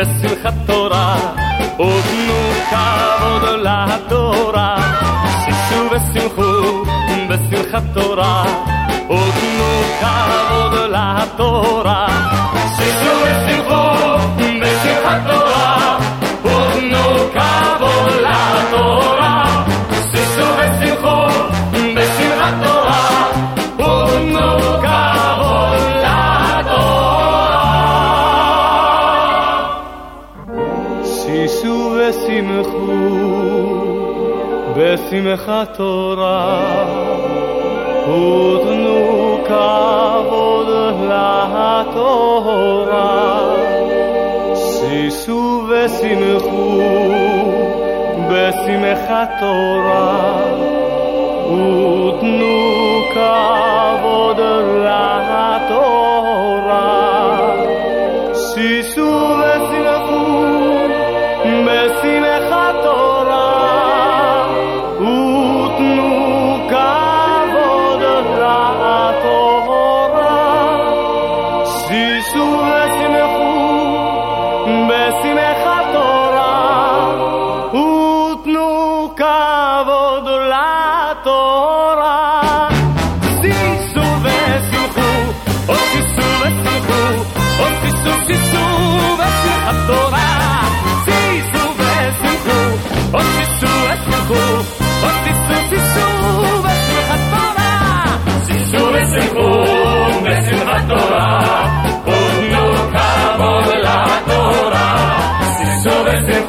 בשמחת 0.02 0.54
תורה, 0.66 1.16
ותנו 1.80 2.52
כבוד 2.70 3.44
לתורה. 3.60 4.78
שישו 5.46 5.90
ושמחו 5.92 6.84
בשמחת 7.30 7.84
תורה, 7.94 8.44
ותנו 9.10 9.84
כבוד 10.00 10.74
לתורה. 10.90 12.41
בשמחת 35.12 35.78
תורה, 35.78 36.86
ותנו 38.04 39.38
כבוד 39.46 40.68
לתורה. 41.10 42.32
שישו 44.56 45.64
ושמחו 45.70 46.82
בשמחת 48.30 49.30
תורה, 49.40 50.38
ותנו 51.46 52.54
כבוד 53.14 54.40
לתורה. 54.40 55.61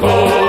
ושמחו 0.03 0.42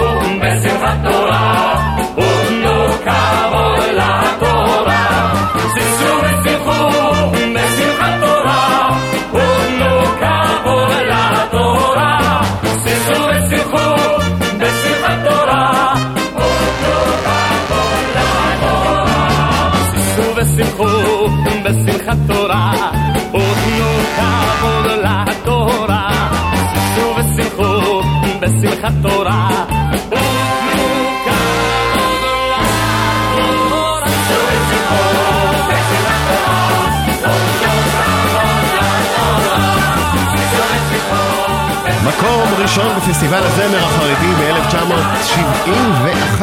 מקום 42.75 42.87
ראשון 42.87 43.09
בפסטיבל 43.09 43.43
הזמר 43.43 43.79
החרדי 43.79 44.35
ב-1971. 44.35 46.43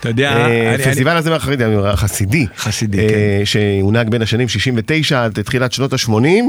אתה 0.00 0.08
יודע, 0.08 0.36
אה, 0.36 0.76
פסטיבל 0.84 1.16
הזמר 1.16 1.34
החרדי, 1.34 1.64
אני 1.64 1.76
אומר, 1.76 1.88
החסידי, 1.88 2.46
חסידי, 2.56 2.98
אה, 2.98 3.08
כן. 3.08 3.44
שהונהג 3.44 4.10
בין 4.10 4.22
השנים 4.22 4.48
69 4.48 5.24
עד 5.24 5.42
תחילת 5.42 5.72
שנות 5.72 5.92
ה-80, 5.92 6.44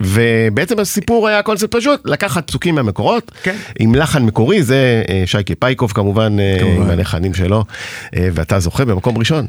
ובעצם 0.00 0.78
הסיפור 0.78 1.28
היה 1.28 1.42
קונספט 1.42 1.74
פשוט, 1.74 2.00
לקחת 2.04 2.48
פסוקים 2.48 2.74
מהמקורות, 2.74 3.32
כן. 3.42 3.56
עם 3.78 3.94
לחן 3.94 4.22
מקורי, 4.22 4.62
זה 4.62 5.02
אה, 5.08 5.22
שייקה 5.26 5.54
פייקוב 5.58 5.92
כמובן. 5.92 6.36
עם 6.76 6.90
הלחנים 6.90 7.34
שלו, 7.34 7.64
ואתה 8.12 8.60
זוכה 8.60 8.84
במקום 8.84 9.18
ראשון. 9.18 9.46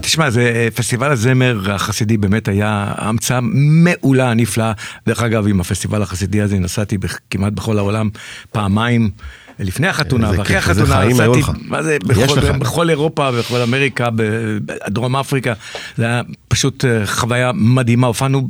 תשמע, 0.00 0.30
זה 0.30 0.52
אה, 0.54 0.68
פסטיבל 0.74 1.12
הזמר 1.12 1.72
החסידי 1.72 2.16
באמת 2.16 2.48
היה 2.48 2.94
המצאה 2.96 3.40
מעולה, 3.52 4.34
נפלאה. 4.34 4.72
דרך 5.06 5.22
אגב, 5.22 5.46
עם 5.48 5.60
הפסטיבל 5.60 6.02
החסידי 6.02 6.40
הזה 6.40 6.58
נסעתי 6.58 6.98
כמעט 7.30 7.52
בכל 7.52 7.78
העולם 7.78 8.10
פעמיים. 8.52 9.10
לפני 9.58 9.88
החתונה 9.88 10.30
ואחרי 10.36 10.56
החתונה 10.56 11.04
נסעתי. 11.04 11.40
מה 11.62 11.82
זה, 11.82 11.98
בכל. 12.06 12.40
בכל 12.58 12.90
אירופה, 12.90 13.30
בכל 13.32 13.60
אמריקה, 13.60 14.08
בדרום 14.10 15.16
אפריקה, 15.16 15.52
זה 15.96 16.04
היה 16.04 16.22
פשוט 16.48 16.84
אה, 16.84 17.06
חוויה 17.06 17.50
מדהימה, 17.54 18.06
הופענו 18.06 18.48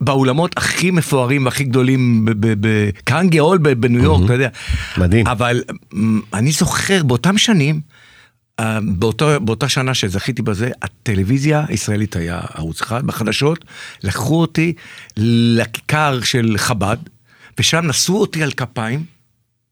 באולמות 0.00 0.54
הכי 0.56 0.90
מפוארים 0.90 1.44
והכי 1.44 1.64
גדולים, 1.64 2.26
בקהנגי 2.40 3.38
הול 3.38 3.58
בניו 3.58 4.02
יורק, 4.02 4.24
אתה 4.24 4.32
יודע. 4.32 4.48
מדהים. 4.98 5.26
אבל 5.26 5.62
אני 6.34 6.52
זוכר 6.52 7.02
באותם 7.02 7.38
שנים, 7.38 7.80
באותו, 8.82 9.40
באותה 9.40 9.68
שנה 9.68 9.94
שזכיתי 9.94 10.42
בזה, 10.42 10.70
הטלוויזיה 10.82 11.64
הישראלית 11.68 12.16
היה 12.16 12.40
ערוץ 12.54 12.82
אחד, 12.82 13.06
בחדשות, 13.06 13.64
לקחו 14.02 14.40
אותי 14.40 14.72
לכיכר 15.16 16.20
של 16.22 16.54
חב"ד, 16.56 16.96
ושם 17.58 17.86
נשאו 17.86 18.20
אותי 18.20 18.42
על 18.42 18.50
כפיים. 18.50 19.04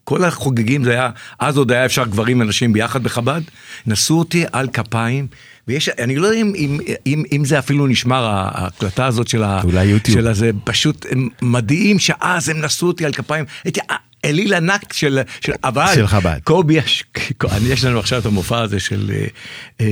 כל 0.04 0.24
החוגגים 0.24 0.84
זה 0.84 0.90
היה, 0.90 1.10
אז 1.38 1.56
עוד 1.56 1.72
היה 1.72 1.84
אפשר 1.84 2.04
גברים 2.04 2.40
ונשים 2.40 2.72
ביחד 2.72 3.02
בחב"ד, 3.02 3.40
נשאו 3.86 4.18
אותי 4.18 4.44
על 4.52 4.68
כפיים, 4.68 5.26
ויש, 5.68 5.88
אני 5.88 6.16
לא 6.16 6.26
יודע 6.26 6.40
אם, 6.40 6.52
אם, 6.56 6.78
אם, 7.06 7.22
אם 7.32 7.44
זה 7.44 7.58
אפילו 7.58 7.86
נשמר, 7.86 8.24
ההקלטה 8.24 9.06
הזאת 9.06 9.28
של, 9.28 9.42
ה, 9.42 9.60
אולי 9.64 9.84
יוטיוב. 9.84 10.18
של 10.18 10.26
הזה, 10.26 10.50
פשוט 10.64 11.06
מדהים 11.42 11.98
שאז 11.98 12.48
הם 12.48 12.64
נשאו 12.64 12.88
אותי 12.88 13.04
על 13.04 13.12
כפיים, 13.12 13.44
הייתי 13.64 13.80
אליל 14.28 14.54
ענק 14.54 14.92
של, 14.92 15.18
של, 15.40 15.52
אבל, 15.64 15.94
של 15.94 16.06
חב"ד. 16.06 16.38
קובי, 16.44 16.74
יש, 16.74 17.84
לנו 17.84 17.98
עכשיו 17.98 18.18
את 18.18 18.26
המופע 18.26 18.60
הזה 18.60 18.80
של 18.80 19.10
אה, 19.14 19.26
אה, 19.80 19.86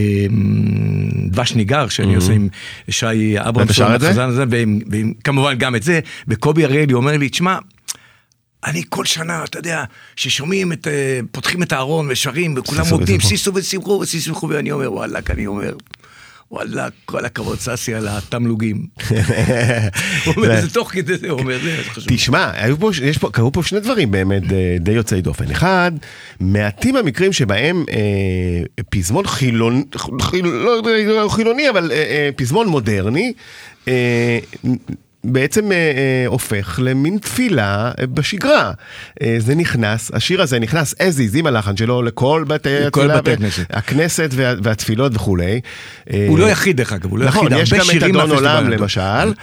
דבש 1.30 1.52
ניגר, 1.52 1.88
שאני 1.88 2.14
עושה 2.14 2.32
עם 2.32 2.48
שי 2.90 3.38
ואתה 3.38 3.48
אברמסון, 3.48 3.74
שר 3.74 3.94
את 3.94 4.00
זה? 4.00 4.08
החזן 4.08 4.28
הזה, 4.28 4.44
ועם, 4.50 4.80
ועם, 4.90 5.12
כמובן 5.24 5.54
גם 5.58 5.76
את 5.76 5.82
זה, 5.82 6.00
וקובי 6.28 6.64
אריאלי 6.64 6.92
אומר 6.92 7.16
לי, 7.16 7.28
תשמע, 7.28 7.58
אני 8.66 8.82
כל 8.88 9.04
שנה, 9.04 9.44
אתה 9.44 9.58
יודע, 9.58 9.84
ששומעים 10.16 10.72
את, 10.72 10.86
אה, 10.86 11.20
פותחים 11.30 11.62
את 11.62 11.72
הארון 11.72 12.06
ושרים, 12.10 12.54
וכולם 12.56 12.84
שישו 12.84 12.94
עומדים, 12.94 13.16
ושמחו. 13.16 14.06
שישו 14.06 14.18
ושמחו 14.18 14.48
ואני 14.48 14.72
אומר, 14.72 14.92
וואלכ, 14.92 15.30
אני 15.30 15.46
אומר, 15.46 15.74
וואלה, 16.50 16.88
כל 17.04 17.24
הכבוד 17.24 17.58
ססי 17.58 17.94
על 17.94 18.08
התמלוגים. 18.08 18.76
הוא 20.24 20.34
אומר, 20.36 20.60
זה 20.60 20.70
תוך 20.70 20.92
כדי 20.92 21.18
זה, 21.18 21.30
הוא 21.30 21.40
אומר, 21.40 21.58
זה 21.62 21.76
חשוב. 21.84 22.04
תשמע, 22.08 22.52
יש 23.02 23.18
פה, 23.18 23.30
קרו 23.30 23.52
פה 23.52 23.62
שני 23.62 23.80
דברים 23.80 24.10
באמת 24.10 24.52
אה, 24.52 24.76
די 24.80 24.92
יוצאי 24.92 25.22
דופן. 25.22 25.50
אחד, 25.50 25.92
מעטים 26.40 26.96
המקרים 26.96 27.32
שבהם 27.32 27.84
אה, 27.90 28.82
פזמון 28.90 29.26
חילון, 29.26 29.82
חיל, 30.20 30.46
לא 30.46 31.28
חילוני, 31.28 31.70
אבל 31.70 31.92
אה, 31.92 32.30
פזמון 32.36 32.66
מודרני, 32.68 33.32
בעצם 35.32 35.72
אה, 35.72 35.76
אה, 35.76 35.92
הופך 36.26 36.80
למין 36.82 37.18
תפילה 37.18 37.90
אה, 38.00 38.06
בשגרה. 38.06 38.72
אה, 39.22 39.36
זה 39.38 39.54
נכנס, 39.54 40.10
השיר 40.14 40.42
הזה 40.42 40.58
נכנס 40.58 40.92
as 40.94 41.16
is 41.32 41.38
עם 41.38 41.46
הלחן 41.46 41.76
שלו 41.76 42.02
לכל 42.02 42.44
בתי 42.48 42.86
התפילה, 42.86 43.16
בתי 43.16 43.32
הכנסת. 43.32 43.64
הכנסת 43.70 44.30
וה, 44.32 44.52
והתפילות 44.62 45.12
וכולי. 45.14 45.60
אה, 46.12 46.26
הוא 46.28 46.38
לא 46.38 46.50
יחיד 46.50 46.76
דרך 46.76 46.92
אגב, 46.92 47.10
הוא 47.10 47.18
לא 47.18 47.26
נכון, 47.26 47.46
יחיד, 47.52 47.62
יש 47.62 47.72
הרבה 47.72 47.84
גם 47.84 47.96
את 47.98 48.02
אדון 48.02 48.30
עולם. 48.30 48.68
למשל. 48.70 49.00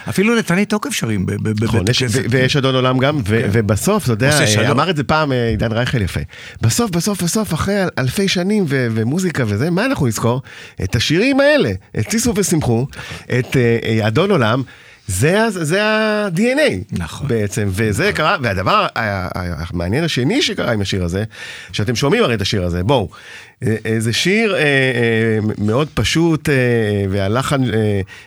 אפילו 0.08 0.36
נתני 0.38 0.64
תוקף 0.64 0.90
שרים 0.92 1.26
בבית 1.26 1.62
נכון, 1.62 1.84
יש- 1.88 2.02
הכנסת. 2.02 2.20
ו- 2.20 2.26
ויש 2.30 2.56
אדון 2.56 2.74
עולם 2.74 2.98
גם, 2.98 3.16
ו- 3.26 3.40
כן. 3.42 3.48
ובסוף, 3.52 4.04
אתה 4.04 4.12
יודע, 4.12 4.46
שלום. 4.46 4.66
אמר 4.70 4.90
את 4.90 4.96
זה 4.96 5.04
פעם 5.04 5.32
אה, 5.32 5.48
עידן 5.48 5.72
רייכל 5.72 6.02
יפה, 6.02 6.20
בסוף, 6.62 6.90
בסוף, 6.90 7.22
בסוף, 7.22 7.54
אחרי 7.54 7.82
אל- 7.82 7.88
אלפי 7.98 8.28
שנים 8.28 8.64
ו- 8.68 8.86
ומוזיקה 8.90 9.44
וזה, 9.46 9.70
מה 9.70 9.84
אנחנו 9.86 10.06
נזכור? 10.06 10.42
את 10.84 10.96
השירים 10.96 11.40
האלה, 11.40 11.70
את 11.98 12.10
סיסו 12.10 12.32
ושמחו, 12.36 12.86
את 13.38 13.56
אה, 13.56 13.78
אה, 13.84 14.06
אדון 14.06 14.30
עולם. 14.30 14.62
זה, 15.06 15.46
זה 15.50 15.84
ה-DNA 15.84 16.92
נכון. 16.92 17.28
בעצם, 17.28 17.68
וזה 17.70 18.12
קרה, 18.14 18.36
והדבר 18.42 18.86
המעניין 18.94 20.04
השני 20.04 20.42
שקרה 20.42 20.72
עם 20.72 20.80
השיר 20.80 21.04
הזה, 21.04 21.24
שאתם 21.72 21.96
שומעים 21.96 22.22
הרי 22.22 22.34
את 22.34 22.40
השיר 22.40 22.64
הזה, 22.64 22.82
בואו, 22.82 23.08
זה 23.98 24.12
שיר 24.12 24.54
אה, 24.54 24.60
אה, 24.60 25.38
מאוד 25.58 25.88
פשוט, 25.94 26.48
אה, 26.48 26.54
והלחן 27.10 27.62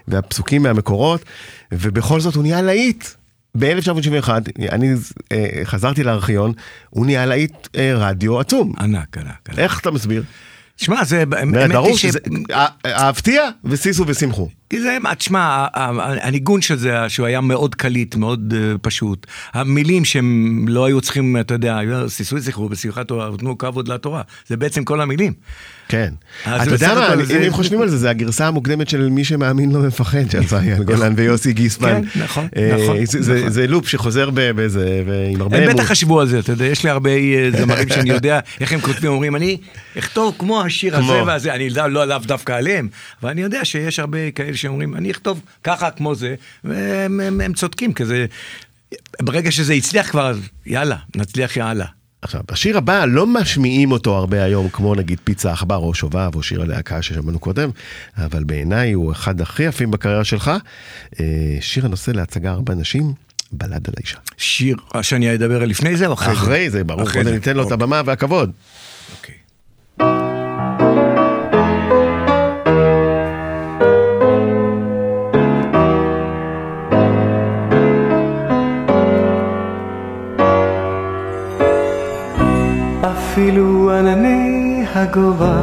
והפסוקים 0.08 0.64
מהמקורות, 0.64 1.26
ובכל 1.72 2.20
זאת 2.20 2.36
הוא 2.36 2.44
נהיה 2.44 2.62
להיט. 2.62 3.06
ב-1971, 3.60 4.30
אני 4.72 4.94
אה, 5.32 5.48
חזרתי 5.64 6.04
לארכיון, 6.04 6.54
הוא 6.90 7.06
נהיה 7.06 7.26
להיט 7.26 7.68
אה, 7.76 7.94
רדיו 7.96 8.40
עצום. 8.40 8.74
ענק, 8.80 9.18
ענק. 9.18 9.28
ענק. 9.50 9.60
איך 9.60 9.80
אתה 9.80 9.92
מסביר? 9.92 10.24
שמע, 10.78 11.04
זה... 11.04 11.24
היא 11.86 11.96
ש-. 11.96 12.06
אה, 12.52 12.68
אהבתיה 12.86 13.50
ושישו 13.64 14.04
ושמחו. 14.08 14.50
כי 14.70 14.82
זה, 14.82 14.98
מה, 15.02 15.16
תשמע, 15.16 15.40
ה- 15.40 15.68
ה- 15.74 16.28
הניגון 16.28 16.62
של 16.62 16.76
זה, 16.78 16.96
שהוא 17.08 17.28
היה 17.28 17.42
מאוד 17.42 17.76
קליט, 17.76 18.16
מאוד 18.16 18.54
אה, 18.58 18.78
פשוט. 18.82 19.28
המילים 19.54 20.06
שהם 20.06 20.66
לא 20.68 20.86
היו 20.86 21.02
צריכים, 21.02 21.38
אתה 21.40 21.54
יודע, 21.54 21.80
סיסוי 22.08 22.40
זכרו 22.42 22.70
בשמחת 22.70 23.08
תורה, 23.08 23.30
תנו 23.38 23.58
כבוד 23.58 23.88
לתורה. 23.88 24.22
זה 24.48 24.58
בעצם 24.58 24.84
כל 24.84 25.02
המילים. 25.02 25.34
כן. 25.90 26.14
אתה 26.44 26.72
יודע 26.72 26.94
מה, 26.96 27.14
אני- 27.14 27.26
זה- 27.26 27.44
אם 27.48 27.52
חושבים 27.52 27.82
על 27.82 27.90
זה, 27.90 27.98
זה 27.98 28.10
הגרסה 28.10 28.48
המוקדמת 28.48 28.90
של 28.90 29.10
מי 29.10 29.24
שמאמין 29.24 29.72
לא 29.72 29.80
מפחד, 29.80 30.30
שעשה 30.32 30.60
אייל 30.60 30.84
גולן 30.84 31.14
ויוסי 31.18 31.54
גיספן. 31.54 32.02
כן, 32.14 32.20
נכון, 32.24 32.48
אה, 32.58 32.78
נכון, 32.84 32.98
זה- 33.06 33.36
נכון. 33.38 33.50
זה 33.50 33.68
לופ 33.68 33.88
שחוזר 33.88 34.30
באיזה, 34.30 35.04
ועם 35.08 35.42
הרבה 35.42 35.58
הם. 35.58 35.70
בטח 35.74 35.84
חשבו 35.84 36.20
על 36.22 36.28
זה, 36.28 36.40
אתה 36.40 36.52
יודע, 36.52 36.66
יש 36.66 36.84
לי 36.84 36.90
הרבה 36.90 37.10
אה, 37.10 37.50
זמרים 37.58 37.90
שאני 37.90 38.10
יודע 38.10 38.40
איך 38.62 38.72
הם 38.74 38.80
כותבים, 38.80 39.12
אומרים, 39.12 39.36
אני 39.36 39.58
אכתוב 40.00 40.36
כמו 40.40 40.62
השיר 40.62 40.98
הזה. 40.98 41.24
והזה, 41.26 41.54
אני 41.54 41.64
יודע, 41.64 41.88
לא 41.88 42.06
לאו 42.06 42.18
דווקא 42.20 42.52
עליהם, 42.54 42.88
אבל 43.22 43.30
אני 43.30 43.42
יודע 43.42 43.66
שיש 43.66 44.00
הרבה 44.00 44.32
כאלה 44.32 44.57
שאומרים, 44.58 44.96
אני 44.96 45.12
אכתוב 45.12 45.42
ככה 45.64 45.92
כמו 45.92 46.16
זה, 46.16 46.36
והם 46.64 47.20
הם- 47.20 47.42
הם 47.42 47.54
צודקים, 47.54 47.94
כזה, 47.94 48.26
ברגע 49.22 49.52
שזה 49.52 49.74
הצליח 49.74 50.10
כבר, 50.12 50.28
אז 50.28 50.38
יאללה, 50.66 50.96
נצליח 51.16 51.58
יאללה. 51.58 51.86
עכשיו, 52.22 52.42
השיר 52.50 52.78
הבא, 52.78 53.06
לא 53.06 53.28
משמיעים 53.28 53.92
אותו 53.92 54.16
הרבה 54.18 54.44
היום, 54.44 54.70
כמו 54.70 54.96
נגיד 54.96 55.20
פיצה 55.24 55.52
עכבר 55.52 55.76
או 55.76 55.94
שובב 55.94 56.36
או 56.36 56.44
שיר 56.44 56.62
הלהקה 56.62 57.02
ששמענו 57.02 57.40
קודם, 57.40 57.70
אבל 58.18 58.44
בעיניי 58.44 58.92
הוא 58.94 59.12
אחד 59.12 59.42
הכי 59.42 59.64
יפים 59.64 59.92
בקריירה 59.92 60.24
שלך. 60.24 60.52
אה, 61.20 61.26
שיר 61.62 61.86
הנושא 61.86 62.12
להצגה 62.12 62.52
ארבע 62.52 62.74
נשים, 62.74 63.14
בלד 63.52 63.88
על 63.88 63.94
האישה. 63.98 64.18
שיר 64.38 64.76
שאני 65.02 65.36
אדבר 65.36 65.66
לפני 65.66 65.98
זה 65.98 66.08
או 66.08 66.14
אחרי 66.14 66.36
זה? 66.36 66.42
אחרי 66.42 66.70
זה, 66.70 66.84
ברור, 66.84 67.04
אחרי 67.04 67.24
זה, 67.24 67.32
ניתן 67.32 67.56
לו 67.56 67.62
את 67.62 67.72
אוקיי. 67.72 67.74
הבמה 67.74 68.02
והכבוד. 68.06 68.52
ענני 83.98 84.86
הגובה 84.96 85.58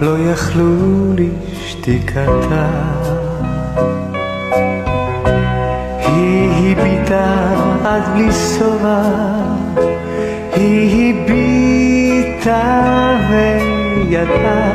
לא 0.00 0.18
יכלו 0.18 0.74
לשתיקתה. 1.14 2.68
היא 5.98 6.76
הביטה 6.76 7.54
עד 7.84 8.02
בלי 8.14 8.32
שובע, 8.32 9.02
היא 10.54 11.14
הביטה 11.14 12.62
וידעה, 13.30 14.70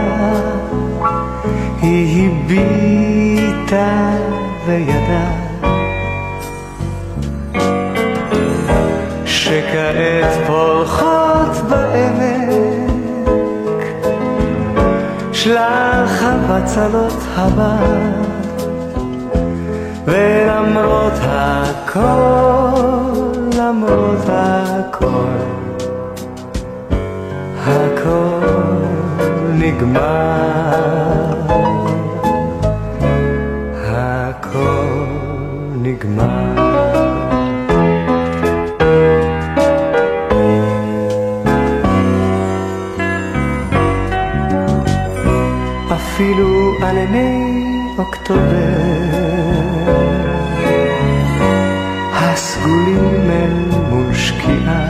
היא 1.82 2.30
הביטה 2.30 4.16
וידעה. 4.66 5.43
שכעת 9.54 10.48
פורחות 10.48 11.58
בעמק 11.70 12.54
שלח 15.34 16.24
הבצלות 16.24 17.24
הבר 17.36 18.00
ולמרות 20.06 21.14
הכל, 21.22 22.02
למרות 23.58 24.26
הכל 24.28 25.28
הכל 27.66 28.40
נגמר. 29.54 30.54
הכל 33.86 35.06
נגמר 35.82 37.13
אפילו 46.93 46.93
על 46.93 46.97
עיני 46.97 47.81
אוקטובר 47.99 48.39
הסגולים 52.13 53.31
אל 53.31 53.77
מול 53.91 54.15
שקיעה 54.15 54.82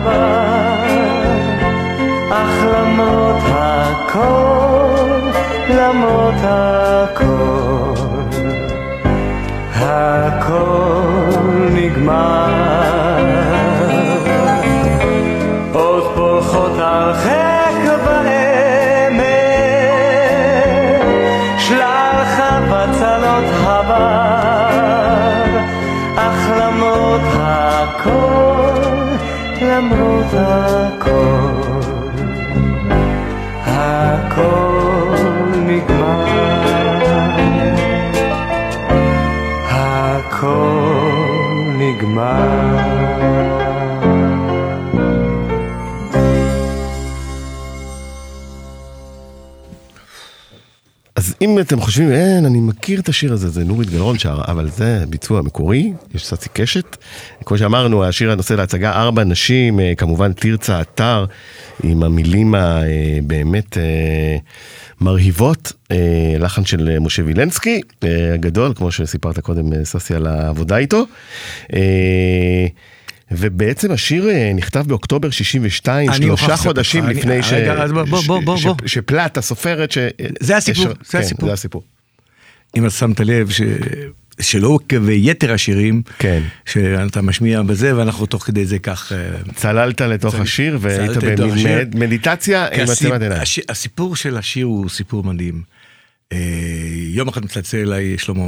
הבצלות 0.00 0.80
הבר, 0.80 1.60
אך 2.32 2.64
למרות 2.64 3.42
הכל, 3.46 4.49
אז 51.20 51.34
אם 51.42 51.58
אתם 51.58 51.80
חושבים, 51.80 52.12
אין, 52.12 52.46
אני 52.46 52.60
מכיר 52.60 53.00
את 53.00 53.08
השיר 53.08 53.32
הזה, 53.32 53.48
זה 53.48 53.64
נורית 53.64 53.90
גלרון 53.90 54.18
שר, 54.18 54.40
אבל 54.48 54.70
זה 54.70 55.04
ביצוע 55.08 55.42
מקורי, 55.42 55.92
יש 56.14 56.26
סצי 56.26 56.48
קשת. 56.52 56.96
כמו 57.44 57.58
שאמרנו, 57.58 58.04
השיר 58.04 58.32
הנושא 58.32 58.54
להצגה 58.54 58.92
ארבע 58.92 59.24
נשים, 59.24 59.80
אה, 59.80 59.92
כמובן 59.96 60.32
תרצה 60.32 60.80
אתר, 60.80 61.24
עם 61.82 62.02
המילים 62.02 62.54
הבאמת 62.54 63.78
אה, 63.78 64.36
מרהיבות, 65.00 65.72
אה, 65.90 65.96
לחן 66.38 66.64
של 66.64 66.88
אה, 66.88 67.00
משה 67.00 67.22
וילנסקי, 67.24 67.80
אה, 68.04 68.34
הגדול, 68.34 68.72
כמו 68.76 68.92
שסיפרת 68.92 69.38
קודם, 69.38 69.72
אה, 69.72 69.84
ססי, 69.84 70.14
על 70.14 70.26
העבודה 70.26 70.76
איתו. 70.76 71.04
אה, 71.72 72.66
ובעצם 73.32 73.90
השיר 73.90 74.30
אה, 74.30 74.52
נכתב 74.54 74.84
באוקטובר 74.88 75.30
62, 75.30 76.10
אני 76.10 76.16
שלושה 76.16 76.56
חודשים 76.56 77.04
אני- 77.04 77.14
לפני 77.14 77.42
ש... 77.42 77.52
רגע, 77.52 77.72
אז 77.72 77.92
בוא, 77.92 78.02
בוא, 78.04 78.20
ש- 78.22 78.26
בוא, 78.26 78.40
בוא, 78.40 78.56
ש-. 78.56 78.66
שפלט, 78.86 79.38
הסופרת, 79.38 79.92
ש... 79.92 79.98
זה 80.40 80.56
הסיפור, 80.56 80.82
יש- 80.84 80.90
זה 81.06 81.12
כן, 81.12 81.18
הסיפור. 81.18 81.48
זה 81.48 81.52
הסיפור. 81.52 81.82
אם 82.76 82.82
אתה 82.86 82.90
שמת 82.94 83.20
לב 83.20 83.50
ש... 83.50 83.60
שלא 84.40 84.78
כביתר 84.88 85.52
השירים, 85.52 86.02
כן. 86.18 86.42
שאתה 86.66 87.22
משמיע 87.22 87.62
בזה, 87.62 87.96
ואנחנו 87.96 88.26
תוך 88.26 88.42
כדי 88.44 88.66
זה 88.66 88.78
כך... 88.78 89.12
אה, 89.12 89.18
צללת 89.54 90.00
לתוך 90.00 90.34
צל- 90.34 90.42
השיר 90.42 90.78
והיית 90.80 91.10
השיר. 91.16 91.84
במדיטציה 91.90 92.66
עם 92.66 92.80
עצימת 92.90 93.22
עיניים. 93.22 93.42
הש- 93.42 93.60
הסיפור 93.68 94.16
של 94.16 94.36
השיר 94.36 94.66
הוא 94.66 94.88
סיפור 94.88 95.24
מדהים. 95.24 95.62
אה, 96.32 96.38
יום 97.12 97.28
אחד 97.28 97.44
מצלצל 97.44 97.76
אליי 97.78 98.18
שלמה 98.18 98.44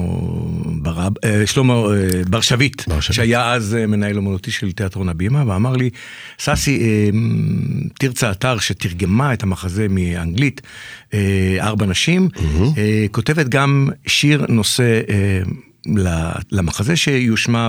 ברב, 0.83 1.13
אה, 1.25 1.47
שלמה 1.47 1.75
אה, 1.75 1.89
בר 2.31 2.41
שביט. 2.41 2.83
שהיה 3.01 3.53
אז 3.53 3.75
אה, 3.81 3.87
מנהל 3.87 4.17
אומנותי 4.17 4.51
של 4.51 4.73
תיאטרון 4.73 5.09
הבימה, 5.09 5.45
ואמר 5.47 5.73
לי, 5.73 5.91
ססי, 6.39 6.83
תרצה 7.99 8.31
אתר 8.31 8.59
שתרגמה 8.59 9.33
את 9.33 9.43
המחזה 9.43 9.87
מאנגלית, 9.91 10.61
ארבע 11.61 11.87
נשים, 11.87 12.29
אה, 12.79 13.07
כותבת 13.11 13.49
גם 13.49 13.89
שיר 14.07 14.47
נושא 14.49 15.01
למחזה 16.53 16.97
שיושמע 16.97 17.69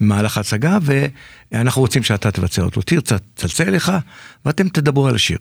במהלך 0.00 0.36
ההצגה, 0.36 0.78
ואנחנו 1.52 1.82
רוצים 1.82 2.02
שאתה 2.02 2.30
תבצע 2.30 2.62
אותו. 2.62 2.82
תרצה, 2.82 3.16
תצלצל 3.34 3.68
אליך, 3.68 3.92
ואתם 4.44 4.68
תדברו 4.68 5.08
על 5.08 5.14
השיר. 5.14 5.38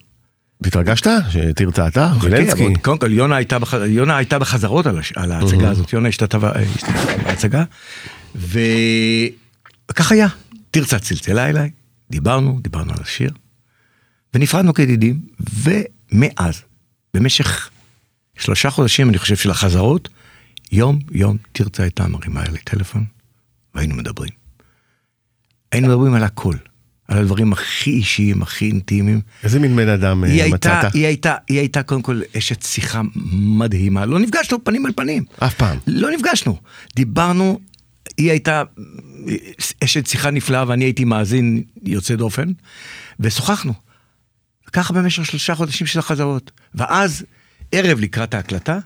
התרגשת? 0.65 1.07
שתרצה 1.29 1.87
אתה? 1.87 2.11
חכה, 2.19 2.27
אבל 2.51 2.75
קודם 2.81 2.97
כל, 2.97 3.11
יונה 3.11 3.35
הייתה, 3.35 3.59
בח... 3.59 3.73
יונה 3.73 4.17
הייתה 4.17 4.39
בחזרות 4.39 4.85
על, 4.85 4.99
הש... 4.99 5.13
על 5.15 5.31
ההצגה 5.31 5.69
הזאת, 5.69 5.93
יונה 5.93 6.09
השתתפה 6.09 6.49
השתתפה 6.75 7.17
בהצגה, 7.23 7.63
וכך 8.35 10.11
היה. 10.11 10.27
תרצה 10.71 10.99
צלצלה 10.99 11.49
אליי, 11.49 11.69
דיברנו, 12.11 12.59
דיברנו 12.61 12.93
על 12.93 12.99
השיר, 13.01 13.31
ונפרדנו 14.33 14.73
כידידים, 14.73 15.19
ומאז, 15.63 16.61
במשך 17.13 17.69
שלושה 18.37 18.69
חודשים, 18.69 19.09
אני 19.09 19.17
חושב, 19.17 19.35
של 19.35 19.51
החזרות, 19.51 20.09
יום 20.71 20.99
יום 21.11 21.37
תרצה 21.51 21.83
הייתה 21.83 22.07
מרימה 22.07 22.45
אליי 22.45 22.61
טלפון, 22.63 23.05
והיינו 23.75 23.95
מדברים. 23.95 24.31
היינו 25.71 25.87
מדברים 25.87 26.13
על 26.13 26.23
הכל, 26.23 26.55
על 27.07 27.17
הדברים 27.17 27.53
הכי 27.53 27.89
אישיים, 27.89 28.41
הכי 28.41 28.65
אינטימיים. 28.65 29.21
איזה 29.43 29.59
מין 29.59 29.75
בן 29.75 29.89
אדם 29.89 30.23
אה, 30.23 30.29
היא 30.29 30.41
הייתה, 30.43 30.57
מצאת? 30.57 30.93
היא 30.93 31.05
הייתה, 31.05 31.35
היא 31.47 31.59
הייתה 31.59 31.83
קודם 31.83 32.01
כל 32.01 32.21
אשת 32.37 32.63
שיחה 32.63 33.01
מדהימה, 33.33 34.05
לא 34.05 34.19
נפגשנו 34.19 34.63
פנים 34.63 34.85
אל 34.85 34.91
פנים. 34.95 35.23
אף 35.39 35.53
פעם. 35.53 35.77
לא 35.87 36.11
נפגשנו. 36.11 36.59
דיברנו, 36.95 37.59
היא 38.17 38.31
הייתה 38.31 38.63
אשת 39.83 40.07
שיחה 40.07 40.31
נפלאה 40.31 40.63
ואני 40.67 40.85
הייתי 40.85 41.05
מאזין 41.05 41.63
יוצא 41.83 42.15
דופן, 42.15 42.51
ושוחחנו. 43.19 43.73
ככה 44.73 44.93
במשך 44.93 45.25
שלושה 45.25 45.55
חודשים 45.55 45.87
של 45.87 45.99
החזרות. 45.99 46.51
ואז, 46.75 47.25
ערב 47.71 47.99
לקראת 47.99 48.33
ההקלטה, 48.33 48.79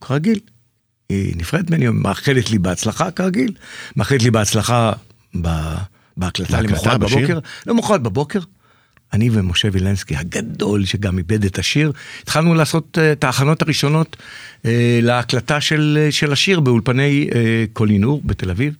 כרגיל, 0.00 0.40
היא 1.08 1.36
נפרדת 1.36 1.70
ממני, 1.70 1.88
מאחלת 1.88 2.50
לי 2.50 2.58
בהצלחה 2.58 3.10
כרגיל, 3.10 3.52
מאחלת 3.96 4.22
לי 4.22 4.30
בהצלחה 4.30 4.92
ב... 5.42 5.48
בהקלטה 6.16 6.60
למחרת? 6.60 7.00
בבוקר. 7.00 7.38
למחרת 7.66 8.02
בבוקר, 8.02 8.40
אני 9.12 9.30
ומשה 9.32 9.68
וילנסקי 9.72 10.16
הגדול 10.16 10.84
שגם 10.84 11.18
איבד 11.18 11.44
את 11.44 11.58
השיר, 11.58 11.92
התחלנו 12.22 12.54
לעשות 12.54 12.98
אה, 12.98 13.12
את 13.12 13.24
ההכנות 13.24 13.62
הראשונות 13.62 14.16
אה, 14.64 14.98
להקלטה 15.02 15.60
של, 15.60 15.98
אה, 16.00 16.12
של 16.12 16.32
השיר 16.32 16.60
באולפני 16.60 17.28
אה, 17.34 17.64
קולינור 17.72 18.22
בתל 18.24 18.50
אביב, 18.50 18.74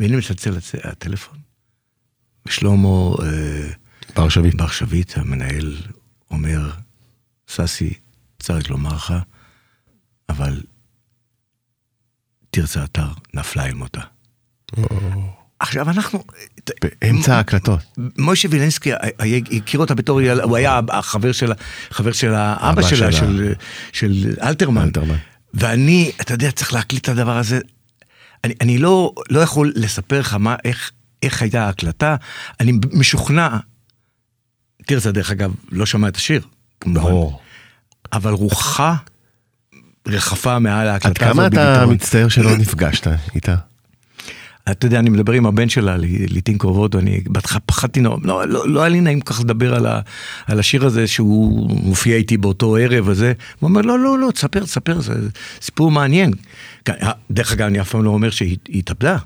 והנה 0.00 0.16
מצלצל 0.16 0.52
הטלפון, 0.84 1.38
ושלמה 2.46 2.88
אה. 3.22 3.70
בר 4.16 4.28
שביט, 4.68 5.18
המנהל, 5.18 5.76
אומר, 6.30 6.70
ססי, 7.48 7.94
צריך 8.38 8.70
לומר 8.70 8.94
לך, 8.94 9.14
אבל 10.30 10.60
תרצה 12.50 12.84
אתר 12.84 13.08
נפלה 13.34 13.66
אל 13.66 13.74
מותה. 13.74 14.00
עכשיו 15.60 15.90
אנחנו, 15.90 16.24
באמצע 16.82 17.36
ההקלטות. 17.36 17.80
מוישה 18.18 18.48
וילנסקי 18.50 18.90
הכיר 19.56 19.80
אותה 19.80 19.94
בתור, 19.94 20.20
הוא 20.42 20.56
היה 20.56 20.80
החבר 20.88 21.32
של, 21.32 21.52
החבר 21.90 22.12
של 22.12 22.34
האבא 22.34 22.70
אבא 22.70 22.82
שלה, 22.82 22.96
שלה. 22.96 23.12
של, 23.12 23.54
של 23.92 24.34
אלתרמן. 24.42 24.82
אלתרמן. 24.82 25.16
ואני, 25.54 26.12
אתה 26.20 26.34
יודע, 26.34 26.50
צריך 26.50 26.72
להקליט 26.72 27.04
את 27.04 27.08
הדבר 27.08 27.36
הזה. 27.36 27.60
אני, 28.44 28.54
אני 28.60 28.78
לא, 28.78 29.14
לא 29.30 29.40
יכול 29.40 29.72
לספר 29.76 30.20
לך 30.20 30.34
מה, 30.34 30.56
איך, 30.64 30.90
איך 31.22 31.42
הייתה 31.42 31.66
ההקלטה. 31.66 32.16
אני 32.60 32.72
משוכנע, 32.92 33.56
תרצה 34.86 35.12
דרך 35.12 35.30
אגב, 35.30 35.54
לא 35.70 35.86
שמע 35.86 36.08
את 36.08 36.16
השיר. 36.16 36.42
כמובן. 36.80 37.00
ברור. 37.00 37.40
אבל 38.12 38.32
רוחה 38.32 38.94
רחפה 40.06 40.58
מעל 40.58 40.88
ההקלטה 40.88 41.08
עד 41.26 41.32
כמה 41.32 41.42
הזאת 41.42 41.52
אתה. 41.52 41.86
מצטער 41.86 42.28
שלא 42.28 42.56
נפגשת 42.56 43.06
איתה? 43.34 43.54
אתה 44.70 44.86
יודע, 44.86 44.98
אני 44.98 45.10
מדבר 45.10 45.32
עם 45.32 45.46
הבן 45.46 45.68
שלה 45.68 45.96
לעיתים 46.30 46.58
קרובות, 46.58 46.94
ואני 46.94 47.20
בהתחלה 47.26 47.60
פחדתי, 47.60 48.00
לא, 48.00 48.18
לא, 48.24 48.68
לא 48.68 48.80
היה 48.80 48.88
לי 48.88 49.00
נעים 49.00 49.20
כל 49.20 49.34
כך 49.34 49.40
לדבר 49.40 49.74
על, 49.74 49.86
ה, 49.86 50.00
על 50.46 50.58
השיר 50.58 50.86
הזה 50.86 51.06
שהוא 51.06 51.70
מופיע 51.82 52.16
איתי 52.16 52.36
באותו 52.36 52.76
ערב 52.76 53.08
הזה. 53.08 53.32
הוא 53.60 53.68
אומר, 53.68 53.80
לא, 53.80 53.98
לא, 53.98 54.18
לא, 54.18 54.30
תספר, 54.30 54.60
תספר, 54.60 55.00
זה 55.00 55.14
סיפור 55.60 55.90
מעניין. 55.90 56.32
דרך 57.30 57.52
אגב, 57.52 57.66
אני 57.66 57.80
אף 57.80 57.90
פעם 57.90 58.04
לא 58.04 58.10
אומר 58.10 58.30
שהיא 58.30 58.56
היא 58.68 58.78
התאבדה. 58.78 59.16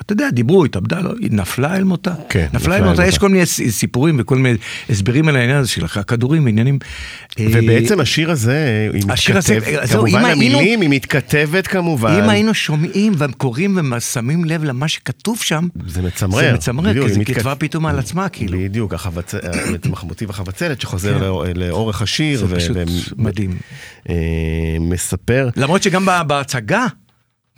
אתה 0.00 0.12
יודע, 0.12 0.30
דיברו, 0.30 0.64
התאבדה, 0.64 1.00
לא, 1.00 1.12
היא 1.20 1.28
נפלה 1.32 1.76
אל 1.76 1.84
מותה. 1.84 2.14
כן, 2.28 2.46
נפלה 2.52 2.76
אל 2.76 2.84
מותה, 2.84 3.06
יש 3.06 3.18
כל 3.18 3.28
מיני 3.28 3.46
סיפורים 3.46 4.16
וכל 4.20 4.38
מיני 4.38 4.58
הסברים 4.90 5.28
על 5.28 5.36
העניין 5.36 5.58
הזה 5.58 5.68
של 5.68 5.84
הכדורים, 5.84 6.46
עניינים. 6.46 6.78
אה, 7.40 7.46
ובעצם 7.52 8.00
השיר 8.00 8.30
הזה, 8.30 8.88
היא 8.94 9.02
השיר 9.08 9.38
הזה, 9.38 9.56
מתכתבת, 9.56 9.88
זהו, 9.88 10.06
אם 10.06 10.10
כמובן 10.10 10.24
היינו- 10.24 10.58
המילים, 10.58 10.80
היא 10.80 10.88
מתכתבת 10.90 11.66
כמובן. 11.66 12.20
אם 12.24 12.28
היינו 12.28 12.54
שומעים 12.54 13.12
וקוראים 13.18 13.78
ושמים 13.96 14.44
לב 14.44 14.64
למה 14.64 14.88
שכתוב 14.88 15.38
שם, 15.42 15.68
זה 15.86 16.02
מצמרר. 16.02 16.40
זה 16.40 16.52
מצמרר, 16.52 17.06
כי 17.08 17.12
זה 17.14 17.24
כתבה 17.24 17.54
פתאום 17.54 17.86
על 17.86 17.98
עצמה, 17.98 18.28
כאילו. 18.28 18.58
בדיוק, 18.58 18.94
החבצ- 18.94 19.34
בעצם 19.72 19.90
מוטיב 20.08 20.30
החבצלת 20.30 20.80
שחוזר 20.80 21.14
כן. 21.14 21.20
לאור- 21.24 21.44
לאורך 21.54 22.02
השיר. 22.02 22.46
זה 22.46 22.56
פשוט 22.56 22.76
מדהים. 23.16 23.56
אה, 24.08 24.14
מספר. 24.80 25.48
למרות 25.56 25.82
שגם 25.82 26.06
בהצגה, 26.26 26.86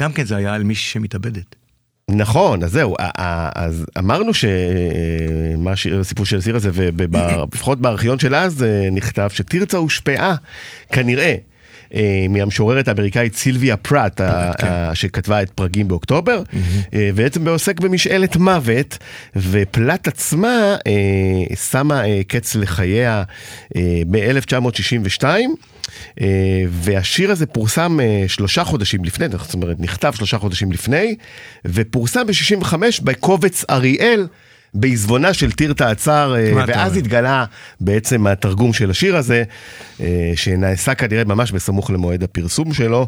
גם 0.01 0.12
כן 0.12 0.24
זה 0.24 0.37
היה 0.37 0.55
על 0.55 0.62
מישהי 0.62 0.93
שמתאבדת. 0.93 1.57
נכון, 2.11 2.62
אז 2.62 2.70
זהו, 2.70 2.94
אז 3.55 3.86
אמרנו 3.98 4.34
שמה 4.34 5.72
הסיפור 6.00 6.26
של 6.26 6.38
השיר 6.38 6.57
הזה, 6.57 6.70
ולפחות 6.74 7.80
בארכיון 7.80 8.18
של 8.18 8.34
אז 8.34 8.62
אה, 8.62 8.88
נכתב 8.92 9.28
שתרצה 9.32 9.76
הושפעה, 9.76 10.34
כנראה. 10.92 11.34
אה, 11.95 12.26
מהמשוררת 12.28 12.89
האמריקאית 12.89 13.37
סילביה 13.37 13.76
פראט, 13.76 14.20
כן. 14.20 14.95
שכתבה 14.95 15.43
את 15.43 15.51
פרגים 15.51 15.89
באוקטובר, 15.89 16.43
אה, 16.95 17.11
בעצם 17.14 17.45
בעוסק 17.45 17.80
במשאלת 17.80 18.37
מוות, 18.37 18.99
ופלט 19.37 20.09
עצמה 20.09 20.76
אה, 20.87 21.57
שמה 21.57 22.03
קץ 22.28 22.55
לחייה 22.55 23.22
ב-1962. 24.07 25.24
אה, 26.20 26.26
והשיר 26.68 27.30
הזה 27.30 27.47
פורסם 27.47 28.01
אה, 28.01 28.24
שלושה 28.28 28.64
חודשים 28.64 29.05
לפני, 29.05 29.26
זאת 29.28 29.55
אומרת 29.55 29.76
נכתב 29.80 30.12
שלושה 30.16 30.39
חודשים 30.39 30.72
לפני, 30.72 31.16
ופורסם 31.64 32.26
ב-65 32.26 32.74
בקובץ 33.03 33.64
אריאל. 33.70 34.26
בעזבונה 34.74 35.34
של 35.34 35.52
תירתה 35.52 35.90
עצר, 35.90 36.34
אה, 36.36 36.52
ואז? 36.66 36.96
התגלה 36.96 37.44
בעצם 37.80 38.26
התרגום 38.26 38.72
של 38.72 38.90
השיר 38.90 39.16
הזה, 39.16 39.42
אה, 40.00 40.32
שנעשה 40.34 40.94
כנראה 40.94 41.24
ממש 41.24 41.52
בסמוך 41.52 41.90
למועד 41.90 42.22
הפרסום 42.22 42.72
שלו. 42.72 43.06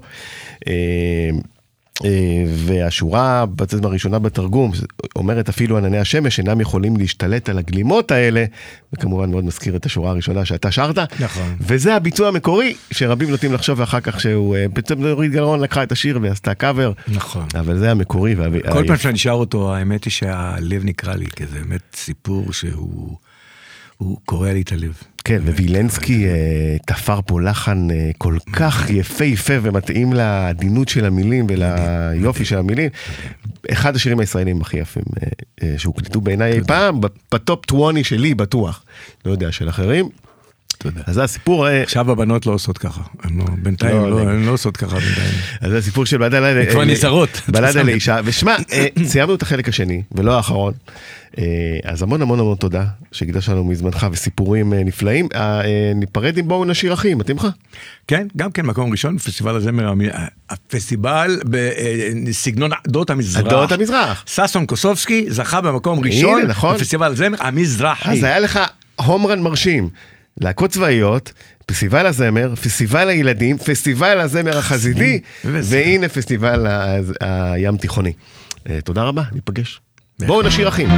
אה, 2.04 2.10
והשורה 2.48 3.46
בעצם 3.46 3.84
הראשונה 3.84 4.18
בתרגום 4.18 4.72
אומרת 5.16 5.48
אפילו 5.48 5.78
ענני 5.78 5.98
השמש 5.98 6.38
אינם 6.38 6.60
יכולים 6.60 6.96
להשתלט 6.96 7.48
על 7.48 7.58
הגלימות 7.58 8.10
האלה, 8.10 8.44
וכמובן 8.92 9.30
מאוד 9.30 9.44
מזכיר 9.44 9.76
את 9.76 9.86
השורה 9.86 10.10
הראשונה 10.10 10.44
שאתה 10.44 10.70
שרת. 10.70 10.98
נכון. 11.20 11.56
וזה 11.60 11.94
הביצוע 11.96 12.28
המקורי, 12.28 12.74
שרבים 12.90 13.30
נוטים 13.30 13.52
לחשוב 13.52 13.80
אחר 13.80 14.00
כך 14.00 14.20
שהוא, 14.20 14.56
אה, 14.56 14.66
בעצם 14.72 15.00
נורית 15.02 15.32
גלרון 15.32 15.60
לקחה 15.60 15.82
את 15.82 15.92
השיר 15.92 16.18
ועשתה 16.22 16.54
קאבר. 16.54 16.92
נכון. 17.08 17.46
אבל 17.60 17.78
זה 17.78 17.90
המקורי. 17.90 18.34
והב- 18.34 18.72
כל 18.72 18.86
פעם 18.86 18.96
שאני 18.96 19.18
שר 19.18 19.30
אותו, 19.30 19.74
האמת 19.74 20.04
היא 20.04 20.10
שהלב 20.10 20.84
נקרע 20.84 21.16
לי, 21.16 21.26
כי 21.36 21.46
זה 21.46 21.54
באמת 21.58 21.82
סיפור 21.96 22.52
שהוא 22.52 23.16
הוא 23.96 24.18
קורע 24.24 24.52
לי 24.52 24.62
את 24.62 24.72
הלב. 24.72 25.02
כן, 25.24 25.42
ווילנסקי 25.46 26.26
אה, 26.26 26.76
תפר 26.86 27.20
פה 27.26 27.40
לחן 27.40 27.90
אה, 27.90 28.10
כל 28.18 28.36
כך 28.52 28.90
יפהפה 28.90 29.52
ומתאים 29.62 30.12
לעדינות 30.12 30.88
של 30.88 31.04
המילים 31.04 31.46
וליופי 31.48 32.44
של 32.44 32.58
המילים. 32.58 32.90
אחד 33.70 33.96
השירים 33.96 34.20
הישראלים 34.20 34.60
הכי 34.60 34.78
יפים 34.78 35.02
אה, 35.22 35.28
אה, 35.62 35.74
שהוקלטו 35.78 36.20
בעיניי 36.20 36.52
אי 36.52 36.60
פעם, 36.66 37.00
בטופ 37.32 37.64
20 37.72 38.04
שלי 38.04 38.34
בטוח. 38.34 38.84
לא 39.24 39.30
יודע, 39.30 39.52
של 39.52 39.68
אחרים. 39.68 40.08
תודה. 40.78 41.00
אז 41.06 41.14
זה 41.14 41.24
הסיפור, 41.24 41.68
אה, 41.68 41.82
עכשיו 41.82 42.10
הבנות 42.10 42.46
לא 42.46 42.52
עושות 42.52 42.78
ככה, 42.78 43.00
הן 43.22 43.38
לא, 43.38 43.44
בינתיים 43.62 43.96
לא, 43.96 44.10
לא. 44.10 44.18
הן 44.18 44.44
לא 44.44 44.50
עושות 44.50 44.76
ככה 44.76 44.98
בינתיים. 44.98 45.34
אז 45.60 45.70
זה 45.70 45.78
הסיפור 45.78 46.06
של 46.06 46.18
בלדה 46.18 46.40
ל... 46.40 46.70
כבר 46.70 46.80
אה, 46.80 46.84
נזהרות. 46.84 47.40
בלדה 47.48 47.82
לאישה. 47.88 48.20
ושמע, 48.24 48.56
אה, 48.72 48.86
סיימנו 49.10 49.34
את 49.34 49.42
החלק 49.42 49.68
השני, 49.68 50.02
ולא 50.12 50.36
האחרון. 50.36 50.72
אז 51.84 52.02
המון 52.02 52.22
המון 52.22 52.40
המון 52.40 52.56
תודה 52.56 52.84
שהקדשת 53.12 53.48
לנו 53.48 53.64
מזמנך 53.64 54.06
וסיפורים 54.12 54.74
נפלאים. 54.74 55.28
ניפרד 55.94 56.38
עם 56.38 56.48
בואו 56.48 56.64
נשיר 56.64 56.94
אחים, 56.94 57.18
מתאים 57.18 57.36
לך? 57.36 57.46
כן, 58.06 58.26
גם 58.36 58.50
כן 58.52 58.66
מקום 58.66 58.90
ראשון, 58.90 59.18
פסטיבל 59.18 59.56
הזמר, 59.56 59.92
הפסטיבל 60.50 61.40
בסגנון 62.24 62.70
עדות 62.88 63.10
המזרח. 63.10 63.46
עדות 63.46 63.72
המזרח. 63.72 64.24
ששון 64.26 64.66
קוסובסקי 64.66 65.26
זכה 65.28 65.60
במקום 65.60 66.00
ראשון, 66.04 66.40
הנה, 66.40 66.48
נכון. 66.48 66.76
בפסטיבל 66.76 67.12
הזמר 67.12 67.38
המזרחי. 67.40 68.12
אז 68.12 68.22
היה 68.22 68.38
לך 68.38 68.60
הומרן 68.96 69.40
מרשים. 69.40 69.88
להקות 70.40 70.70
צבאיות, 70.70 71.32
פסטיבל 71.66 72.06
הזמר, 72.06 72.54
פסטיבל 72.54 73.08
הילדים, 73.08 73.58
פסטיבל 73.58 74.20
הזמר 74.20 74.58
החסידי, 74.58 75.20
וזה. 75.44 75.76
והנה 75.76 76.08
פסטיבל 76.08 76.66
הים 77.20 77.76
תיכוני. 77.76 78.12
אה, 78.70 78.78
תודה 78.84 79.02
רבה, 79.02 79.22
ניפגש. 79.32 79.80
בואו 80.18 80.42
נשיר 80.42 80.68
אחים. 80.68 80.88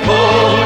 wonderful. 0.00 0.61